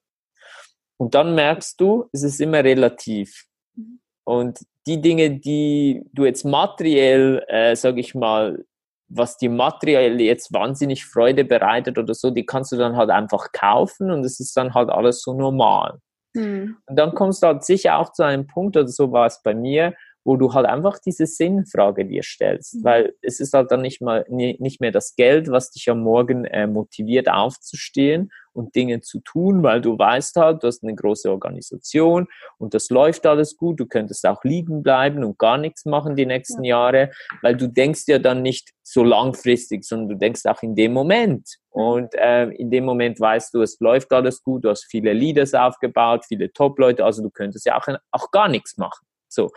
Und 0.97 1.13
dann 1.13 1.35
merkst 1.35 1.79
du, 1.79 2.09
es 2.13 2.23
ist 2.23 2.39
immer 2.39 2.63
relativ. 2.63 3.47
Mhm. 3.75 3.99
Und 4.23 4.59
die 4.87 5.01
Dinge, 5.01 5.29
die 5.39 6.03
du 6.13 6.23
jetzt 6.23 6.45
materiell, 6.45 7.43
äh, 7.47 7.75
sage 7.75 7.99
ich 7.99 8.15
mal, 8.15 8.63
was 9.09 9.37
dir 9.37 9.49
materiell 9.49 10.21
jetzt 10.21 10.53
wahnsinnig 10.53 11.05
Freude 11.05 11.43
bereitet 11.43 11.97
oder 11.97 12.13
so, 12.13 12.31
die 12.31 12.45
kannst 12.45 12.71
du 12.71 12.77
dann 12.77 12.95
halt 12.95 13.09
einfach 13.09 13.51
kaufen 13.51 14.09
und 14.09 14.23
es 14.23 14.39
ist 14.39 14.55
dann 14.55 14.73
halt 14.73 14.89
alles 14.89 15.21
so 15.21 15.33
normal. 15.33 15.99
Mhm. 16.33 16.77
Und 16.85 16.95
dann 16.95 17.13
kommst 17.13 17.43
du 17.43 17.47
halt 17.47 17.63
sicher 17.65 17.97
auch 17.97 18.13
zu 18.13 18.23
einem 18.23 18.47
Punkt, 18.47 18.77
oder 18.77 18.87
so 18.87 19.11
war 19.11 19.25
es 19.25 19.41
bei 19.43 19.53
mir, 19.53 19.95
wo 20.29 20.37
du 20.37 20.53
halt 20.53 20.67
einfach 20.67 20.99
diese 20.99 21.25
Sinnfrage 21.25 22.05
dir 22.05 22.21
stellst, 22.21 22.75
mhm. 22.75 22.83
weil 22.83 23.15
es 23.23 23.39
ist 23.39 23.51
halt 23.53 23.71
dann 23.71 23.81
nicht 23.81 23.99
mal 23.99 24.27
nicht 24.29 24.79
mehr 24.79 24.91
das 24.91 25.15
Geld, 25.15 25.49
was 25.49 25.71
dich 25.71 25.89
am 25.89 26.01
Morgen 26.01 26.45
äh, 26.45 26.67
motiviert 26.67 27.31
aufzustehen 27.31 28.29
und 28.53 28.75
Dinge 28.75 29.01
zu 29.01 29.21
tun, 29.21 29.63
weil 29.63 29.81
du 29.81 29.97
weißt 29.97 30.35
halt, 30.35 30.61
du 30.61 30.67
hast 30.67 30.83
eine 30.83 30.93
große 30.93 31.31
Organisation 31.31 32.27
und 32.59 32.75
das 32.75 32.91
läuft 32.91 33.25
alles 33.25 33.57
gut. 33.57 33.79
Du 33.79 33.87
könntest 33.87 34.23
auch 34.27 34.43
liegen 34.43 34.83
bleiben 34.83 35.23
und 35.23 35.39
gar 35.39 35.57
nichts 35.57 35.85
machen 35.85 36.15
die 36.15 36.27
nächsten 36.27 36.63
ja. 36.63 36.77
Jahre, 36.77 37.09
weil 37.41 37.57
du 37.57 37.67
denkst 37.67 38.03
ja 38.05 38.19
dann 38.19 38.43
nicht 38.43 38.69
so 38.83 39.03
langfristig, 39.03 39.83
sondern 39.83 40.09
du 40.09 40.15
denkst 40.15 40.45
auch 40.45 40.61
in 40.61 40.75
dem 40.75 40.93
Moment. 40.93 41.55
Und 41.71 42.13
äh, 42.13 42.49
in 42.49 42.69
dem 42.69 42.85
Moment 42.85 43.19
weißt 43.19 43.51
du, 43.55 43.63
es 43.63 43.79
läuft 43.79 44.13
alles 44.13 44.43
gut, 44.43 44.63
du 44.63 44.69
hast 44.69 44.85
viele 44.91 45.11
Leaders 45.11 45.55
aufgebaut, 45.55 46.25
viele 46.27 46.53
Top-Leute, 46.53 47.03
also 47.03 47.23
du 47.23 47.31
könntest 47.31 47.65
ja 47.65 47.79
auch, 47.79 47.87
auch 48.11 48.29
gar 48.29 48.47
nichts 48.47 48.77
machen. 48.77 49.07
So. 49.29 49.51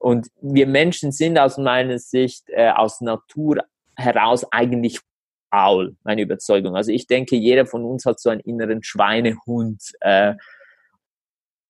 Und 0.00 0.28
wir 0.40 0.66
Menschen 0.66 1.12
sind 1.12 1.38
aus 1.38 1.58
meiner 1.58 1.98
Sicht 1.98 2.48
äh, 2.48 2.70
aus 2.70 3.02
Natur 3.02 3.58
heraus 3.96 4.50
eigentlich 4.50 4.98
faul, 5.52 5.94
meine 6.04 6.22
Überzeugung. 6.22 6.74
Also 6.74 6.90
ich 6.90 7.06
denke, 7.06 7.36
jeder 7.36 7.66
von 7.66 7.84
uns 7.84 8.06
hat 8.06 8.18
so 8.18 8.30
einen 8.30 8.40
inneren 8.40 8.82
Schweinehund. 8.82 9.92
Äh, 10.00 10.34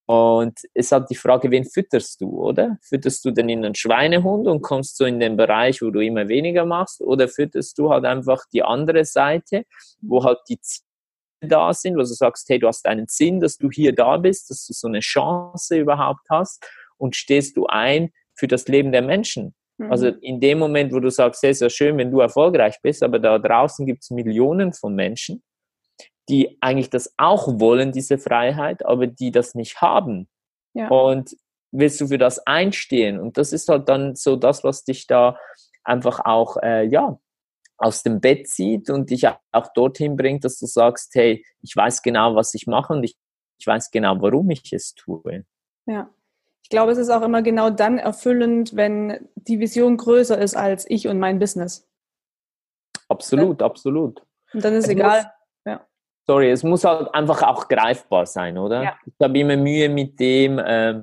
und 0.06 0.60
es 0.74 0.92
halt 0.92 1.10
die 1.10 1.16
Frage, 1.16 1.50
wen 1.50 1.64
fütterst 1.64 2.20
du, 2.20 2.40
oder? 2.40 2.78
Fütterst 2.82 3.24
du 3.24 3.32
den 3.32 3.48
inneren 3.48 3.74
Schweinehund 3.74 4.46
und 4.46 4.62
kommst 4.62 4.96
so 4.96 5.04
in 5.04 5.18
den 5.18 5.36
Bereich, 5.36 5.82
wo 5.82 5.90
du 5.90 6.00
immer 6.00 6.28
weniger 6.28 6.64
machst? 6.64 7.00
Oder 7.00 7.26
fütterst 7.26 7.78
du 7.78 7.90
halt 7.90 8.04
einfach 8.04 8.44
die 8.52 8.62
andere 8.62 9.04
Seite, 9.04 9.64
wo 10.00 10.22
halt 10.22 10.38
die 10.48 10.60
Ziele 10.60 10.86
da 11.40 11.72
sind, 11.72 11.94
wo 11.94 12.00
du 12.00 12.06
sagst, 12.06 12.48
hey, 12.48 12.60
du 12.60 12.68
hast 12.68 12.86
einen 12.86 13.06
Sinn, 13.08 13.40
dass 13.40 13.56
du 13.56 13.70
hier 13.70 13.92
da 13.92 14.16
bist, 14.18 14.50
dass 14.50 14.66
du 14.66 14.72
so 14.72 14.86
eine 14.86 15.00
Chance 15.00 15.78
überhaupt 15.78 16.28
hast 16.30 16.64
und 16.96 17.16
stehst 17.16 17.56
du 17.56 17.66
ein 17.66 18.12
für 18.40 18.48
das 18.48 18.66
Leben 18.66 18.90
der 18.90 19.02
Menschen. 19.02 19.54
Also 19.88 20.10
mhm. 20.10 20.18
in 20.20 20.40
dem 20.40 20.58
Moment, 20.58 20.92
wo 20.92 21.00
du 21.00 21.10
sagst, 21.10 21.42
es 21.44 21.56
ist 21.56 21.60
ja 21.60 21.70
schön, 21.70 21.96
wenn 21.96 22.10
du 22.10 22.20
erfolgreich 22.20 22.76
bist, 22.82 23.02
aber 23.02 23.18
da 23.18 23.38
draußen 23.38 23.86
gibt 23.86 24.02
es 24.02 24.10
Millionen 24.10 24.72
von 24.72 24.94
Menschen, 24.94 25.42
die 26.28 26.58
eigentlich 26.60 26.90
das 26.90 27.14
auch 27.16 27.60
wollen, 27.60 27.92
diese 27.92 28.18
Freiheit, 28.18 28.84
aber 28.84 29.06
die 29.06 29.30
das 29.30 29.54
nicht 29.54 29.80
haben. 29.80 30.28
Ja. 30.74 30.88
Und 30.88 31.34
willst 31.72 32.00
du 32.00 32.08
für 32.08 32.18
das 32.18 32.46
einstehen? 32.46 33.18
Und 33.18 33.38
das 33.38 33.52
ist 33.52 33.68
halt 33.68 33.88
dann 33.88 34.16
so 34.16 34.36
das, 34.36 34.64
was 34.64 34.84
dich 34.84 35.06
da 35.06 35.38
einfach 35.82 36.20
auch, 36.24 36.56
äh, 36.62 36.84
ja, 36.84 37.18
aus 37.78 38.02
dem 38.02 38.20
Bett 38.20 38.48
zieht 38.48 38.90
und 38.90 39.08
dich 39.08 39.26
auch 39.26 39.72
dorthin 39.72 40.14
bringt, 40.14 40.44
dass 40.44 40.58
du 40.58 40.66
sagst, 40.66 41.14
hey, 41.14 41.42
ich 41.62 41.74
weiß 41.74 42.02
genau, 42.02 42.36
was 42.36 42.52
ich 42.52 42.66
mache 42.66 42.92
und 42.92 43.02
ich, 43.04 43.16
ich 43.58 43.66
weiß 43.66 43.90
genau, 43.90 44.20
warum 44.20 44.50
ich 44.50 44.70
es 44.74 44.94
tue. 44.94 45.46
Ja. 45.86 46.10
Ich 46.62 46.70
glaube, 46.70 46.92
es 46.92 46.98
ist 46.98 47.10
auch 47.10 47.22
immer 47.22 47.42
genau 47.42 47.70
dann 47.70 47.98
erfüllend, 47.98 48.76
wenn 48.76 49.28
die 49.34 49.58
Vision 49.58 49.96
größer 49.96 50.38
ist 50.38 50.56
als 50.56 50.88
ich 50.88 51.08
und 51.08 51.18
mein 51.18 51.38
Business. 51.38 51.88
Absolut, 53.08 53.60
ja? 53.60 53.66
absolut. 53.66 54.22
Und 54.52 54.64
dann 54.64 54.74
ist 54.74 54.84
es 54.84 54.90
egal. 54.90 55.18
Muss, 55.18 55.26
ja. 55.66 55.86
Sorry, 56.26 56.50
es 56.50 56.62
muss 56.62 56.84
halt 56.84 57.12
einfach 57.14 57.42
auch 57.42 57.68
greifbar 57.68 58.26
sein, 58.26 58.56
oder? 58.56 58.82
Ja. 58.82 58.98
Ich 59.04 59.14
habe 59.20 59.38
immer 59.38 59.56
Mühe 59.56 59.88
mit 59.88 60.20
dem, 60.20 60.58
äh, 60.58 61.02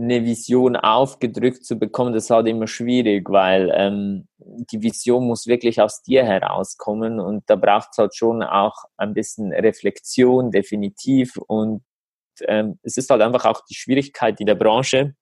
eine 0.00 0.24
Vision 0.24 0.76
aufgedrückt 0.76 1.64
zu 1.64 1.78
bekommen. 1.78 2.12
Das 2.12 2.24
ist 2.24 2.30
halt 2.30 2.48
immer 2.48 2.66
schwierig, 2.66 3.28
weil 3.30 3.70
ähm, 3.74 4.28
die 4.38 4.82
Vision 4.82 5.26
muss 5.26 5.46
wirklich 5.46 5.80
aus 5.80 6.02
dir 6.02 6.24
herauskommen 6.24 7.20
und 7.20 7.44
da 7.48 7.56
braucht 7.56 7.90
es 7.92 7.98
halt 7.98 8.14
schon 8.14 8.42
auch 8.42 8.84
ein 8.96 9.14
bisschen 9.14 9.52
Reflexion, 9.52 10.50
definitiv. 10.50 11.36
Und 11.36 11.82
ähm, 12.46 12.78
es 12.82 12.96
ist 12.96 13.10
halt 13.10 13.22
einfach 13.22 13.44
auch 13.44 13.62
die 13.68 13.74
Schwierigkeit 13.74 14.40
in 14.40 14.46
der 14.46 14.54
Branche, 14.54 15.14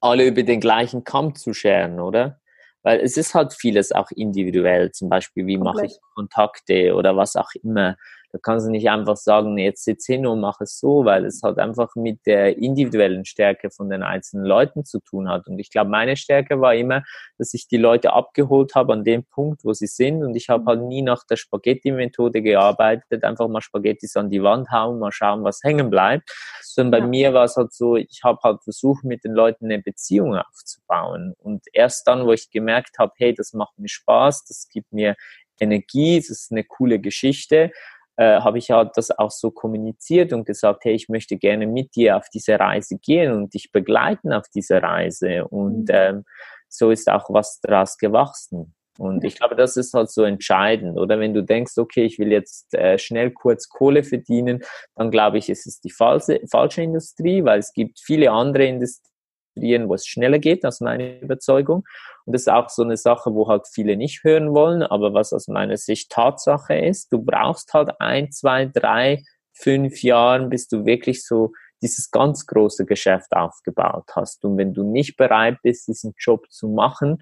alle 0.00 0.26
über 0.26 0.42
den 0.42 0.60
gleichen 0.60 1.04
Kamm 1.04 1.34
zu 1.34 1.52
scheren, 1.54 2.00
oder? 2.00 2.40
Weil 2.82 3.00
es 3.00 3.16
ist 3.16 3.34
halt 3.34 3.52
vieles 3.52 3.92
auch 3.92 4.10
individuell, 4.14 4.92
zum 4.92 5.08
Beispiel, 5.08 5.46
wie 5.46 5.58
mache 5.58 5.86
ich 5.86 5.98
Kontakte 6.14 6.94
oder 6.94 7.16
was 7.16 7.34
auch 7.34 7.50
immer. 7.62 7.96
Da 8.36 8.40
kannst 8.42 8.66
du 8.66 8.70
nicht 8.70 8.90
einfach 8.90 9.16
sagen, 9.16 9.56
jetzt 9.56 9.84
sitz 9.84 10.04
hin 10.04 10.26
und 10.26 10.40
mach 10.40 10.60
es 10.60 10.78
so, 10.78 11.06
weil 11.06 11.24
es 11.24 11.40
halt 11.42 11.58
einfach 11.58 11.94
mit 11.94 12.26
der 12.26 12.58
individuellen 12.58 13.24
Stärke 13.24 13.70
von 13.70 13.88
den 13.88 14.02
einzelnen 14.02 14.44
Leuten 14.44 14.84
zu 14.84 15.00
tun 15.00 15.26
hat. 15.26 15.46
Und 15.46 15.58
ich 15.58 15.70
glaube, 15.70 15.88
meine 15.88 16.18
Stärke 16.18 16.60
war 16.60 16.74
immer, 16.74 17.02
dass 17.38 17.54
ich 17.54 17.66
die 17.66 17.78
Leute 17.78 18.12
abgeholt 18.12 18.74
habe 18.74 18.92
an 18.92 19.04
dem 19.04 19.24
Punkt, 19.24 19.64
wo 19.64 19.72
sie 19.72 19.86
sind. 19.86 20.22
Und 20.22 20.34
ich 20.34 20.50
habe 20.50 20.64
mhm. 20.64 20.66
halt 20.66 20.82
nie 20.82 21.00
nach 21.00 21.24
der 21.24 21.36
Spaghetti-Methode 21.36 22.42
gearbeitet, 22.42 23.24
einfach 23.24 23.48
mal 23.48 23.62
Spaghettis 23.62 24.16
an 24.16 24.28
die 24.28 24.42
Wand 24.42 24.70
hauen, 24.70 24.98
mal 24.98 25.12
schauen, 25.12 25.42
was 25.42 25.60
hängen 25.62 25.88
bleibt. 25.88 26.30
Sondern 26.60 27.00
bei 27.00 27.06
mir 27.06 27.32
war 27.32 27.44
es 27.44 27.56
halt 27.56 27.72
so, 27.72 27.96
ich 27.96 28.20
habe 28.22 28.38
halt 28.44 28.62
versucht, 28.64 29.02
mit 29.02 29.24
den 29.24 29.32
Leuten 29.32 29.64
eine 29.64 29.78
Beziehung 29.78 30.36
aufzubauen. 30.36 31.32
Und 31.38 31.64
erst 31.72 32.06
dann, 32.06 32.26
wo 32.26 32.32
ich 32.32 32.50
gemerkt 32.50 32.98
habe, 32.98 33.14
hey, 33.16 33.32
das 33.32 33.54
macht 33.54 33.78
mir 33.78 33.88
Spaß, 33.88 34.44
das 34.44 34.68
gibt 34.70 34.92
mir 34.92 35.16
Energie, 35.60 36.18
das 36.18 36.30
ist 36.30 36.52
eine 36.52 36.64
coole 36.64 36.98
Geschichte, 36.98 37.70
äh, 38.16 38.40
habe 38.40 38.58
ich 38.58 38.68
ja 38.68 38.84
das 38.84 39.10
auch 39.10 39.30
so 39.30 39.50
kommuniziert 39.50 40.32
und 40.32 40.46
gesagt, 40.46 40.84
hey, 40.84 40.94
ich 40.94 41.08
möchte 41.08 41.36
gerne 41.36 41.66
mit 41.66 41.94
dir 41.96 42.16
auf 42.16 42.28
diese 42.32 42.58
Reise 42.58 42.98
gehen 42.98 43.32
und 43.32 43.54
dich 43.54 43.72
begleiten 43.72 44.32
auf 44.32 44.46
diese 44.54 44.82
Reise. 44.82 45.46
Und 45.48 45.88
mhm. 45.88 45.94
ähm, 45.94 46.24
so 46.68 46.90
ist 46.90 47.10
auch 47.10 47.30
was 47.30 47.60
daraus 47.60 47.98
gewachsen. 47.98 48.74
Und 48.98 49.24
ich 49.24 49.36
glaube, 49.36 49.56
das 49.56 49.76
ist 49.76 49.92
halt 49.92 50.10
so 50.10 50.22
entscheidend. 50.22 50.98
Oder 50.98 51.20
wenn 51.20 51.34
du 51.34 51.42
denkst, 51.42 51.76
okay, 51.76 52.04
ich 52.04 52.18
will 52.18 52.32
jetzt 52.32 52.72
äh, 52.74 52.98
schnell 52.98 53.30
kurz 53.30 53.68
Kohle 53.68 54.02
verdienen, 54.02 54.62
dann 54.94 55.10
glaube 55.10 55.38
ich, 55.38 55.50
ist 55.50 55.66
es 55.66 55.80
die 55.80 55.90
falsche, 55.90 56.40
falsche 56.50 56.82
Industrie, 56.82 57.44
weil 57.44 57.58
es 57.58 57.72
gibt 57.72 58.00
viele 58.00 58.30
andere 58.30 58.64
Industrien, 58.64 59.15
wo 59.56 59.94
es 59.94 60.06
schneller 60.06 60.38
geht, 60.38 60.64
aus 60.64 60.80
meiner 60.80 61.20
Überzeugung. 61.20 61.84
Und 62.24 62.32
das 62.32 62.42
ist 62.42 62.48
auch 62.48 62.68
so 62.68 62.82
eine 62.82 62.96
Sache, 62.96 63.34
wo 63.34 63.48
halt 63.48 63.66
viele 63.72 63.96
nicht 63.96 64.24
hören 64.24 64.52
wollen, 64.54 64.82
aber 64.82 65.14
was 65.14 65.32
aus 65.32 65.48
meiner 65.48 65.76
Sicht 65.76 66.10
Tatsache 66.10 66.74
ist, 66.76 67.12
du 67.12 67.22
brauchst 67.22 67.72
halt 67.72 67.90
ein, 68.00 68.30
zwei, 68.32 68.66
drei, 68.66 69.22
fünf 69.52 70.02
Jahren, 70.02 70.50
bis 70.50 70.68
du 70.68 70.84
wirklich 70.84 71.24
so 71.24 71.52
dieses 71.82 72.10
ganz 72.10 72.46
große 72.46 72.86
Geschäft 72.86 73.32
aufgebaut 73.32 74.10
hast. 74.14 74.44
Und 74.44 74.56
wenn 74.58 74.72
du 74.72 74.82
nicht 74.82 75.16
bereit 75.16 75.58
bist, 75.62 75.88
diesen 75.88 76.14
Job 76.18 76.50
zu 76.50 76.68
machen, 76.68 77.18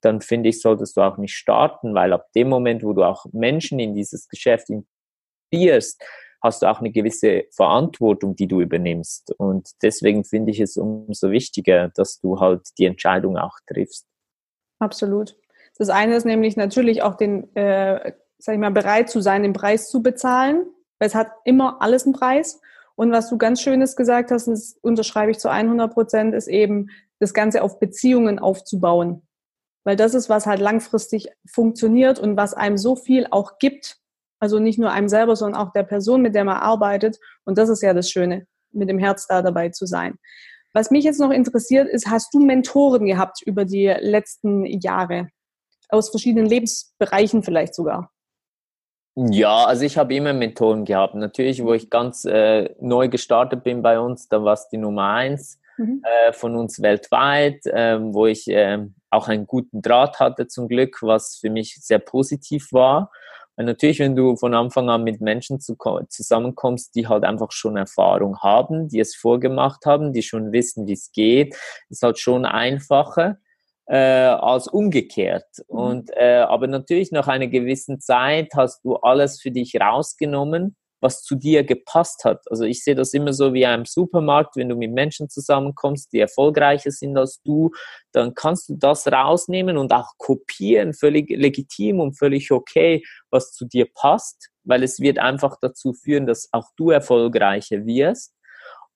dann 0.00 0.20
finde 0.20 0.50
ich, 0.50 0.60
solltest 0.60 0.96
du 0.96 1.00
auch 1.00 1.18
nicht 1.18 1.34
starten, 1.34 1.94
weil 1.94 2.12
ab 2.12 2.26
dem 2.34 2.48
Moment, 2.48 2.82
wo 2.82 2.92
du 2.92 3.02
auch 3.02 3.26
Menschen 3.32 3.78
in 3.78 3.94
dieses 3.94 4.28
Geschäft 4.28 4.68
integrierst, 4.70 6.02
hast 6.46 6.62
du 6.62 6.66
auch 6.70 6.80
eine 6.80 6.90
gewisse 6.90 7.44
Verantwortung, 7.50 8.36
die 8.36 8.48
du 8.48 8.60
übernimmst. 8.60 9.32
Und 9.38 9.68
deswegen 9.82 10.24
finde 10.24 10.52
ich 10.52 10.60
es 10.60 10.76
umso 10.76 11.30
wichtiger, 11.30 11.90
dass 11.94 12.20
du 12.20 12.40
halt 12.40 12.62
die 12.78 12.86
Entscheidung 12.86 13.36
auch 13.36 13.58
triffst. 13.66 14.06
Absolut. 14.78 15.36
Das 15.78 15.90
eine 15.90 16.16
ist 16.16 16.24
nämlich 16.24 16.56
natürlich 16.56 17.02
auch 17.02 17.16
den, 17.16 17.54
äh, 17.54 18.12
sag 18.38 18.54
ich 18.54 18.60
mal, 18.60 18.70
bereit 18.70 19.10
zu 19.10 19.20
sein, 19.20 19.42
den 19.42 19.52
Preis 19.52 19.88
zu 19.90 20.02
bezahlen, 20.02 20.64
weil 20.98 21.08
es 21.08 21.14
hat 21.14 21.28
immer 21.44 21.82
alles 21.82 22.04
einen 22.04 22.14
Preis. 22.14 22.60
Und 22.94 23.12
was 23.12 23.28
du 23.28 23.36
ganz 23.36 23.60
Schönes 23.60 23.94
gesagt 23.94 24.30
hast, 24.30 24.48
das 24.48 24.78
unterschreibe 24.80 25.30
ich 25.30 25.38
zu 25.38 25.50
100 25.50 25.92
Prozent, 25.92 26.34
ist 26.34 26.48
eben 26.48 26.88
das 27.18 27.34
Ganze 27.34 27.62
auf 27.62 27.78
Beziehungen 27.78 28.38
aufzubauen. 28.38 29.22
Weil 29.84 29.96
das 29.96 30.14
ist, 30.14 30.28
was 30.28 30.46
halt 30.46 30.60
langfristig 30.60 31.28
funktioniert 31.46 32.18
und 32.18 32.36
was 32.36 32.54
einem 32.54 32.78
so 32.78 32.96
viel 32.96 33.26
auch 33.30 33.58
gibt. 33.58 33.98
Also 34.38 34.58
nicht 34.58 34.78
nur 34.78 34.92
einem 34.92 35.08
selber, 35.08 35.36
sondern 35.36 35.60
auch 35.60 35.72
der 35.72 35.82
Person, 35.82 36.22
mit 36.22 36.34
der 36.34 36.44
man 36.44 36.56
arbeitet. 36.56 37.18
Und 37.44 37.58
das 37.58 37.68
ist 37.68 37.82
ja 37.82 37.94
das 37.94 38.10
Schöne, 38.10 38.46
mit 38.72 38.88
dem 38.88 38.98
Herz 38.98 39.26
da 39.26 39.42
dabei 39.42 39.70
zu 39.70 39.86
sein. 39.86 40.18
Was 40.74 40.90
mich 40.90 41.04
jetzt 41.04 41.20
noch 41.20 41.30
interessiert, 41.30 41.88
ist, 41.88 42.08
hast 42.08 42.34
du 42.34 42.38
Mentoren 42.38 43.06
gehabt 43.06 43.40
über 43.42 43.64
die 43.64 43.86
letzten 43.86 44.66
Jahre? 44.66 45.28
Aus 45.88 46.10
verschiedenen 46.10 46.46
Lebensbereichen 46.46 47.42
vielleicht 47.42 47.74
sogar? 47.74 48.10
Ja, 49.14 49.64
also 49.64 49.84
ich 49.86 49.96
habe 49.96 50.14
immer 50.14 50.34
Mentoren 50.34 50.84
gehabt. 50.84 51.14
Natürlich, 51.14 51.64
wo 51.64 51.72
ich 51.72 51.88
ganz 51.88 52.26
äh, 52.26 52.74
neu 52.78 53.08
gestartet 53.08 53.64
bin 53.64 53.80
bei 53.80 53.98
uns, 53.98 54.28
da 54.28 54.44
war 54.44 54.52
es 54.52 54.68
die 54.68 54.76
Nummer 54.76 55.14
eins 55.14 55.58
mhm. 55.78 56.02
äh, 56.04 56.34
von 56.34 56.54
uns 56.54 56.82
weltweit, 56.82 57.64
äh, 57.64 57.98
wo 57.98 58.26
ich 58.26 58.44
ähm, 58.48 58.96
auch 59.08 59.28
einen 59.28 59.46
guten 59.46 59.80
Draht 59.80 60.20
hatte 60.20 60.46
zum 60.46 60.68
Glück, 60.68 60.98
was 61.00 61.36
für 61.36 61.48
mich 61.48 61.78
sehr 61.80 61.98
positiv 61.98 62.72
war. 62.72 63.10
Weil 63.56 63.66
natürlich, 63.66 63.98
wenn 63.98 64.14
du 64.14 64.36
von 64.36 64.54
Anfang 64.54 64.90
an 64.90 65.02
mit 65.02 65.20
Menschen 65.20 65.60
zu, 65.60 65.76
zusammenkommst, 66.08 66.94
die 66.94 67.08
halt 67.08 67.24
einfach 67.24 67.52
schon 67.52 67.76
Erfahrung 67.76 68.38
haben, 68.40 68.88
die 68.88 69.00
es 69.00 69.14
vorgemacht 69.14 69.86
haben, 69.86 70.12
die 70.12 70.22
schon 70.22 70.52
wissen, 70.52 70.86
wie 70.86 70.92
es 70.92 71.10
geht, 71.12 71.56
ist 71.88 72.02
halt 72.02 72.18
schon 72.18 72.44
einfacher 72.44 73.38
äh, 73.86 73.96
als 73.96 74.68
umgekehrt. 74.68 75.46
Mhm. 75.68 75.78
Und 75.78 76.10
äh, 76.16 76.44
aber 76.46 76.66
natürlich 76.66 77.12
nach 77.12 77.28
einer 77.28 77.46
gewissen 77.46 78.00
Zeit 78.00 78.52
hast 78.54 78.84
du 78.84 78.96
alles 78.96 79.40
für 79.40 79.50
dich 79.50 79.80
rausgenommen 79.80 80.76
was 81.06 81.22
zu 81.22 81.36
dir 81.36 81.62
gepasst 81.62 82.24
hat. 82.24 82.42
Also 82.50 82.64
ich 82.64 82.82
sehe 82.82 82.96
das 82.96 83.14
immer 83.14 83.32
so 83.32 83.54
wie 83.54 83.64
einem 83.64 83.84
Supermarkt, 83.84 84.56
wenn 84.56 84.68
du 84.68 84.74
mit 84.74 84.90
Menschen 84.90 85.28
zusammenkommst, 85.28 86.12
die 86.12 86.18
erfolgreicher 86.18 86.90
sind 86.90 87.16
als 87.16 87.40
du, 87.44 87.70
dann 88.10 88.34
kannst 88.34 88.68
du 88.68 88.74
das 88.76 89.06
rausnehmen 89.06 89.78
und 89.78 89.92
auch 89.92 90.10
kopieren, 90.18 90.94
völlig 90.94 91.30
legitim 91.30 92.00
und 92.00 92.18
völlig 92.18 92.50
okay, 92.50 93.04
was 93.30 93.52
zu 93.52 93.66
dir 93.66 93.86
passt, 93.94 94.50
weil 94.64 94.82
es 94.82 94.98
wird 94.98 95.20
einfach 95.20 95.56
dazu 95.60 95.92
führen, 95.92 96.26
dass 96.26 96.48
auch 96.50 96.70
du 96.76 96.90
erfolgreicher 96.90 97.86
wirst. 97.86 98.34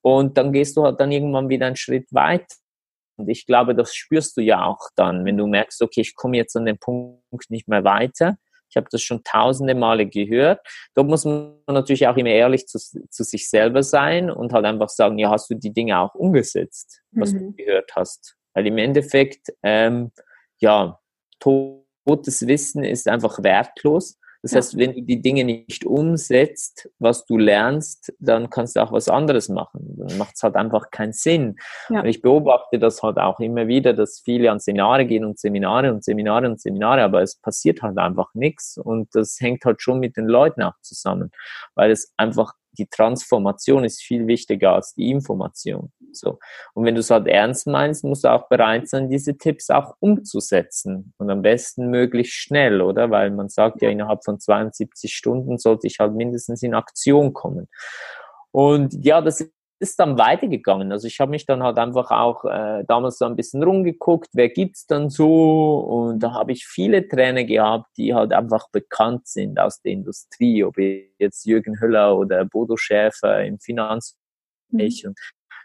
Und 0.03 0.37
dann 0.37 0.53
gehst 0.53 0.77
du 0.77 0.83
halt 0.83 0.99
dann 0.99 1.13
irgendwann 1.13 1.49
wieder 1.49 1.67
einen 1.67 1.77
Schritt 1.77 2.09
weiter. 2.11 2.57
Und 3.19 3.29
ich 3.29 3.47
glaube, 3.47 3.77
das 3.77 3.95
spürst 3.95 4.37
du 4.37 4.41
ja 4.41 4.65
auch 4.65 4.89
dann, 4.97 5.25
wenn 5.25 5.37
du 5.37 5.47
merkst, 5.47 5.81
okay, 5.83 6.01
ich 6.01 6.17
komme 6.17 6.39
jetzt 6.39 6.57
an 6.57 6.65
den 6.65 6.79
Punkt 6.79 7.51
nicht 7.51 7.69
mehr 7.69 7.85
weiter 7.85 8.37
Ich 8.71 8.77
habe 8.77 8.87
das 8.91 9.03
schon 9.03 9.23
tausende 9.25 9.75
Male 9.75 10.07
gehört. 10.07 10.61
Dort 10.95 11.09
muss 11.09 11.25
man 11.25 11.57
natürlich 11.67 12.07
auch 12.07 12.17
immer 12.17 12.31
ehrlich 12.31 12.67
zu, 12.67 12.79
zu 12.79 13.25
sich 13.25 13.49
selber 13.49 13.83
sein 13.83 14.31
und 14.31 14.53
halt 14.53 14.65
einfach 14.65 14.89
sagen, 14.89 15.19
ja, 15.19 15.31
hast 15.31 15.51
du 15.51 15.55
die 15.55 15.73
Dinge 15.73 15.99
auch 15.99 16.15
umgesetzt, 16.15 17.03
was 17.13 17.33
mhm. 17.33 17.39
du 17.39 17.53
gehört 17.53 17.91
hast? 17.97 18.37
Weil 18.55 18.67
im 18.67 18.79
Endeffekt, 18.79 19.49
ähm, 19.63 20.13
ja, 20.59 20.99
totes 21.39 22.47
Wissen 22.47 22.85
ist 22.85 23.09
einfach 23.09 23.43
wertlos. 23.43 24.20
Das 24.43 24.53
ja. 24.53 24.59
heißt, 24.59 24.79
wenn 24.79 24.95
du 24.95 25.03
die 25.03 25.21
Dinge 25.21 25.45
nicht 25.45 25.85
umsetzt, 25.85 26.89
was 26.99 27.27
du 27.27 27.37
lernst, 27.37 28.13
dann 28.19 28.51
kannst 28.51 28.77
du 28.77 28.81
auch 28.81 28.93
was 28.93 29.09
anderes 29.09 29.49
machen. 29.49 29.97
Dann 29.99 30.19
macht 30.19 30.37
es 30.37 30.43
halt 30.43 30.57
einfach 30.57 30.91
keinen 30.91 31.13
Sinn. 31.13 31.57
Ja. 31.89 32.01
Und 32.01 32.07
ich 32.07 32.23
beobachte 32.23 32.79
das 32.79 33.03
halt 33.03 33.19
auch 33.19 33.41
immer 33.41 33.67
wieder, 33.67 33.93
dass 33.93 34.21
viele 34.21 34.51
an 34.51 34.61
Seminare 34.61 35.07
gehen 35.07 35.25
und 35.25 35.39
Seminare 35.39 35.93
und 35.93 36.05
Seminare 36.05 36.49
und 36.49 36.61
Seminare, 36.61 37.03
aber 37.03 37.23
es 37.23 37.37
passiert 37.37 37.83
halt 37.83 37.99
einfach 37.99 38.33
nichts. 38.35 38.79
Und 38.79 39.15
das 39.15 39.39
hängt 39.41 39.65
halt 39.65 39.83
schon 39.83 39.99
mit 40.01 40.17
den 40.17 40.27
Leuten 40.27 40.63
auch 40.63 40.79
zusammen, 40.81 41.31
weil 41.75 41.91
es 41.91 42.13
einfach 42.17 42.55
die 42.79 42.87
Transformation 42.87 43.85
ist 43.85 44.01
viel 44.03 44.27
wichtiger 44.27 44.75
als 44.75 44.95
die 44.95 45.11
Information. 45.11 45.93
So. 46.13 46.39
Und 46.75 46.85
wenn 46.85 46.95
du 46.95 47.01
es 47.01 47.11
halt 47.11 47.27
ernst 47.27 47.67
meinst, 47.67 48.05
musst 48.05 48.25
du 48.25 48.29
auch 48.29 48.49
bereit 48.49 48.89
sein, 48.89 49.09
diese 49.09 49.37
Tipps 49.37 49.71
auch 49.71 49.95
umzusetzen. 50.01 51.13
Und 51.19 51.31
am 51.31 51.43
besten 51.43 51.91
möglichst 51.91 52.35
schnell, 52.35 52.81
oder? 52.81 53.11
Weil 53.11 53.31
man 53.31 53.49
sagt 53.49 53.83
ja, 53.83 53.91
innerhalb 53.91 54.25
von 54.25 54.41
72 54.41 55.13
Stunden 55.13 55.59
sollte 55.59 55.87
ich 55.87 55.99
halt 55.99 56.15
mindestens 56.15 56.63
in 56.63 56.75
Aktion 56.75 57.33
kommen. 57.33 57.69
Und 58.53 59.05
ja, 59.05 59.21
das 59.21 59.49
ist 59.81 59.99
dann 59.99 60.19
weitergegangen. 60.19 60.93
Also 60.93 61.07
ich 61.07 61.21
habe 61.21 61.31
mich 61.31 61.47
dann 61.47 61.63
halt 61.63 61.79
einfach 61.79 62.11
auch 62.11 62.45
äh, 62.45 62.85
damals 62.87 63.17
so 63.17 63.25
ein 63.25 63.35
bisschen 63.35 63.63
rumgeguckt, 63.63 64.29
wer 64.35 64.51
gibt's 64.51 64.87
dann 64.87 65.09
so? 65.09 65.79
Und 65.79 66.21
da 66.21 66.35
habe 66.35 66.53
ich 66.53 66.67
viele 66.67 67.09
Trainer 67.09 67.45
gehabt, 67.45 67.87
die 67.97 68.15
halt 68.15 68.33
einfach 68.33 68.69
bekannt 68.71 69.27
sind 69.27 69.59
aus 69.59 69.81
der 69.81 69.93
Industrie, 69.93 70.65
ob 70.65 70.77
jetzt 70.79 71.47
Jürgen 71.47 71.81
Höller 71.81 72.17
oder 72.19 72.45
Bodo 72.45 72.77
Schäfer 72.77 73.43
im 73.45 73.59
Finanzbereich. 73.59 75.03
Mhm. 75.03 75.09
Und 75.09 75.19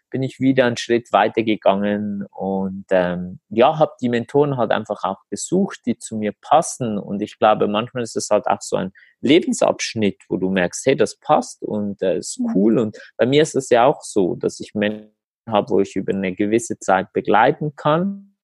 bin 0.09 0.23
ich 0.23 0.39
wieder 0.39 0.65
einen 0.65 0.77
Schritt 0.77 1.11
weitergegangen 1.11 2.25
und 2.31 2.85
ähm, 2.91 3.39
ja, 3.49 3.79
habe 3.79 3.93
die 4.01 4.09
Mentoren 4.09 4.57
halt 4.57 4.71
einfach 4.71 5.03
auch 5.03 5.19
gesucht, 5.29 5.81
die 5.85 5.97
zu 5.97 6.15
mir 6.15 6.33
passen. 6.41 6.97
Und 6.97 7.21
ich 7.21 7.37
glaube, 7.37 7.67
manchmal 7.67 8.03
ist 8.03 8.15
es 8.15 8.29
halt 8.29 8.47
auch 8.47 8.61
so 8.61 8.77
ein 8.77 8.91
Lebensabschnitt, 9.21 10.23
wo 10.29 10.37
du 10.37 10.49
merkst, 10.49 10.85
hey, 10.85 10.95
das 10.95 11.17
passt 11.17 11.63
und 11.63 12.01
äh, 12.01 12.17
ist 12.17 12.39
mhm. 12.39 12.51
cool. 12.55 12.79
Und 12.79 12.97
bei 13.17 13.25
mir 13.25 13.41
ist 13.41 13.55
es 13.55 13.69
ja 13.69 13.85
auch 13.85 14.01
so, 14.03 14.35
dass 14.35 14.59
ich 14.59 14.73
Menschen 14.73 15.11
habe, 15.49 15.69
wo 15.69 15.79
ich 15.79 15.95
über 15.95 16.13
eine 16.13 16.33
gewisse 16.33 16.79
Zeit 16.79 17.11
begleiten 17.13 17.75
kann 17.75 18.35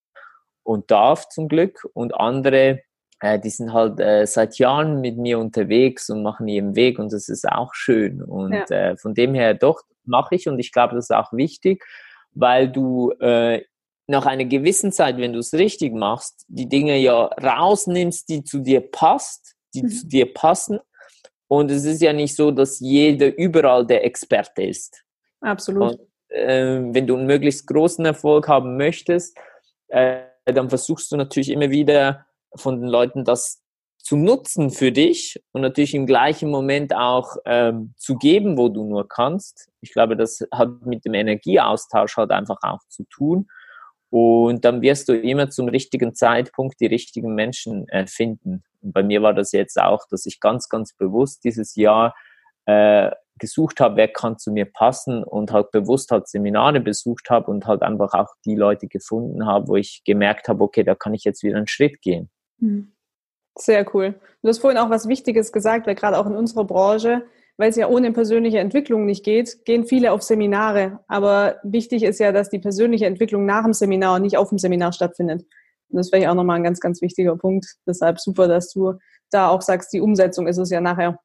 und 0.63 0.91
darf 0.91 1.29
zum 1.29 1.47
Glück 1.47 1.87
und 1.93 2.13
andere, 2.15 2.81
äh, 3.19 3.39
die 3.39 3.49
sind 3.49 3.73
halt 3.73 3.99
äh, 3.99 4.25
seit 4.25 4.57
Jahren 4.57 5.01
mit 5.01 5.17
mir 5.17 5.39
unterwegs 5.39 6.09
und 6.09 6.23
machen 6.23 6.47
ihren 6.47 6.75
Weg 6.75 6.99
und 6.99 7.13
das 7.13 7.29
ist 7.29 7.47
auch 7.47 7.73
schön. 7.73 8.21
Und 8.21 8.53
ja. 8.53 8.91
äh, 8.91 8.97
von 8.97 9.13
dem 9.13 9.33
her 9.33 9.53
doch 9.53 9.81
mache 10.05 10.35
ich 10.35 10.47
und 10.47 10.59
ich 10.59 10.71
glaube, 10.71 10.95
das 10.95 11.05
ist 11.05 11.15
auch 11.15 11.31
wichtig, 11.33 11.85
weil 12.33 12.69
du 12.69 13.11
äh, 13.19 13.63
nach 14.07 14.25
einer 14.25 14.45
gewissen 14.45 14.91
Zeit, 14.91 15.17
wenn 15.17 15.33
du 15.33 15.39
es 15.39 15.53
richtig 15.53 15.93
machst, 15.93 16.45
die 16.47 16.67
Dinge 16.67 16.97
ja 16.97 17.25
rausnimmst, 17.25 18.29
die 18.29 18.43
zu 18.43 18.59
dir 18.59 18.81
passt, 18.81 19.55
die 19.73 19.83
mhm. 19.83 19.89
zu 19.89 20.07
dir 20.07 20.33
passen. 20.33 20.79
Und 21.47 21.71
es 21.71 21.85
ist 21.85 22.01
ja 22.01 22.13
nicht 22.13 22.35
so, 22.35 22.51
dass 22.51 22.79
jeder 22.79 23.35
überall 23.37 23.85
der 23.85 24.05
Experte 24.05 24.63
ist. 24.63 25.03
Absolut. 25.41 25.93
Und, 25.93 25.99
äh, 26.29 26.81
wenn 26.93 27.07
du 27.07 27.15
einen 27.15 27.25
möglichst 27.25 27.67
großen 27.67 28.05
Erfolg 28.05 28.47
haben 28.47 28.77
möchtest, 28.77 29.37
äh, 29.87 30.21
dann 30.45 30.69
versuchst 30.69 31.11
du 31.11 31.17
natürlich 31.17 31.49
immer 31.49 31.69
wieder 31.69 32.25
von 32.55 32.79
den 32.79 32.89
Leuten 32.89 33.23
das 33.23 33.60
zu 34.03 34.15
nutzen 34.15 34.69
für 34.69 34.91
dich 34.91 35.41
und 35.51 35.61
natürlich 35.61 35.93
im 35.93 36.05
gleichen 36.05 36.49
Moment 36.49 36.95
auch 36.95 37.37
ähm, 37.45 37.93
zu 37.97 38.17
geben, 38.17 38.57
wo 38.57 38.69
du 38.69 38.83
nur 38.83 39.07
kannst. 39.07 39.69
Ich 39.81 39.93
glaube, 39.93 40.15
das 40.15 40.45
hat 40.51 40.85
mit 40.85 41.05
dem 41.05 41.13
Energieaustausch 41.13 42.17
halt 42.17 42.31
einfach 42.31 42.57
auch 42.61 42.81
zu 42.89 43.03
tun. 43.05 43.47
Und 44.09 44.65
dann 44.65 44.81
wirst 44.81 45.07
du 45.07 45.17
immer 45.17 45.49
zum 45.49 45.69
richtigen 45.69 46.13
Zeitpunkt 46.13 46.79
die 46.81 46.87
richtigen 46.87 47.33
Menschen 47.33 47.87
äh, 47.87 48.07
finden. 48.07 48.63
Und 48.81 48.93
bei 48.93 49.03
mir 49.03 49.21
war 49.21 49.33
das 49.33 49.53
jetzt 49.53 49.79
auch, 49.79 50.05
dass 50.09 50.25
ich 50.25 50.39
ganz, 50.39 50.67
ganz 50.67 50.93
bewusst 50.93 51.43
dieses 51.45 51.75
Jahr 51.75 52.13
äh, 52.65 53.11
gesucht 53.39 53.79
habe, 53.79 53.95
wer 53.95 54.07
kann 54.07 54.37
zu 54.37 54.51
mir 54.51 54.65
passen 54.65 55.23
und 55.23 55.51
halt 55.51 55.71
bewusst 55.71 56.11
halt 56.11 56.27
Seminare 56.27 56.79
besucht 56.79 57.29
habe 57.29 57.49
und 57.49 57.65
halt 57.65 57.81
einfach 57.81 58.13
auch 58.13 58.29
die 58.45 58.55
Leute 58.55 58.87
gefunden 58.87 59.45
habe, 59.45 59.67
wo 59.67 59.75
ich 59.77 60.03
gemerkt 60.05 60.47
habe, 60.47 60.63
okay, 60.63 60.83
da 60.83 60.93
kann 60.93 61.13
ich 61.13 61.23
jetzt 61.23 61.41
wieder 61.41 61.57
einen 61.57 61.67
Schritt 61.67 62.01
gehen. 62.01 62.29
Mhm. 62.59 62.91
Sehr 63.57 63.85
cool. 63.93 64.19
Du 64.41 64.49
hast 64.49 64.59
vorhin 64.59 64.79
auch 64.79 64.89
was 64.89 65.07
Wichtiges 65.07 65.51
gesagt, 65.51 65.87
weil 65.87 65.95
gerade 65.95 66.17
auch 66.17 66.25
in 66.25 66.35
unserer 66.35 66.63
Branche, 66.63 67.23
weil 67.57 67.69
es 67.69 67.75
ja 67.75 67.87
ohne 67.87 68.11
persönliche 68.11 68.59
Entwicklung 68.59 69.05
nicht 69.05 69.23
geht, 69.23 69.65
gehen 69.65 69.85
viele 69.85 70.13
auf 70.13 70.23
Seminare. 70.23 70.99
Aber 71.07 71.57
wichtig 71.63 72.03
ist 72.03 72.19
ja, 72.19 72.31
dass 72.31 72.49
die 72.49 72.59
persönliche 72.59 73.05
Entwicklung 73.05 73.45
nach 73.45 73.63
dem 73.63 73.73
Seminar 73.73 74.15
und 74.15 74.23
nicht 74.23 74.37
auf 74.37 74.49
dem 74.49 74.57
Seminar 74.57 74.93
stattfindet. 74.93 75.45
Und 75.89 75.97
das 75.97 76.11
wäre 76.11 76.23
ja 76.23 76.31
auch 76.31 76.35
nochmal 76.35 76.57
ein 76.57 76.63
ganz, 76.63 76.79
ganz 76.79 77.01
wichtiger 77.01 77.35
Punkt. 77.35 77.65
Deshalb 77.85 78.19
super, 78.19 78.47
dass 78.47 78.71
du 78.71 78.93
da 79.29 79.49
auch 79.49 79.61
sagst, 79.61 79.91
die 79.93 80.01
Umsetzung 80.01 80.47
ist 80.47 80.57
es 80.57 80.69
ja 80.69 80.81
nachher. 80.81 81.19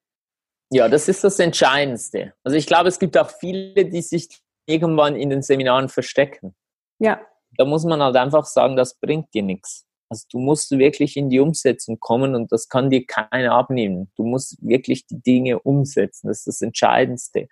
Ja, 0.71 0.89
das 0.89 1.09
ist 1.09 1.23
das 1.23 1.39
Entscheidendste. 1.39 2.33
Also 2.43 2.57
ich 2.57 2.67
glaube, 2.67 2.89
es 2.89 2.99
gibt 2.99 3.17
auch 3.17 3.31
viele, 3.31 3.85
die 3.85 4.03
sich 4.03 4.29
irgendwann 4.67 5.15
in 5.15 5.31
den 5.31 5.43
Seminaren 5.43 5.89
verstecken. 5.89 6.57
Ja. 6.99 7.21
Da 7.57 7.65
muss 7.65 7.85
man 7.85 8.03
halt 8.03 8.17
einfach 8.17 8.45
sagen, 8.45 8.77
das 8.77 8.99
bringt 8.99 9.33
dir 9.33 9.43
nichts. 9.43 9.87
Also 10.09 10.27
du 10.31 10.39
musst 10.39 10.71
wirklich 10.71 11.17
in 11.17 11.31
die 11.31 11.41
Umsetzung 11.41 11.99
kommen 11.99 12.35
und 12.35 12.53
das 12.53 12.69
kann 12.69 12.91
dir 12.91 13.05
keiner 13.05 13.53
abnehmen. 13.53 14.11
Du 14.17 14.25
musst 14.25 14.57
wirklich 14.61 15.07
die 15.07 15.21
Dinge 15.21 15.59
umsetzen. 15.61 16.29
Das 16.29 16.39
ist 16.39 16.47
das 16.47 16.63
Entscheidendste. 16.63 17.49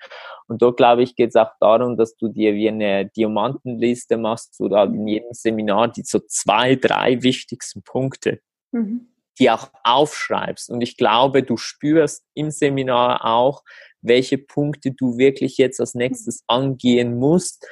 Und 0.47 0.63
dort, 0.63 0.77
glaube 0.77 1.03
ich, 1.03 1.17
geht 1.17 1.31
es 1.31 1.37
auch 1.37 1.51
darum, 1.61 1.97
dass 1.97 2.17
du 2.17 2.29
dir 2.29 2.55
wie 2.55 2.69
eine 2.69 3.07
Diamantenliste 3.07 4.17
machst 4.17 4.61
oder 4.61 4.85
in 4.85 5.07
jedem 5.07 5.33
Seminar 5.33 5.89
die 5.89 6.03
so 6.03 6.21
zwei, 6.21 6.77
drei 6.77 7.23
wichtigsten 7.23 7.83
Punkte, 7.83 8.41
mhm. 8.71 9.09
die 9.39 9.51
auch 9.51 9.71
aufschreibst. 9.83 10.71
Und 10.71 10.81
ich 10.81 10.97
glaube, 10.97 11.43
du 11.43 11.57
spürst 11.57 12.25
im 12.35 12.51
Seminar 12.51 13.25
auch, 13.25 13.65
welche 14.01 14.39
Punkte 14.39 14.93
du 14.93 15.19
wirklich 15.19 15.57
jetzt 15.57 15.81
als 15.81 15.95
nächstes 15.95 16.45
angehen 16.47 17.19
musst 17.19 17.67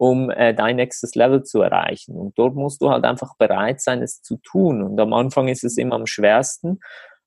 um 0.00 0.30
äh, 0.30 0.54
dein 0.54 0.76
nächstes 0.76 1.14
Level 1.14 1.42
zu 1.42 1.60
erreichen. 1.60 2.16
Und 2.16 2.38
dort 2.38 2.54
musst 2.54 2.80
du 2.80 2.88
halt 2.88 3.04
einfach 3.04 3.36
bereit 3.36 3.82
sein, 3.82 4.00
es 4.00 4.22
zu 4.22 4.38
tun. 4.38 4.82
Und 4.82 4.98
am 4.98 5.12
Anfang 5.12 5.48
ist 5.48 5.62
es 5.62 5.76
immer 5.76 5.96
am 5.96 6.06
schwersten, 6.06 6.80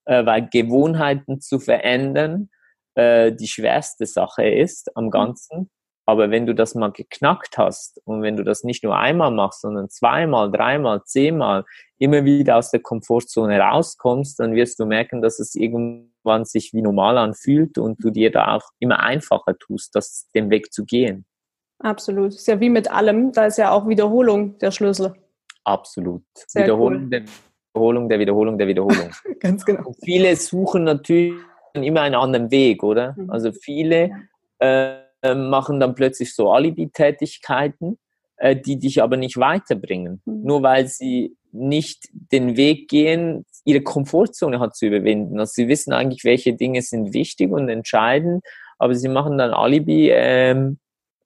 äh, 0.06 0.26
weil 0.26 0.50
Gewohnheiten 0.50 1.40
zu 1.40 1.60
verändern 1.60 2.50
äh, 2.96 3.32
die 3.32 3.48
schwerste 3.48 4.08
Sache 4.08 4.50
ist 4.50 4.90
am 4.98 5.12
Ganzen. 5.12 5.70
Aber 6.08 6.32
wenn 6.32 6.48
du 6.48 6.56
das 6.56 6.74
mal 6.74 6.92
geknackt 6.92 7.60
hast 7.60 8.02
und 8.06 8.24
wenn 8.24 8.38
du 8.38 8.44
das 8.44 8.64
nicht 8.64 8.84
nur 8.84 8.98
einmal 8.98 9.30
machst, 9.30 9.62
sondern 9.62 9.92
zweimal, 9.92 10.52
dreimal, 10.52 11.04
zehnmal 11.06 11.66
immer 12.00 12.26
wieder 12.26 12.58
aus 12.58 12.72
der 12.72 12.82
Komfortzone 12.82 13.60
rauskommst, 13.60 14.40
dann 14.40 14.56
wirst 14.56 14.80
du 14.80 14.88
merken, 14.88 15.22
dass 15.22 15.40
es 15.40 15.54
irgendwann 15.54 16.46
sich 16.46 16.74
wie 16.74 16.82
normal 16.82 17.20
anfühlt 17.20 17.78
und 17.78 18.04
du 18.04 18.10
dir 18.10 18.32
da 18.32 18.56
auch 18.56 18.68
immer 18.80 19.00
einfacher 19.00 19.56
tust, 19.60 19.94
das, 19.94 20.28
den 20.34 20.50
Weg 20.50 20.74
zu 20.74 20.86
gehen. 20.86 21.28
Absolut. 21.84 22.34
Ist 22.34 22.48
ja 22.48 22.60
wie 22.60 22.70
mit 22.70 22.90
allem, 22.90 23.34
da 23.34 23.46
ist 23.46 23.58
ja 23.58 23.72
auch 23.72 23.88
Wiederholung 23.88 24.58
der 24.60 24.72
Schlüssel. 24.72 25.14
Absolut. 25.66 26.24
Sehr 26.34 26.64
Wiederholung, 26.64 27.04
cool. 27.04 27.10
der 27.10 27.22
Wiederholung, 27.74 28.10
der 28.10 28.20
Wiederholung, 28.20 28.58
der 28.58 28.68
Wiederholung. 28.68 29.10
Ganz 29.40 29.66
genau. 29.66 29.88
Und 29.88 29.98
viele 30.02 30.36
suchen 30.38 30.86
natürlich 30.86 31.34
immer 31.74 32.02
einen 32.02 32.16
anderen 32.16 32.52
Weg, 32.52 32.84
oder? 32.84 33.16
Mhm. 33.18 33.30
Also 33.30 33.52
viele 33.52 34.12
äh, 34.60 34.96
machen 35.36 35.80
dann 35.80 35.94
plötzlich 35.94 36.34
so 36.34 36.52
Alibi-Tätigkeiten, 36.52 37.98
äh, 38.38 38.56
die 38.56 38.80
dich 38.80 39.04
aber 39.04 39.18
nicht 39.18 39.38
weiterbringen. 39.38 40.22
Mhm. 40.26 40.44
Nur 40.44 40.64
weil 40.64 40.88
sie 40.88 41.36
nicht 41.52 42.08
den 42.12 42.56
Weg 42.56 42.88
gehen, 42.88 43.46
ihre 43.66 43.82
Komfortzone 43.82 44.60
hat 44.60 44.76
zu 44.76 44.86
überwinden. 44.88 45.40
Also 45.40 45.52
sie 45.54 45.68
wissen 45.68 45.92
eigentlich, 45.92 46.24
welche 46.24 46.54
Dinge 46.54 46.82
sind 46.82 47.14
wichtig 47.14 47.52
und 47.52 47.68
entscheidend, 47.68 48.44
aber 48.80 48.96
sie 48.96 49.10
machen 49.10 49.38
dann 49.38 49.52
Alibi 49.52 50.10
ähm, 50.12 50.80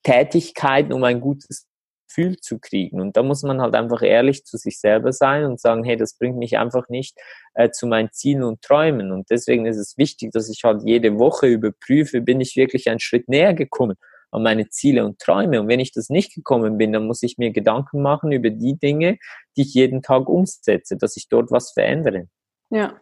Tätigkeiten, 0.08 0.94
um 0.94 1.04
ein 1.04 1.20
gutes 1.20 1.68
Gefühl 2.08 2.38
zu 2.38 2.60
kriegen. 2.60 3.02
Und 3.02 3.18
da 3.18 3.24
muss 3.24 3.44
man 3.44 3.62
halt 3.62 3.76
einfach 3.76 4.02
ehrlich 4.02 4.46
zu 4.46 4.58
sich 4.58 4.80
selber 4.80 5.12
sein 5.12 5.44
und 5.46 5.60
sagen, 5.60 5.84
hey, 5.84 5.98
das 5.98 6.18
bringt 6.18 6.38
mich 6.38 6.58
einfach 6.58 6.88
nicht 6.88 7.18
äh, 7.56 7.72
zu 7.72 7.88
meinen 7.88 8.10
Zielen 8.14 8.44
und 8.44 8.62
Träumen. 8.62 9.12
Und 9.12 9.30
deswegen 9.30 9.66
ist 9.66 9.78
es 9.78 9.98
wichtig, 9.98 10.32
dass 10.32 10.50
ich 10.50 10.64
halt 10.64 10.84
jede 10.86 11.20
Woche 11.20 11.48
überprüfe, 11.48 12.22
bin 12.22 12.40
ich 12.40 12.56
wirklich 12.56 12.90
einen 12.90 13.02
Schritt 13.02 13.28
näher 13.28 13.54
gekommen 13.54 13.98
an 14.32 14.44
meine 14.44 14.70
Ziele 14.70 15.06
und 15.06 15.20
Träume. 15.20 15.60
Und 15.60 15.68
wenn 15.68 15.82
ich 15.82 15.92
das 15.92 16.10
nicht 16.10 16.34
gekommen 16.34 16.78
bin, 16.78 16.94
dann 16.94 17.06
muss 17.06 17.24
ich 17.24 17.38
mir 17.38 17.52
Gedanken 17.52 18.02
machen 18.02 18.32
über 18.32 18.50
die 18.50 18.78
Dinge, 18.78 19.18
die 19.58 19.64
ich 19.64 19.74
jeden 19.74 20.02
Tag 20.02 20.30
umsetze, 20.30 20.96
dass 20.96 21.18
ich 21.18 21.28
dort 21.28 21.52
was 21.52 21.72
verändere. 21.72 22.28
Ja. 22.70 23.02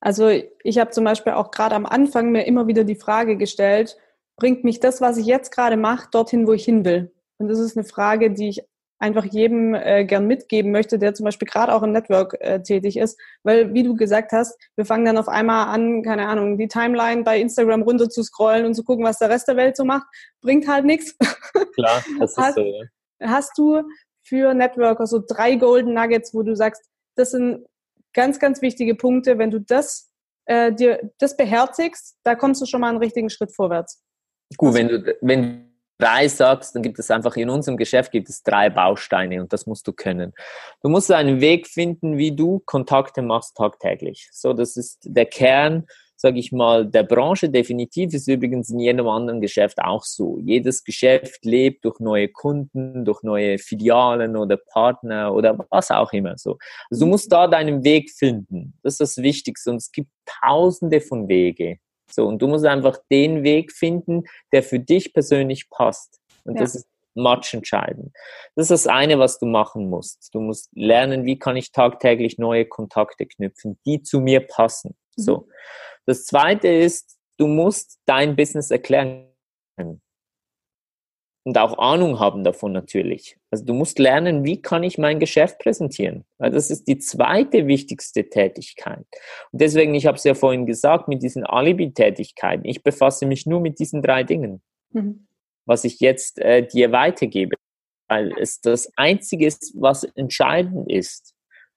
Also 0.00 0.30
ich 0.62 0.78
habe 0.78 0.90
zum 0.90 1.04
Beispiel 1.04 1.32
auch 1.32 1.50
gerade 1.50 1.74
am 1.74 1.84
Anfang 1.84 2.30
mir 2.30 2.46
immer 2.46 2.66
wieder 2.68 2.84
die 2.84 2.94
Frage 2.94 3.36
gestellt, 3.36 3.96
bringt 4.38 4.64
mich 4.64 4.80
das, 4.80 5.00
was 5.00 5.18
ich 5.18 5.26
jetzt 5.26 5.50
gerade 5.52 5.76
mache, 5.76 6.08
dorthin, 6.10 6.46
wo 6.46 6.52
ich 6.52 6.64
hin 6.64 6.84
will? 6.84 7.12
Und 7.38 7.48
das 7.48 7.58
ist 7.58 7.76
eine 7.76 7.84
Frage, 7.84 8.30
die 8.30 8.48
ich 8.48 8.62
einfach 9.00 9.24
jedem 9.24 9.74
äh, 9.74 10.04
gern 10.04 10.26
mitgeben 10.26 10.72
möchte, 10.72 10.98
der 10.98 11.14
zum 11.14 11.24
Beispiel 11.24 11.46
gerade 11.46 11.72
auch 11.72 11.82
im 11.82 11.92
Network 11.92 12.36
äh, 12.40 12.60
tätig 12.62 12.96
ist. 12.96 13.18
Weil, 13.44 13.72
wie 13.72 13.84
du 13.84 13.94
gesagt 13.94 14.32
hast, 14.32 14.58
wir 14.76 14.84
fangen 14.84 15.04
dann 15.04 15.18
auf 15.18 15.28
einmal 15.28 15.68
an, 15.68 16.02
keine 16.02 16.26
Ahnung, 16.26 16.58
die 16.58 16.68
Timeline 16.68 17.22
bei 17.22 17.40
Instagram 17.40 17.82
runter 17.82 18.08
zu 18.08 18.22
scrollen 18.22 18.66
und 18.66 18.74
zu 18.74 18.82
gucken, 18.82 19.04
was 19.04 19.18
der 19.18 19.30
Rest 19.30 19.46
der 19.48 19.56
Welt 19.56 19.76
so 19.76 19.84
macht. 19.84 20.06
Bringt 20.40 20.66
halt 20.66 20.84
nichts. 20.84 21.16
Klar, 21.74 22.04
das 22.18 22.36
ist 22.36 22.54
so. 22.54 22.60
Ja. 22.60 22.84
Hast 23.22 23.56
du 23.56 23.82
für 24.24 24.52
Networker 24.54 25.06
so 25.06 25.22
drei 25.24 25.54
Golden 25.54 25.94
Nuggets, 25.94 26.34
wo 26.34 26.42
du 26.42 26.56
sagst, 26.56 26.82
das 27.16 27.30
sind 27.30 27.66
ganz, 28.14 28.38
ganz 28.38 28.62
wichtige 28.62 28.94
Punkte. 28.94 29.38
Wenn 29.38 29.50
du 29.50 29.60
das 29.60 30.10
äh, 30.46 30.72
dir 30.72 31.12
das 31.18 31.36
beherzigst, 31.36 32.16
da 32.24 32.34
kommst 32.34 32.60
du 32.60 32.66
schon 32.66 32.80
mal 32.80 32.88
einen 32.88 32.98
richtigen 32.98 33.30
Schritt 33.30 33.54
vorwärts. 33.54 34.02
Gut, 34.56 34.74
wenn 34.74 34.88
du, 34.88 35.16
wenn 35.20 35.42
du 35.42 35.68
drei 35.98 36.28
sagst, 36.28 36.74
dann 36.74 36.82
gibt 36.82 36.98
es 36.98 37.10
einfach 37.10 37.36
in 37.36 37.50
unserem 37.50 37.76
Geschäft 37.76 38.12
gibt 38.12 38.28
es 38.28 38.42
drei 38.42 38.70
Bausteine 38.70 39.40
und 39.40 39.52
das 39.52 39.66
musst 39.66 39.86
du 39.86 39.92
können. 39.92 40.32
Du 40.82 40.88
musst 40.88 41.10
einen 41.10 41.40
Weg 41.40 41.66
finden, 41.66 42.16
wie 42.16 42.34
du 42.34 42.60
Kontakte 42.60 43.20
machst 43.22 43.56
tagtäglich. 43.56 44.28
So, 44.32 44.52
das 44.52 44.76
ist 44.76 45.00
der 45.04 45.26
Kern 45.26 45.86
sage 46.20 46.40
ich 46.40 46.50
mal, 46.50 46.84
der 46.84 47.04
Branche 47.04 47.48
definitiv 47.48 48.12
ist 48.12 48.26
übrigens 48.26 48.70
in 48.70 48.80
jedem 48.80 49.06
anderen 49.06 49.40
Geschäft 49.40 49.78
auch 49.78 50.02
so. 50.02 50.38
Jedes 50.40 50.82
Geschäft 50.82 51.44
lebt 51.44 51.84
durch 51.84 52.00
neue 52.00 52.28
Kunden, 52.28 53.04
durch 53.04 53.22
neue 53.22 53.58
Filialen 53.58 54.36
oder 54.36 54.56
Partner 54.56 55.32
oder 55.32 55.56
was 55.70 55.92
auch 55.92 56.12
immer 56.12 56.36
so. 56.36 56.58
Also 56.90 57.04
du 57.04 57.10
musst 57.10 57.30
da 57.30 57.46
deinen 57.46 57.84
Weg 57.84 58.10
finden. 58.10 58.74
Das 58.82 58.94
ist 58.94 59.00
das 59.00 59.16
Wichtigste. 59.18 59.70
Und 59.70 59.76
es 59.76 59.92
gibt 59.92 60.10
tausende 60.42 61.00
von 61.00 61.28
Wege. 61.28 61.78
So, 62.10 62.26
und 62.26 62.40
du 62.40 62.48
musst 62.48 62.64
einfach 62.64 62.98
den 63.10 63.42
Weg 63.42 63.72
finden, 63.72 64.24
der 64.52 64.62
für 64.62 64.80
dich 64.80 65.12
persönlich 65.12 65.68
passt. 65.70 66.20
Und 66.44 66.54
ja. 66.54 66.62
das 66.62 66.74
ist 66.74 66.88
much 67.14 67.52
entscheidend. 67.52 68.14
Das 68.54 68.70
ist 68.70 68.86
das 68.86 68.86
eine, 68.86 69.18
was 69.18 69.38
du 69.38 69.46
machen 69.46 69.90
musst. 69.90 70.30
Du 70.32 70.40
musst 70.40 70.70
lernen, 70.74 71.24
wie 71.24 71.38
kann 71.38 71.56
ich 71.56 71.72
tagtäglich 71.72 72.38
neue 72.38 72.64
Kontakte 72.64 73.26
knüpfen, 73.26 73.78
die 73.84 74.02
zu 74.02 74.20
mir 74.20 74.40
passen. 74.40 74.96
So. 75.16 75.38
Mhm. 75.38 75.52
Das 76.06 76.24
zweite 76.24 76.68
ist, 76.68 77.18
du 77.36 77.46
musst 77.46 77.98
dein 78.06 78.36
Business 78.36 78.70
erklären 78.70 79.28
und 81.48 81.56
auch 81.56 81.78
Ahnung 81.78 82.20
haben 82.20 82.44
davon 82.44 82.72
natürlich. 82.72 83.38
Also 83.50 83.64
du 83.64 83.72
musst 83.72 83.98
lernen, 83.98 84.44
wie 84.44 84.60
kann 84.60 84.82
ich 84.82 84.98
mein 84.98 85.18
Geschäft 85.18 85.58
präsentieren. 85.58 86.26
Weil 86.36 86.50
das 86.50 86.70
ist 86.70 86.86
die 86.88 86.98
zweite 86.98 87.66
wichtigste 87.66 88.28
Tätigkeit. 88.28 89.06
Und 89.50 89.62
deswegen, 89.62 89.94
ich 89.94 90.04
habe 90.04 90.18
es 90.18 90.24
ja 90.24 90.34
vorhin 90.34 90.66
gesagt, 90.66 91.08
mit 91.08 91.22
diesen 91.22 91.46
Alibi-Tätigkeiten, 91.46 92.66
ich 92.66 92.82
befasse 92.82 93.24
mich 93.24 93.46
nur 93.46 93.62
mit 93.62 93.78
diesen 93.78 94.02
drei 94.02 94.24
Dingen, 94.24 94.60
mhm. 94.92 95.26
was 95.64 95.84
ich 95.84 96.00
jetzt 96.00 96.38
äh, 96.38 96.66
dir 96.66 96.92
weitergebe. 96.92 97.56
Weil 98.08 98.34
es 98.38 98.60
das 98.60 98.92
Einzige 98.96 99.46
ist, 99.46 99.72
was 99.74 100.04
entscheidend 100.04 100.92
ist. 100.92 101.34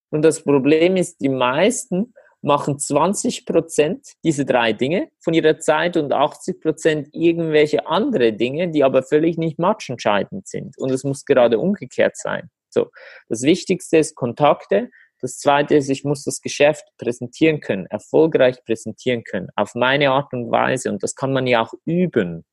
Und 0.10 0.24
das 0.24 0.44
Problem 0.44 0.98
ist, 0.98 1.22
die 1.22 1.30
meisten 1.30 2.14
machen 2.42 2.80
20 2.80 3.46
Prozent 3.46 4.14
diese 4.24 4.46
drei 4.46 4.74
Dinge 4.74 5.10
von 5.20 5.34
ihrer 5.34 5.60
Zeit 5.60 5.98
und 5.98 6.12
80 6.12 6.60
Prozent 6.60 7.10
irgendwelche 7.12 7.88
andere 7.88 8.34
Dinge, 8.34 8.70
die 8.70 8.84
aber 8.84 9.04
völlig 9.04 9.38
nicht 9.38 9.60
matchentscheidend 9.60 10.48
sind. 10.48 10.78
Und 10.78 10.92
es 10.92 11.04
muss 11.04 11.26
gerade 11.26 11.60
umgekehrt 11.60 12.18
sein. 12.18 12.50
So. 12.70 12.90
Das 13.30 13.44
Wichtigste 13.44 13.98
ist 13.98 14.16
Kontakte. 14.16 14.90
Das 15.20 15.38
zweite 15.38 15.76
ist, 15.76 15.90
ich 15.90 16.04
muss 16.04 16.24
das 16.24 16.42
Geschäft 16.42 16.86
präsentieren 16.98 17.60
können, 17.60 17.86
erfolgreich 17.86 18.64
präsentieren 18.66 19.24
können, 19.24 19.50
auf 19.56 19.76
meine 19.76 20.12
Art 20.12 20.34
und 20.34 20.50
Weise. 20.50 20.90
Und 20.90 21.04
das 21.04 21.16
kann 21.16 21.32
man 21.32 21.46
ja 21.46 21.62
auch 21.62 21.74
üben. 21.86 22.44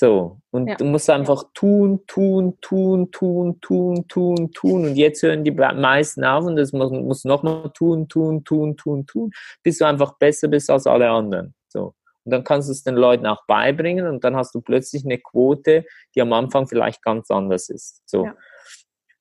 So, 0.00 0.40
und 0.50 0.66
ja. 0.66 0.76
du 0.76 0.86
musst 0.86 1.10
einfach 1.10 1.44
tun, 1.52 2.06
tun, 2.06 2.56
tun, 2.62 3.10
tun, 3.10 3.60
tun, 3.60 4.08
tun, 4.08 4.50
tun. 4.50 4.84
Und 4.86 4.96
jetzt 4.96 5.22
hören 5.22 5.44
die 5.44 5.50
meisten 5.50 6.24
auf 6.24 6.46
und 6.46 6.56
das 6.56 6.72
muss, 6.72 6.90
muss 6.90 7.24
nochmal 7.26 7.70
tun, 7.74 8.08
tun, 8.08 8.42
tun, 8.42 8.78
tun, 8.78 9.04
tun, 9.04 9.30
bis 9.62 9.76
du 9.76 9.84
einfach 9.84 10.16
besser 10.16 10.48
bist 10.48 10.70
als 10.70 10.86
alle 10.86 11.10
anderen. 11.10 11.54
So. 11.68 11.92
Und 12.24 12.32
dann 12.32 12.44
kannst 12.44 12.70
du 12.70 12.72
es 12.72 12.82
den 12.82 12.94
Leuten 12.94 13.26
auch 13.26 13.44
beibringen 13.46 14.06
und 14.06 14.24
dann 14.24 14.36
hast 14.36 14.54
du 14.54 14.62
plötzlich 14.62 15.04
eine 15.04 15.18
Quote, 15.18 15.84
die 16.14 16.22
am 16.22 16.32
Anfang 16.32 16.66
vielleicht 16.66 17.02
ganz 17.02 17.30
anders 17.30 17.68
ist. 17.68 18.00
So. 18.08 18.24
Ja. 18.24 18.34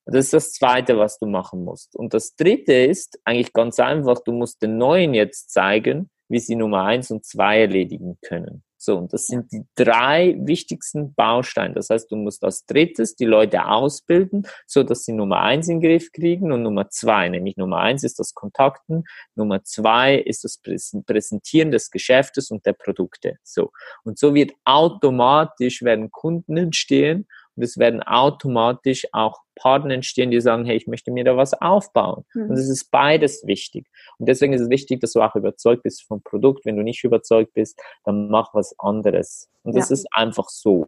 Das 0.06 0.28
ist 0.28 0.34
das 0.34 0.54
Zweite, 0.54 0.98
was 0.98 1.20
du 1.20 1.26
machen 1.26 1.66
musst. 1.66 1.94
Und 1.94 2.14
das 2.14 2.38
Dritte 2.38 2.72
ist 2.72 3.20
eigentlich 3.26 3.52
ganz 3.52 3.82
einfach, 3.82 4.20
du 4.24 4.32
musst 4.32 4.62
den 4.62 4.78
Neuen 4.78 5.14
jetzt 5.14 5.52
zeigen, 5.52 6.10
wie 6.30 6.40
sie 6.40 6.56
Nummer 6.56 6.86
eins 6.86 7.12
und 7.12 7.26
zwei 7.26 7.60
erledigen 7.60 8.18
können. 8.22 8.64
So, 8.82 8.98
und 8.98 9.12
das 9.12 9.28
sind 9.28 9.52
die 9.52 9.66
drei 9.76 10.38
wichtigsten 10.40 11.14
Bausteine. 11.14 11.74
Das 11.74 11.90
heißt, 11.90 12.10
du 12.10 12.16
musst 12.16 12.46
als 12.46 12.66
drittes 12.66 13.16
die 13.18 13.26
Leute 13.26 13.66
ausbilden, 13.66 14.48
so 14.66 14.84
dass 14.84 15.04
sie 15.04 15.12
Nummer 15.12 15.42
eins 15.42 15.68
in 15.68 15.82
den 15.82 15.90
Griff 15.90 16.14
kriegen 16.14 16.54
und 16.54 16.64
Nummer 16.64 16.90
zwei, 16.90 17.28
nämlich 17.28 17.58
Nummer 17.58 17.80
eins 17.80 18.06
ist 18.06 18.20
das 18.20 18.34
Kontakten, 18.34 19.04
Nummer 19.36 19.66
zwei 19.66 20.16
ist 20.16 20.46
das 20.46 20.62
Präsentieren 21.06 21.72
des 21.72 21.92
Geschäftes 21.92 22.52
und 22.52 22.66
der 22.66 22.74
Produkte. 22.74 23.38
So. 23.44 23.72
Und 24.06 24.18
so 24.18 24.34
wird 24.34 24.54
automatisch 24.64 25.82
werden 25.82 26.10
Kunden 26.10 26.56
entstehen 26.56 27.28
und 27.60 27.66
es 27.66 27.78
werden 27.78 28.02
automatisch 28.02 29.06
auch 29.12 29.42
Partner 29.56 29.94
entstehen, 29.96 30.32
die 30.32 30.40
sagen, 30.40 30.64
hey, 30.64 30.78
ich 30.78 30.88
möchte 30.88 31.12
mir 31.12 31.26
da 31.26 31.36
was 31.36 31.54
aufbauen. 31.54 32.24
Mhm. 32.34 32.52
Und 32.52 32.58
es 32.58 32.70
ist 32.70 32.90
beides 32.90 33.46
wichtig. 33.46 33.86
Und 34.18 34.30
deswegen 34.30 34.54
ist 34.54 34.62
es 34.62 34.70
wichtig, 34.70 35.02
dass 35.02 35.12
du 35.12 35.22
auch 35.22 35.36
überzeugt 35.36 35.84
bist 35.84 36.08
vom 36.08 36.24
Produkt. 36.24 36.64
Wenn 36.64 36.78
du 36.78 36.84
nicht 36.84 37.04
überzeugt 37.04 37.54
bist, 37.54 37.78
dann 38.06 38.30
mach 38.30 38.54
was 38.54 38.74
anderes. 38.80 39.50
Und 39.64 39.76
das 39.76 39.90
ja. 39.90 39.96
ist 39.96 40.08
einfach 40.14 40.48
so. 40.48 40.88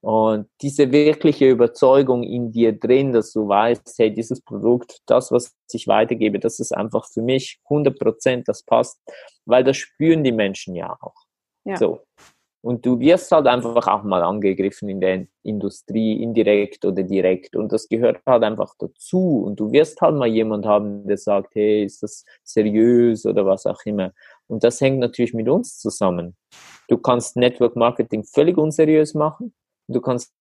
Und 0.00 0.48
diese 0.62 0.92
wirkliche 0.92 1.50
Überzeugung 1.50 2.22
in 2.22 2.52
dir 2.52 2.78
drin, 2.78 3.12
dass 3.12 3.32
du 3.32 3.48
weißt, 3.48 3.94
hey, 3.98 4.14
dieses 4.14 4.40
Produkt, 4.40 5.00
das, 5.06 5.32
was 5.32 5.56
ich 5.72 5.88
weitergebe, 5.88 6.38
das 6.38 6.60
ist 6.60 6.70
einfach 6.70 7.08
für 7.12 7.22
mich 7.22 7.58
100 7.64 7.98
Prozent, 7.98 8.46
das 8.46 8.62
passt, 8.62 9.00
weil 9.44 9.64
das 9.64 9.76
spüren 9.76 10.22
die 10.22 10.30
Menschen 10.30 10.76
ja 10.76 10.96
auch. 11.00 11.16
Ja. 11.64 11.76
So. 11.76 12.02
Und 12.62 12.84
du 12.84 12.98
wirst 12.98 13.30
halt 13.30 13.46
einfach 13.46 13.86
auch 13.86 14.02
mal 14.02 14.22
angegriffen 14.22 14.88
in 14.88 15.00
der 15.00 15.26
Industrie, 15.42 16.20
indirekt 16.20 16.84
oder 16.84 17.04
direkt. 17.04 17.54
Und 17.54 17.70
das 17.72 17.88
gehört 17.88 18.20
halt 18.26 18.42
einfach 18.42 18.74
dazu. 18.78 19.44
Und 19.46 19.60
du 19.60 19.70
wirst 19.70 20.00
halt 20.00 20.16
mal 20.16 20.26
jemand 20.26 20.66
haben, 20.66 21.06
der 21.06 21.16
sagt, 21.16 21.54
hey, 21.54 21.84
ist 21.84 22.02
das 22.02 22.24
seriös 22.42 23.24
oder 23.24 23.46
was 23.46 23.66
auch 23.66 23.80
immer. 23.84 24.12
Und 24.48 24.64
das 24.64 24.80
hängt 24.80 24.98
natürlich 24.98 25.32
mit 25.34 25.48
uns 25.48 25.78
zusammen. 25.78 26.36
Du 26.88 26.98
kannst 26.98 27.36
Network 27.36 27.76
Marketing 27.76 28.24
völlig 28.24 28.58
unseriös 28.58 29.14
machen. 29.14 29.54
Du 29.86 30.00
kannst 30.00 30.32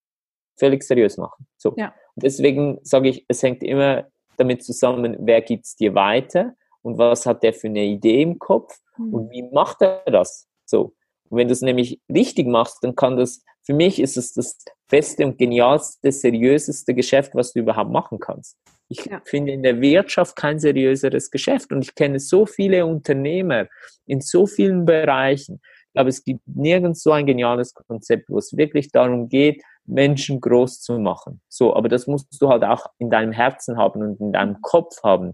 völlig 0.58 0.84
seriös 0.84 1.18
machen. 1.18 1.46
So. 1.58 1.74
Ja. 1.78 1.94
Deswegen 2.16 2.80
sage 2.84 3.10
ich, 3.10 3.26
es 3.28 3.44
hängt 3.44 3.62
immer 3.62 4.06
damit 4.38 4.64
zusammen, 4.64 5.16
wer 5.20 5.42
gibt's 5.42 5.76
dir 5.76 5.96
weiter 5.96 6.56
und 6.82 6.98
was 6.98 7.26
hat 7.26 7.44
der 7.44 7.54
für 7.54 7.68
eine 7.68 7.84
Idee 7.84 8.22
im 8.22 8.40
Kopf 8.40 8.80
mhm. 8.98 9.14
und 9.14 9.32
wie 9.32 9.44
macht 9.44 9.82
er 9.82 10.04
das? 10.06 10.48
So. 10.66 10.94
Wenn 11.30 11.48
du 11.48 11.54
es 11.54 11.62
nämlich 11.62 12.00
richtig 12.10 12.48
machst, 12.48 12.84
dann 12.84 12.96
kann 12.96 13.18
das, 13.18 13.44
für 13.64 13.74
mich 13.74 14.00
ist 14.00 14.18
es 14.18 14.34
das 14.34 14.58
beste 14.90 15.26
und 15.26 15.38
genialste, 15.38 16.12
seriöseste 16.12 16.94
Geschäft, 16.94 17.34
was 17.34 17.54
du 17.54 17.60
überhaupt 17.60 17.92
machen 17.92 18.20
kannst. 18.20 18.58
Ich 18.88 19.06
ja. 19.06 19.22
finde 19.26 19.52
in 19.52 19.64
der 19.64 19.82
Wirtschaft 19.82 20.36
kein 20.36 20.60
seriöseres 20.60 21.32
Geschäft 21.32 21.72
und 21.72 21.82
ich 21.82 21.96
kenne 21.96 22.20
so 22.20 22.46
viele 22.46 22.86
Unternehmer 22.86 23.68
in 24.06 24.22
so 24.22 24.46
vielen 24.46 24.86
Bereichen. 24.86 25.60
Ich 25.88 25.94
glaube, 25.94 26.10
es 26.10 26.24
gibt 26.24 26.42
nirgends 26.46 27.02
so 27.02 27.12
ein 27.12 27.26
geniales 27.26 27.74
Konzept, 27.74 28.30
wo 28.30 28.38
es 28.38 28.56
wirklich 28.56 28.92
darum 28.92 29.28
geht, 29.28 29.64
Menschen 29.86 30.42
groß 30.42 30.82
zu 30.82 31.00
machen. 31.00 31.42
So, 31.48 31.76
aber 31.76 31.90
das 31.90 32.06
musst 32.06 32.40
du 32.40 32.50
halt 32.50 32.64
auch 32.64 32.88
in 33.00 33.10
deinem 33.10 33.32
Herzen 33.32 33.78
haben 33.78 34.02
und 34.02 34.20
in 34.20 34.34
deinem 34.34 34.62
Kopf 34.62 35.02
haben, 35.04 35.34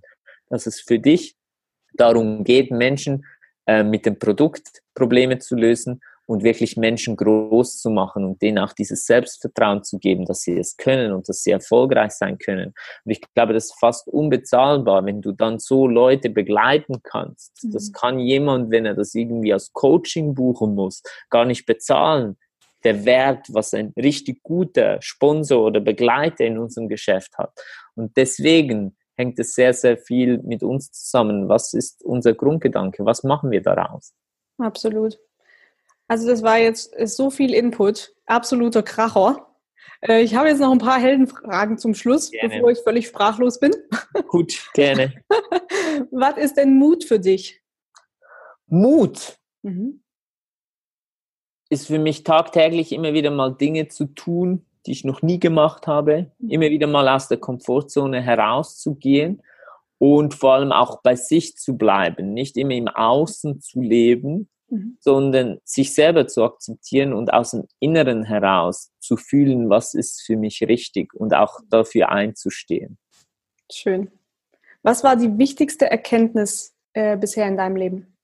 dass 0.49 0.67
es 0.67 0.81
für 0.81 0.99
dich 0.99 1.35
darum 1.93 2.43
geht, 2.43 2.71
Menschen 2.71 3.25
äh, 3.71 3.83
mit 3.83 4.05
dem 4.05 4.19
Produkt 4.19 4.81
Probleme 4.93 5.39
zu 5.39 5.55
lösen 5.55 6.01
und 6.25 6.43
wirklich 6.43 6.75
Menschen 6.75 7.15
groß 7.15 7.79
zu 7.79 7.89
machen 7.89 8.25
und 8.25 8.41
denen 8.41 8.59
auch 8.59 8.73
dieses 8.73 9.05
Selbstvertrauen 9.05 9.83
zu 9.83 9.97
geben, 9.97 10.25
dass 10.25 10.41
sie 10.41 10.57
es 10.57 10.75
können 10.75 11.13
und 11.13 11.29
dass 11.29 11.43
sie 11.43 11.51
erfolgreich 11.51 12.11
sein 12.11 12.37
können. 12.37 12.73
Und 13.05 13.11
ich 13.11 13.21
glaube, 13.33 13.53
das 13.53 13.67
ist 13.67 13.79
fast 13.79 14.09
unbezahlbar, 14.09 15.05
wenn 15.05 15.21
du 15.21 15.31
dann 15.31 15.57
so 15.57 15.87
Leute 15.87 16.29
begleiten 16.29 17.01
kannst. 17.01 17.63
Mhm. 17.63 17.71
Das 17.71 17.93
kann 17.93 18.19
jemand, 18.19 18.71
wenn 18.71 18.85
er 18.85 18.93
das 18.93 19.15
irgendwie 19.15 19.53
als 19.53 19.71
Coaching 19.71 20.33
buchen 20.35 20.75
muss, 20.75 21.01
gar 21.29 21.45
nicht 21.45 21.65
bezahlen. 21.65 22.37
Der 22.83 23.05
Wert, 23.05 23.45
was 23.53 23.73
ein 23.73 23.93
richtig 23.95 24.43
guter 24.43 24.97
Sponsor 25.01 25.65
oder 25.65 25.79
Begleiter 25.79 26.43
in 26.43 26.57
unserem 26.57 26.89
Geschäft 26.89 27.37
hat. 27.37 27.53
Und 27.95 28.17
deswegen 28.17 28.97
hängt 29.21 29.39
es 29.39 29.53
sehr, 29.53 29.73
sehr 29.73 29.97
viel 29.97 30.39
mit 30.39 30.63
uns 30.63 30.91
zusammen. 30.91 31.47
Was 31.47 31.73
ist 31.73 32.03
unser 32.03 32.33
Grundgedanke? 32.33 33.05
Was 33.05 33.23
machen 33.23 33.51
wir 33.51 33.61
daraus? 33.61 34.13
Absolut. 34.57 35.19
Also 36.07 36.27
das 36.27 36.41
war 36.41 36.57
jetzt 36.57 36.93
so 37.07 37.29
viel 37.29 37.53
Input, 37.53 38.13
absoluter 38.25 38.81
Kracher. 38.81 39.47
Äh, 40.01 40.21
ich 40.23 40.35
habe 40.35 40.49
jetzt 40.49 40.59
noch 40.59 40.71
ein 40.71 40.79
paar 40.79 40.99
Heldenfragen 40.99 41.77
zum 41.77 41.93
Schluss, 41.93 42.31
gerne. 42.31 42.55
bevor 42.55 42.71
ich 42.71 42.79
völlig 42.79 43.07
sprachlos 43.07 43.59
bin. 43.59 43.71
Gut, 44.27 44.67
gerne. 44.73 45.13
Was 46.11 46.37
ist 46.37 46.57
denn 46.57 46.77
Mut 46.77 47.03
für 47.03 47.19
dich? 47.19 47.61
Mut 48.65 49.37
mhm. 49.61 50.01
ist 51.69 51.87
für 51.87 51.99
mich 51.99 52.23
tagtäglich 52.23 52.91
immer 52.91 53.13
wieder 53.13 53.29
mal 53.29 53.53
Dinge 53.53 53.87
zu 53.87 54.05
tun, 54.05 54.65
die 54.85 54.91
ich 54.91 55.03
noch 55.03 55.21
nie 55.21 55.39
gemacht 55.39 55.87
habe, 55.87 56.31
mhm. 56.39 56.49
immer 56.49 56.69
wieder 56.69 56.87
mal 56.87 57.07
aus 57.07 57.27
der 57.27 57.37
Komfortzone 57.37 58.21
herauszugehen 58.21 59.41
und 59.97 60.33
vor 60.33 60.53
allem 60.53 60.71
auch 60.71 61.01
bei 61.01 61.15
sich 61.15 61.55
zu 61.57 61.77
bleiben, 61.77 62.33
nicht 62.33 62.57
immer 62.57 62.73
im 62.73 62.87
Außen 62.87 63.61
zu 63.61 63.81
leben, 63.81 64.49
mhm. 64.69 64.97
sondern 64.99 65.59
sich 65.63 65.93
selber 65.93 66.27
zu 66.27 66.43
akzeptieren 66.43 67.13
und 67.13 67.33
aus 67.33 67.51
dem 67.51 67.67
Inneren 67.79 68.23
heraus 68.23 68.91
zu 68.99 69.17
fühlen, 69.17 69.69
was 69.69 69.93
ist 69.93 70.23
für 70.23 70.37
mich 70.37 70.61
richtig 70.63 71.13
und 71.13 71.35
auch 71.35 71.59
dafür 71.69 72.09
einzustehen. 72.09 72.97
Schön. 73.71 74.11
Was 74.83 75.03
war 75.03 75.15
die 75.15 75.37
wichtigste 75.37 75.89
Erkenntnis 75.89 76.75
äh, 76.93 77.15
bisher 77.15 77.47
in 77.47 77.57
deinem 77.57 77.75
Leben? 77.75 78.17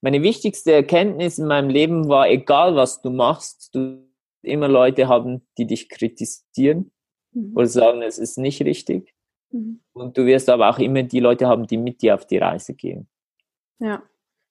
Meine 0.00 0.22
wichtigste 0.22 0.72
Erkenntnis 0.72 1.38
in 1.38 1.46
meinem 1.46 1.68
Leben 1.68 2.08
war, 2.08 2.28
egal 2.28 2.74
was 2.74 3.02
du 3.02 3.10
machst, 3.10 3.74
du 3.74 4.11
immer 4.42 4.68
Leute 4.68 5.08
haben, 5.08 5.46
die 5.58 5.66
dich 5.66 5.88
kritisieren 5.88 6.92
mhm. 7.32 7.56
oder 7.56 7.66
sagen, 7.66 8.02
es 8.02 8.18
ist 8.18 8.38
nicht 8.38 8.62
richtig. 8.62 9.14
Mhm. 9.50 9.80
Und 9.92 10.16
du 10.16 10.26
wirst 10.26 10.48
aber 10.48 10.70
auch 10.70 10.78
immer 10.78 11.02
die 11.02 11.20
Leute 11.20 11.46
haben, 11.46 11.66
die 11.66 11.76
mit 11.76 12.02
dir 12.02 12.14
auf 12.14 12.26
die 12.26 12.38
Reise 12.38 12.74
gehen. 12.74 13.08
Ja. 13.78 14.02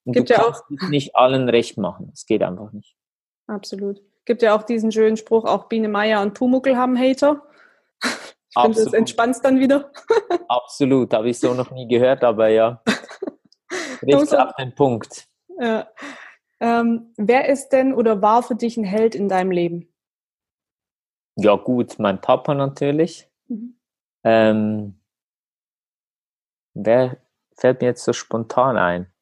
Und 0.04 0.14
Gibt 0.14 0.30
du 0.30 0.34
ja 0.34 0.42
kannst 0.42 0.62
auch 0.62 0.88
nicht 0.88 1.14
allen 1.14 1.48
recht 1.48 1.78
machen. 1.78 2.10
Es 2.12 2.26
geht 2.26 2.42
einfach 2.42 2.72
nicht. 2.72 2.96
Absolut. 3.46 4.02
Gibt 4.24 4.42
ja 4.42 4.56
auch 4.56 4.62
diesen 4.62 4.92
schönen 4.92 5.16
Spruch, 5.16 5.44
auch 5.44 5.68
Biene 5.68 5.88
Meier 5.88 6.22
und 6.22 6.34
Pumuckel 6.34 6.76
haben 6.76 6.98
Hater. 6.98 7.42
Ich 8.04 8.60
finde, 8.60 8.84
das 8.84 8.92
entspannt 8.92 9.38
dann 9.42 9.60
wieder. 9.60 9.90
Absolut, 10.48 11.12
habe 11.14 11.30
ich 11.30 11.38
so 11.38 11.54
noch 11.54 11.70
nie 11.70 11.88
gehört, 11.88 12.22
aber 12.22 12.48
ja. 12.48 12.82
Richtig 14.02 14.38
auf 14.38 14.54
den 14.56 14.74
Punkt. 14.74 15.26
Ja. 15.58 15.88
Ähm, 16.62 17.12
wer 17.16 17.48
ist 17.48 17.70
denn 17.70 17.92
oder 17.92 18.22
war 18.22 18.44
für 18.44 18.54
dich 18.54 18.76
ein 18.76 18.84
Held 18.84 19.16
in 19.16 19.28
deinem 19.28 19.50
Leben? 19.50 19.92
Ja, 21.34 21.56
gut, 21.56 21.98
mein 21.98 22.20
Papa 22.20 22.54
natürlich. 22.54 23.28
Mhm. 23.48 23.74
Ähm, 24.22 25.00
wer 26.74 27.16
fällt 27.56 27.80
mir 27.80 27.88
jetzt 27.88 28.04
so 28.04 28.12
spontan 28.12 28.76
ein? 28.76 29.12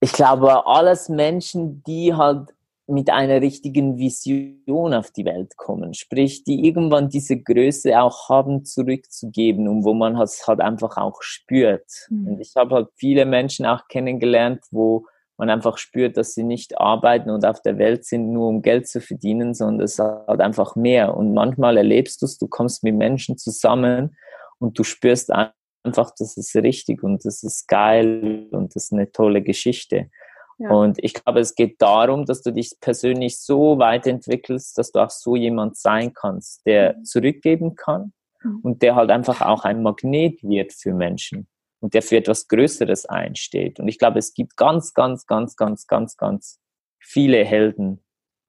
Ich 0.00 0.12
glaube, 0.12 0.66
alles 0.66 1.08
Menschen, 1.08 1.84
die 1.84 2.12
halt 2.12 2.52
mit 2.88 3.10
einer 3.10 3.40
richtigen 3.40 3.98
Vision 3.98 4.94
auf 4.94 5.12
die 5.12 5.24
Welt 5.24 5.56
kommen, 5.56 5.94
sprich, 5.94 6.42
die 6.42 6.66
irgendwann 6.66 7.08
diese 7.08 7.40
Größe 7.40 8.00
auch 8.00 8.28
haben, 8.28 8.64
zurückzugeben 8.64 9.68
und 9.68 9.84
wo 9.84 9.94
man 9.94 10.16
es 10.20 10.44
halt 10.48 10.60
einfach 10.60 10.96
auch 10.96 11.22
spürt. 11.22 12.08
Mhm. 12.10 12.26
Und 12.26 12.40
ich 12.40 12.56
habe 12.56 12.74
halt 12.74 12.88
viele 12.96 13.26
Menschen 13.26 13.64
auch 13.64 13.86
kennengelernt, 13.86 14.64
wo 14.72 15.06
man 15.38 15.50
einfach 15.50 15.78
spürt, 15.78 16.16
dass 16.16 16.34
sie 16.34 16.44
nicht 16.44 16.78
arbeiten 16.78 17.30
und 17.30 17.44
auf 17.44 17.60
der 17.60 17.78
Welt 17.78 18.04
sind, 18.04 18.32
nur 18.32 18.48
um 18.48 18.62
Geld 18.62 18.88
zu 18.88 19.00
verdienen, 19.00 19.54
sondern 19.54 19.84
es 19.84 19.98
hat 19.98 20.40
einfach 20.40 20.76
mehr. 20.76 21.16
Und 21.16 21.34
manchmal 21.34 21.76
erlebst 21.76 22.22
du 22.22 22.26
es, 22.26 22.38
du 22.38 22.48
kommst 22.48 22.82
mit 22.82 22.94
Menschen 22.94 23.36
zusammen 23.36 24.16
und 24.58 24.78
du 24.78 24.84
spürst 24.84 25.30
einfach, 25.32 26.10
das 26.18 26.36
ist 26.36 26.54
richtig 26.56 27.02
und 27.02 27.24
das 27.24 27.42
ist 27.42 27.68
geil 27.68 28.48
und 28.50 28.74
das 28.74 28.84
ist 28.84 28.92
eine 28.92 29.12
tolle 29.12 29.42
Geschichte. 29.42 30.10
Ja. 30.58 30.70
Und 30.70 30.96
ich 31.04 31.12
glaube, 31.12 31.40
es 31.40 31.54
geht 31.54 31.82
darum, 31.82 32.24
dass 32.24 32.42
du 32.42 32.50
dich 32.50 32.72
persönlich 32.80 33.38
so 33.38 33.78
weiterentwickelst, 33.78 34.78
dass 34.78 34.90
du 34.90 35.00
auch 35.00 35.10
so 35.10 35.36
jemand 35.36 35.76
sein 35.76 36.14
kannst, 36.14 36.64
der 36.64 36.96
mhm. 36.96 37.04
zurückgeben 37.04 37.74
kann 37.74 38.14
mhm. 38.42 38.60
und 38.62 38.82
der 38.82 38.94
halt 38.94 39.10
einfach 39.10 39.42
auch 39.42 39.64
ein 39.64 39.82
Magnet 39.82 40.42
wird 40.42 40.72
für 40.72 40.94
Menschen 40.94 41.46
und 41.80 41.94
der 41.94 42.02
für 42.02 42.16
etwas 42.16 42.48
Größeres 42.48 43.06
einsteht. 43.06 43.78
Und 43.78 43.88
ich 43.88 43.98
glaube, 43.98 44.18
es 44.18 44.34
gibt 44.34 44.56
ganz, 44.56 44.94
ganz, 44.94 45.26
ganz, 45.26 45.56
ganz, 45.56 45.86
ganz, 45.86 46.16
ganz 46.16 46.60
viele 46.98 47.44
Helden 47.44 48.04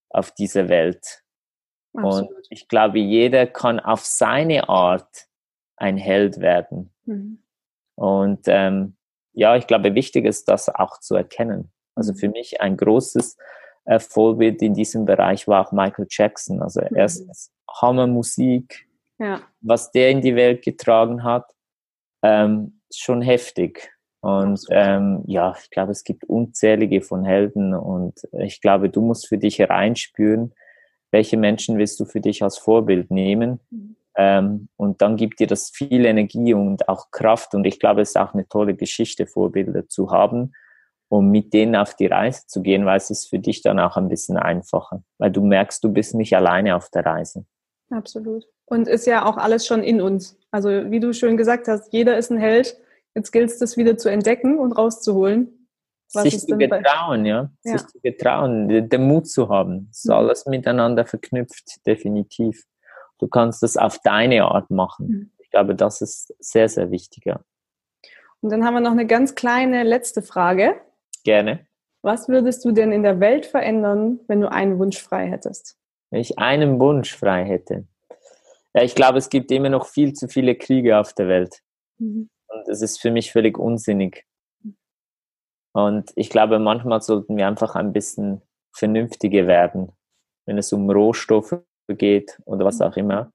auf 0.09 0.32
dieser 0.32 0.69
Welt. 0.69 1.23
Absolut. 1.93 2.30
Und 2.30 2.47
ich 2.49 2.67
glaube, 2.67 2.99
jeder 2.99 3.47
kann 3.47 3.80
auf 3.80 4.05
seine 4.05 4.69
Art 4.69 5.28
ein 5.75 5.97
Held 5.97 6.39
werden. 6.39 6.93
Mhm. 7.05 7.43
Und 7.95 8.41
ähm, 8.47 8.97
ja, 9.34 9.55
ich 9.55 9.67
glaube, 9.67 9.95
wichtig 9.95 10.25
ist, 10.25 10.47
das 10.47 10.69
auch 10.69 10.99
zu 10.99 11.15
erkennen. 11.15 11.71
Also 11.95 12.13
für 12.13 12.30
mich 12.30 12.61
ein 12.61 12.78
großes 12.78 13.38
äh, 13.86 13.99
Vorbild 13.99 14.61
in 14.61 14.73
diesem 14.73 15.05
Bereich 15.05 15.47
war 15.47 15.67
auch 15.67 15.71
Michael 15.71 16.07
Jackson. 16.09 16.61
Also 16.61 16.82
mhm. 16.82 16.95
erstens 16.95 17.51
Hammermusik, 17.82 18.88
ja. 19.19 19.41
was 19.61 19.91
der 19.91 20.11
in 20.11 20.21
die 20.21 20.36
Welt 20.36 20.63
getragen 20.63 21.23
hat, 21.23 21.51
ähm, 22.23 22.76
schon 22.93 23.21
heftig. 23.21 23.91
Und 24.21 24.59
ähm, 24.71 25.23
ja, 25.27 25.55
ich 25.61 25.69
glaube, 25.69 25.91
es 25.91 26.03
gibt 26.03 26.25
unzählige 26.25 27.01
von 27.01 27.23
Helden 27.23 27.73
und 27.73 28.19
ich 28.31 28.61
glaube, 28.61 28.89
du 28.89 29.01
musst 29.01 29.27
für 29.27 29.38
dich 29.38 29.59
hereinspüren, 29.59 30.53
welche 31.11 31.38
Menschen 31.38 31.77
willst 31.77 31.99
du 31.99 32.05
für 32.05 32.19
dich 32.19 32.43
als 32.43 32.57
Vorbild 32.57 33.11
nehmen. 33.11 33.59
Mhm. 33.69 33.95
Ähm, 34.15 34.69
und 34.75 35.01
dann 35.01 35.15
gibt 35.15 35.39
dir 35.39 35.47
das 35.47 35.69
viel 35.69 36.05
Energie 36.05 36.53
und 36.53 36.89
auch 36.89 37.11
Kraft. 37.11 37.53
Und 37.53 37.65
ich 37.65 37.79
glaube, 37.79 38.01
es 38.01 38.09
ist 38.09 38.17
auch 38.17 38.33
eine 38.33 38.47
tolle 38.47 38.75
Geschichte, 38.75 39.27
Vorbilder 39.27 39.88
zu 39.88 40.11
haben 40.11 40.53
um 41.09 41.29
mit 41.29 41.53
denen 41.53 41.75
auf 41.75 41.95
die 41.95 42.07
Reise 42.07 42.45
zu 42.47 42.61
gehen, 42.61 42.85
weil 42.85 42.97
es 42.97 43.09
ist 43.09 43.29
für 43.29 43.39
dich 43.39 43.61
dann 43.61 43.79
auch 43.79 43.97
ein 43.97 44.09
bisschen 44.09 44.38
einfacher, 44.38 45.03
weil 45.17 45.31
du 45.31 45.41
merkst, 45.41 45.83
du 45.83 45.91
bist 45.91 46.15
nicht 46.15 46.35
alleine 46.35 46.75
auf 46.75 46.89
der 46.89 47.05
Reise. 47.05 47.45
Absolut. 47.89 48.45
Und 48.70 48.88
ist 48.88 49.07
ja 49.07 49.26
auch 49.26 49.38
alles 49.38 49.65
schon 49.65 49.82
in 49.82 50.01
uns. 50.01 50.38
Also 50.51 50.70
wie 50.91 50.99
du 50.99 51.13
schön 51.13 51.38
gesagt 51.38 51.68
hast, 51.68 51.91
jeder 51.93 52.18
ist 52.18 52.32
ein 52.32 52.38
Held. 52.38 52.78
Jetzt 53.15 53.32
gilt 53.32 53.49
es, 53.49 53.57
das 53.59 53.78
wieder 53.78 53.97
zu 53.97 54.09
entdecken 54.09 54.59
und 54.59 54.74
rauszuholen. 54.74 55.70
sich 56.07 56.39
zu 56.39 56.57
getrauen, 56.57 57.26
ja? 57.26 57.49
ja. 57.63 57.78
Sich 57.78 57.88
zu 57.88 57.99
getrauen, 58.01 58.89
den 58.89 59.07
Mut 59.07 59.28
zu 59.28 59.49
haben. 59.49 59.88
Es 59.91 59.99
ist 59.99 60.05
mhm. 60.05 60.13
alles 60.13 60.45
miteinander 60.45 61.05
verknüpft, 61.05 61.86
definitiv. 61.86 62.63
Du 63.20 63.28
kannst 63.28 63.63
das 63.63 63.78
auf 63.78 63.99
deine 64.03 64.43
Art 64.45 64.70
machen. 64.70 65.07
Mhm. 65.07 65.32
Ich 65.39 65.49
glaube, 65.49 65.74
das 65.74 66.01
ist 66.01 66.36
sehr, 66.39 66.68
sehr 66.68 66.91
wichtig, 66.91 67.26
ja. 67.26 67.39
Und 68.41 68.51
dann 68.51 68.65
haben 68.65 68.76
wir 68.76 68.82
noch 68.82 68.91
eine 68.91 69.07
ganz 69.07 69.34
kleine 69.34 69.84
letzte 69.84 70.22
Frage. 70.22 70.76
Gerne. 71.24 71.65
Was 72.01 72.30
würdest 72.30 72.63
du 72.63 72.72
denn 72.72 72.91
in 72.91 73.03
der 73.03 73.20
Welt 73.20 73.45
verändern, 73.45 74.20
wenn 74.28 74.41
du 74.41 74.51
einen 74.51 74.78
Wunsch 74.78 75.01
frei 75.01 75.28
hättest? 75.28 75.78
Wenn 76.11 76.22
ich 76.22 76.38
einen 76.38 76.80
Wunsch 76.80 77.15
frei 77.15 77.43
hätte. 77.43 77.88
Ja, 78.74 78.84
ich 78.84 78.95
glaube, 78.95 79.18
es 79.18 79.30
gibt 79.30 79.51
immer 79.51 79.70
noch 79.70 79.88
viel 79.88 80.13
zu 80.13 80.28
viele 80.28 80.55
Kriege 80.55 80.99
auf 80.99 81.13
der 81.13 81.28
Welt. 81.28 81.61
Mhm. 81.99 82.30
Und 82.47 82.68
das 82.68 82.82
ist 82.82 82.99
für 82.99 83.11
mich 83.11 83.32
völlig 83.32 83.57
unsinnig. 83.57 84.26
Und 85.74 86.11
ich 86.15 86.30
glaube, 86.30 86.59
manchmal 86.59 87.01
sollten 87.01 87.38
wir 87.38 87.47
einfach 87.47 87.76
ein 87.76 87.93
bisschen 87.93 88.41
vernünftiger 88.74 89.47
werden, 89.47 89.91
wenn 90.45 90.57
es 90.57 90.74
um 90.74 90.89
Rohstoffe 90.89 91.61
geht 91.88 92.39
oder 92.45 92.65
was 92.65 92.82
auch 92.82 92.97
immer. 92.97 93.32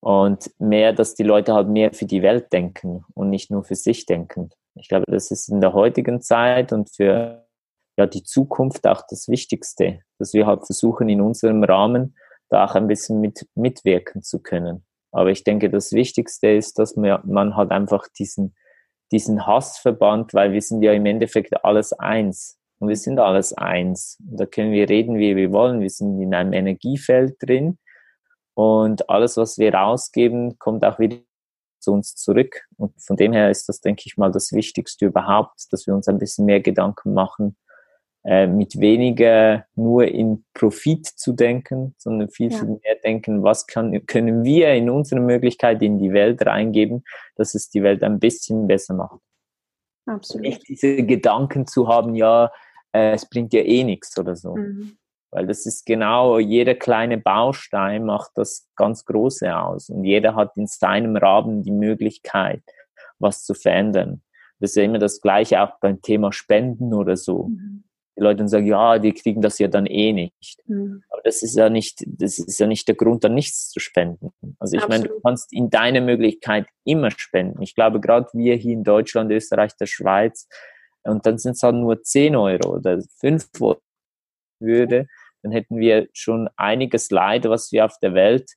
Und 0.00 0.50
mehr, 0.58 0.92
dass 0.92 1.14
die 1.14 1.24
Leute 1.24 1.54
halt 1.54 1.68
mehr 1.68 1.92
für 1.92 2.06
die 2.06 2.22
Welt 2.22 2.52
denken 2.52 3.04
und 3.14 3.28
nicht 3.28 3.50
nur 3.50 3.64
für 3.64 3.74
sich 3.74 4.06
denken. 4.06 4.50
Ich 4.74 4.88
glaube, 4.88 5.06
das 5.08 5.30
ist 5.30 5.48
in 5.48 5.60
der 5.60 5.72
heutigen 5.72 6.20
Zeit 6.20 6.72
und 6.72 6.94
für 6.94 7.46
ja, 7.98 8.06
die 8.06 8.22
Zukunft 8.22 8.86
auch 8.86 9.02
das 9.08 9.28
Wichtigste, 9.28 10.00
dass 10.18 10.34
wir 10.34 10.46
halt 10.46 10.66
versuchen, 10.66 11.08
in 11.08 11.20
unserem 11.20 11.64
Rahmen 11.64 12.14
da 12.48 12.64
auch 12.64 12.74
ein 12.74 12.86
bisschen 12.86 13.20
mit, 13.20 13.46
mitwirken 13.54 14.22
zu 14.22 14.40
können. 14.40 14.84
Aber 15.12 15.30
ich 15.30 15.44
denke, 15.44 15.70
das 15.70 15.92
Wichtigste 15.92 16.48
ist, 16.48 16.78
dass 16.78 16.96
man, 16.96 17.56
halt 17.56 17.70
einfach 17.70 18.06
diesen, 18.18 18.54
diesen 19.12 19.46
Hass 19.46 19.78
verbannt, 19.78 20.34
weil 20.34 20.52
wir 20.52 20.60
sind 20.60 20.82
ja 20.82 20.92
im 20.92 21.06
Endeffekt 21.06 21.64
alles 21.64 21.92
eins. 21.92 22.58
Und 22.78 22.88
wir 22.88 22.96
sind 22.96 23.18
alles 23.18 23.54
eins. 23.54 24.18
Und 24.28 24.38
da 24.38 24.46
können 24.46 24.72
wir 24.72 24.88
reden, 24.88 25.18
wie 25.18 25.34
wir 25.34 25.52
wollen. 25.52 25.80
Wir 25.80 25.90
sind 25.90 26.20
in 26.20 26.34
einem 26.34 26.52
Energiefeld 26.52 27.36
drin. 27.40 27.78
Und 28.54 29.08
alles, 29.08 29.36
was 29.36 29.58
wir 29.58 29.72
rausgeben, 29.74 30.58
kommt 30.58 30.84
auch 30.84 30.98
wieder 30.98 31.16
zu 31.78 31.92
uns 31.92 32.14
zurück. 32.14 32.66
Und 32.76 32.92
von 33.00 33.16
dem 33.16 33.32
her 33.32 33.50
ist 33.50 33.68
das, 33.68 33.80
denke 33.80 34.02
ich 34.06 34.16
mal, 34.16 34.30
das 34.30 34.52
Wichtigste 34.52 35.06
überhaupt, 35.06 35.66
dass 35.70 35.86
wir 35.86 35.94
uns 35.94 36.08
ein 36.08 36.18
bisschen 36.18 36.44
mehr 36.44 36.60
Gedanken 36.60 37.14
machen, 37.14 37.56
äh, 38.26 38.48
mit 38.48 38.80
weniger 38.80 39.66
nur 39.76 40.08
in 40.08 40.44
Profit 40.52 41.06
zu 41.06 41.32
denken, 41.32 41.94
sondern 41.96 42.28
viel, 42.28 42.50
ja. 42.50 42.58
viel 42.58 42.80
mehr 42.82 42.96
denken, 43.04 43.44
was 43.44 43.68
kann, 43.68 44.04
können 44.06 44.42
wir 44.42 44.74
in 44.74 44.90
unsere 44.90 45.20
Möglichkeit 45.20 45.80
in 45.80 46.00
die 46.00 46.12
Welt 46.12 46.44
reingeben, 46.44 47.04
dass 47.36 47.54
es 47.54 47.70
die 47.70 47.84
Welt 47.84 48.02
ein 48.02 48.18
bisschen 48.18 48.66
besser 48.66 48.94
macht. 48.94 49.20
Absolut. 50.06 50.44
Nicht 50.44 50.68
diese 50.68 51.04
Gedanken 51.04 51.68
zu 51.68 51.86
haben, 51.86 52.16
ja, 52.16 52.50
äh, 52.92 53.12
es 53.12 53.28
bringt 53.28 53.52
ja 53.52 53.60
eh 53.60 53.84
nichts 53.84 54.18
oder 54.18 54.34
so. 54.34 54.56
Mhm. 54.56 54.98
Weil 55.30 55.46
das 55.46 55.64
ist 55.64 55.86
genau, 55.86 56.40
jeder 56.40 56.74
kleine 56.74 57.18
Baustein 57.18 58.06
macht 58.06 58.32
das 58.34 58.68
ganz 58.74 59.04
Große 59.04 59.56
aus. 59.56 59.88
Und 59.88 60.02
jeder 60.02 60.34
hat 60.34 60.56
in 60.56 60.66
seinem 60.66 61.14
Rahmen 61.14 61.62
die 61.62 61.70
Möglichkeit, 61.70 62.64
was 63.20 63.44
zu 63.44 63.54
verändern. 63.54 64.22
Das 64.58 64.70
ist 64.70 64.76
ja 64.76 64.82
immer 64.82 64.98
das 64.98 65.20
Gleiche 65.20 65.62
auch 65.62 65.78
beim 65.80 66.02
Thema 66.02 66.32
Spenden 66.32 66.92
oder 66.92 67.16
so. 67.16 67.48
Mhm. 67.50 67.84
Die 68.18 68.22
Leute 68.22 68.48
sagen, 68.48 68.66
ja, 68.66 68.98
die 68.98 69.12
kriegen 69.12 69.42
das 69.42 69.58
ja 69.58 69.68
dann 69.68 69.86
eh 69.86 70.12
nicht. 70.12 70.58
Mhm. 70.66 71.02
Aber 71.10 71.20
das 71.22 71.42
ist 71.42 71.56
ja 71.56 71.68
nicht, 71.68 72.02
das 72.06 72.38
ist 72.38 72.58
ja 72.58 72.66
nicht 72.66 72.88
der 72.88 72.94
Grund, 72.94 73.24
dann 73.24 73.34
nichts 73.34 73.68
zu 73.68 73.78
spenden. 73.78 74.32
Also 74.58 74.76
ich 74.76 74.82
Absolut. 74.82 74.88
meine, 74.88 75.14
du 75.14 75.20
kannst 75.20 75.52
in 75.52 75.68
deiner 75.70 76.00
Möglichkeit 76.00 76.66
immer 76.84 77.10
spenden. 77.10 77.60
Ich 77.62 77.74
glaube, 77.74 78.00
gerade 78.00 78.28
wir 78.32 78.54
hier 78.56 78.72
in 78.72 78.84
Deutschland, 78.84 79.30
Österreich, 79.30 79.76
der 79.76 79.86
Schweiz, 79.86 80.48
und 81.04 81.24
dann 81.24 81.38
sind 81.38 81.52
es 81.52 81.62
halt 81.62 81.76
nur 81.76 82.02
10 82.02 82.34
Euro 82.36 82.76
oder 82.76 83.00
5 83.20 83.48
Euro 83.60 83.80
würde, 84.60 85.06
dann 85.42 85.52
hätten 85.52 85.78
wir 85.78 86.08
schon 86.12 86.48
einiges 86.56 87.10
Leid, 87.10 87.44
was 87.44 87.70
wir 87.72 87.84
auf 87.84 87.98
der 88.02 88.14
Welt 88.14 88.52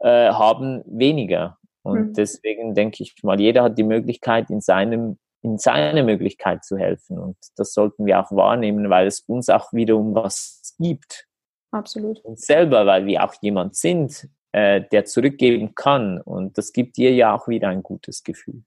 äh, 0.00 0.30
haben, 0.30 0.82
weniger. 0.86 1.58
Und 1.82 2.08
mhm. 2.08 2.12
deswegen 2.14 2.74
denke 2.74 3.02
ich 3.02 3.14
mal, 3.22 3.40
jeder 3.40 3.62
hat 3.62 3.78
die 3.78 3.84
Möglichkeit, 3.84 4.50
in 4.50 4.60
seinem 4.60 5.18
in 5.42 5.58
seiner 5.58 6.02
Möglichkeit 6.02 6.64
zu 6.64 6.76
helfen. 6.76 7.18
Und 7.18 7.36
das 7.56 7.72
sollten 7.72 8.06
wir 8.06 8.20
auch 8.20 8.32
wahrnehmen, 8.32 8.90
weil 8.90 9.06
es 9.06 9.20
uns 9.20 9.48
auch 9.48 9.72
wiederum 9.72 10.14
was 10.14 10.74
gibt. 10.78 11.26
Absolut. 11.70 12.20
Und 12.24 12.40
selber, 12.40 12.86
weil 12.86 13.06
wir 13.06 13.24
auch 13.24 13.34
jemand 13.40 13.76
sind, 13.76 14.28
äh, 14.52 14.82
der 14.90 15.04
zurückgeben 15.04 15.74
kann. 15.74 16.20
Und 16.20 16.58
das 16.58 16.72
gibt 16.72 16.96
dir 16.96 17.12
ja 17.12 17.36
auch 17.36 17.48
wieder 17.48 17.68
ein 17.68 17.82
gutes 17.82 18.22
Gefühl. 18.22 18.62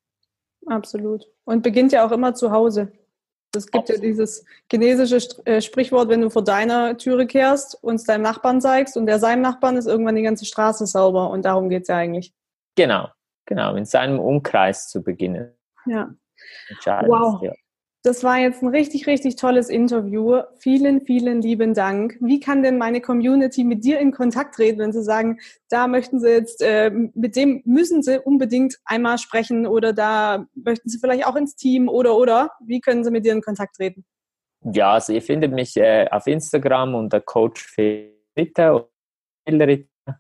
Absolut. 0.67 1.25
Und 1.43 1.63
beginnt 1.63 1.91
ja 1.91 2.05
auch 2.05 2.11
immer 2.11 2.33
zu 2.33 2.51
Hause. 2.51 2.91
Es 3.53 3.65
gibt 3.65 3.89
Absolut. 3.89 4.03
ja 4.03 4.09
dieses 4.09 4.45
chinesische 4.69 5.17
äh, 5.45 5.59
Sprichwort, 5.59 6.07
wenn 6.07 6.21
du 6.21 6.29
vor 6.29 6.43
deiner 6.43 6.97
Türe 6.97 7.27
kehrst 7.27 7.77
und 7.83 7.95
es 7.95 8.05
deinem 8.05 8.21
Nachbarn 8.21 8.61
zeigst 8.61 8.95
und 8.95 9.07
der 9.07 9.19
seinem 9.19 9.41
Nachbarn 9.41 9.75
ist 9.75 9.87
irgendwann 9.87 10.15
die 10.15 10.21
ganze 10.21 10.45
Straße 10.45 10.85
sauber. 10.85 11.29
Und 11.29 11.43
darum 11.43 11.69
geht 11.69 11.81
es 11.81 11.87
ja 11.89 11.97
eigentlich. 11.97 12.33
Genau, 12.75 13.09
genau, 13.45 13.75
in 13.75 13.83
seinem 13.85 14.19
Umkreis 14.19 14.87
zu 14.87 15.03
beginnen. 15.03 15.53
Ja. 15.85 16.13
Wow. 16.85 17.41
Ja. 17.43 17.53
Das 18.03 18.23
war 18.23 18.39
jetzt 18.39 18.63
ein 18.63 18.69
richtig, 18.69 19.05
richtig 19.05 19.35
tolles 19.35 19.69
Interview. 19.69 20.41
Vielen, 20.57 21.01
vielen 21.01 21.39
lieben 21.41 21.75
Dank. 21.75 22.17
Wie 22.19 22.39
kann 22.39 22.63
denn 22.63 22.79
meine 22.79 22.99
Community 22.99 23.63
mit 23.63 23.83
dir 23.83 23.99
in 23.99 24.11
Kontakt 24.11 24.55
treten, 24.55 24.79
wenn 24.79 24.91
sie 24.91 25.03
sagen, 25.03 25.39
da 25.69 25.85
möchten 25.85 26.19
sie 26.19 26.29
jetzt, 26.29 26.63
äh, 26.63 26.89
mit 26.89 27.35
dem 27.35 27.61
müssen 27.63 28.01
sie 28.01 28.19
unbedingt 28.19 28.77
einmal 28.85 29.19
sprechen 29.19 29.67
oder 29.67 29.93
da 29.93 30.47
möchten 30.55 30.89
sie 30.89 30.97
vielleicht 30.97 31.27
auch 31.27 31.35
ins 31.35 31.55
Team 31.55 31.89
oder 31.89 32.17
oder? 32.17 32.49
Wie 32.65 32.81
können 32.81 33.03
sie 33.03 33.11
mit 33.11 33.23
dir 33.23 33.33
in 33.33 33.41
Kontakt 33.41 33.75
treten? 33.75 34.03
Ja, 34.63 34.93
also 34.93 35.13
ihr 35.13 35.21
findet 35.21 35.51
mich 35.51 35.77
äh, 35.77 36.07
auf 36.09 36.25
Instagram 36.25 36.95
unter 36.95 37.21
Coach 37.21 37.63
Fitter 37.67 38.89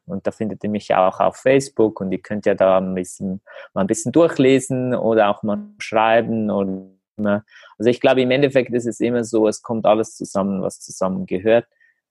und 0.05 0.27
da 0.27 0.31
findet 0.31 0.63
ihr 0.63 0.69
mich 0.69 0.93
auch 0.93 1.19
auf 1.19 1.37
Facebook 1.37 2.01
und 2.01 2.11
ihr 2.11 2.21
könnt 2.21 2.45
ja 2.45 2.55
da 2.55 2.77
ein 2.77 2.95
bisschen, 2.95 3.41
mal 3.73 3.81
ein 3.81 3.87
bisschen 3.87 4.11
durchlesen 4.11 4.93
oder 4.95 5.29
auch 5.29 5.43
mal 5.43 5.59
schreiben 5.79 6.49
oder 6.49 6.91
also 7.77 7.89
ich 7.89 7.99
glaube, 7.99 8.21
im 8.21 8.31
Endeffekt 8.31 8.73
ist 8.73 8.87
es 8.87 8.99
immer 8.99 9.23
so, 9.23 9.47
es 9.47 9.61
kommt 9.61 9.85
alles 9.85 10.15
zusammen, 10.15 10.61
was 10.61 10.79
zusammen 10.79 11.25
gehört. 11.25 11.67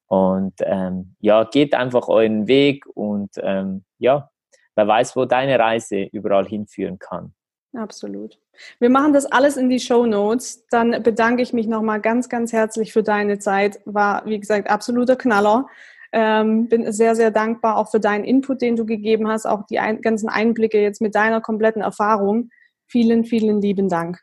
Und 0.07 0.55
ähm, 0.59 1.15
ja, 1.19 1.45
geht 1.45 1.73
einfach 1.73 2.09
euren 2.09 2.47
Weg 2.47 2.85
und 2.85 3.31
ähm, 3.37 3.85
ja, 3.97 4.29
wer 4.75 4.87
weiß, 4.87 5.15
wo 5.15 5.25
deine 5.25 5.57
Reise 5.57 6.03
überall 6.03 6.45
hinführen 6.45 6.99
kann. 6.99 7.33
Absolut. 7.73 8.37
Wir 8.79 8.89
machen 8.89 9.13
das 9.13 9.25
alles 9.25 9.55
in 9.55 9.69
die 9.69 9.79
Show 9.79 10.05
Notes. 10.05 10.65
Dann 10.69 11.01
bedanke 11.03 11.41
ich 11.41 11.53
mich 11.53 11.67
nochmal 11.67 12.01
ganz, 12.01 12.27
ganz 12.27 12.51
herzlich 12.51 12.91
für 12.91 13.03
deine 13.03 13.39
Zeit. 13.39 13.79
War, 13.85 14.25
wie 14.25 14.39
gesagt, 14.39 14.69
absoluter 14.69 15.15
Knaller. 15.15 15.67
Ähm, 16.13 16.67
bin 16.67 16.91
sehr, 16.91 17.15
sehr 17.15 17.31
dankbar 17.31 17.77
auch 17.77 17.89
für 17.89 17.99
deinen 17.99 18.25
Input, 18.25 18.61
den 18.61 18.75
du 18.75 18.85
gegeben 18.85 19.27
hast, 19.27 19.45
auch 19.45 19.65
die 19.65 19.79
ein 19.79 20.01
ganzen 20.01 20.27
Einblicke 20.27 20.81
jetzt 20.81 21.01
mit 21.01 21.15
deiner 21.15 21.41
kompletten 21.41 21.81
Erfahrung. 21.81 22.49
Vielen, 22.87 23.23
vielen 23.23 23.61
lieben 23.61 23.87
Dank. 23.87 24.19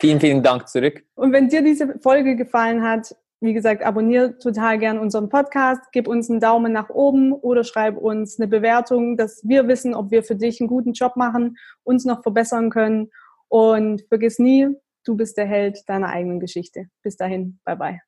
Vielen, 0.00 0.20
vielen 0.20 0.42
Dank 0.42 0.68
zurück. 0.68 1.02
Und 1.14 1.32
wenn 1.32 1.48
dir 1.48 1.62
diese 1.62 1.98
Folge 2.00 2.36
gefallen 2.36 2.82
hat, 2.82 3.16
wie 3.40 3.54
gesagt, 3.54 3.82
abonniere 3.84 4.38
total 4.38 4.78
gern 4.78 4.98
unseren 4.98 5.28
Podcast, 5.28 5.80
gib 5.92 6.08
uns 6.08 6.28
einen 6.28 6.40
Daumen 6.40 6.72
nach 6.72 6.90
oben 6.90 7.32
oder 7.32 7.64
schreib 7.64 7.96
uns 7.96 8.38
eine 8.38 8.48
Bewertung, 8.48 9.16
dass 9.16 9.46
wir 9.46 9.68
wissen, 9.68 9.94
ob 9.94 10.10
wir 10.10 10.22
für 10.22 10.36
dich 10.36 10.60
einen 10.60 10.68
guten 10.68 10.92
Job 10.92 11.16
machen, 11.16 11.56
uns 11.84 12.04
noch 12.04 12.22
verbessern 12.22 12.70
können. 12.70 13.10
Und 13.48 14.02
vergiss 14.08 14.38
nie, 14.38 14.68
du 15.04 15.16
bist 15.16 15.36
der 15.36 15.46
Held 15.46 15.88
deiner 15.88 16.08
eigenen 16.08 16.40
Geschichte. 16.40 16.86
Bis 17.02 17.16
dahin, 17.16 17.58
bye 17.64 17.76
bye. 17.76 18.07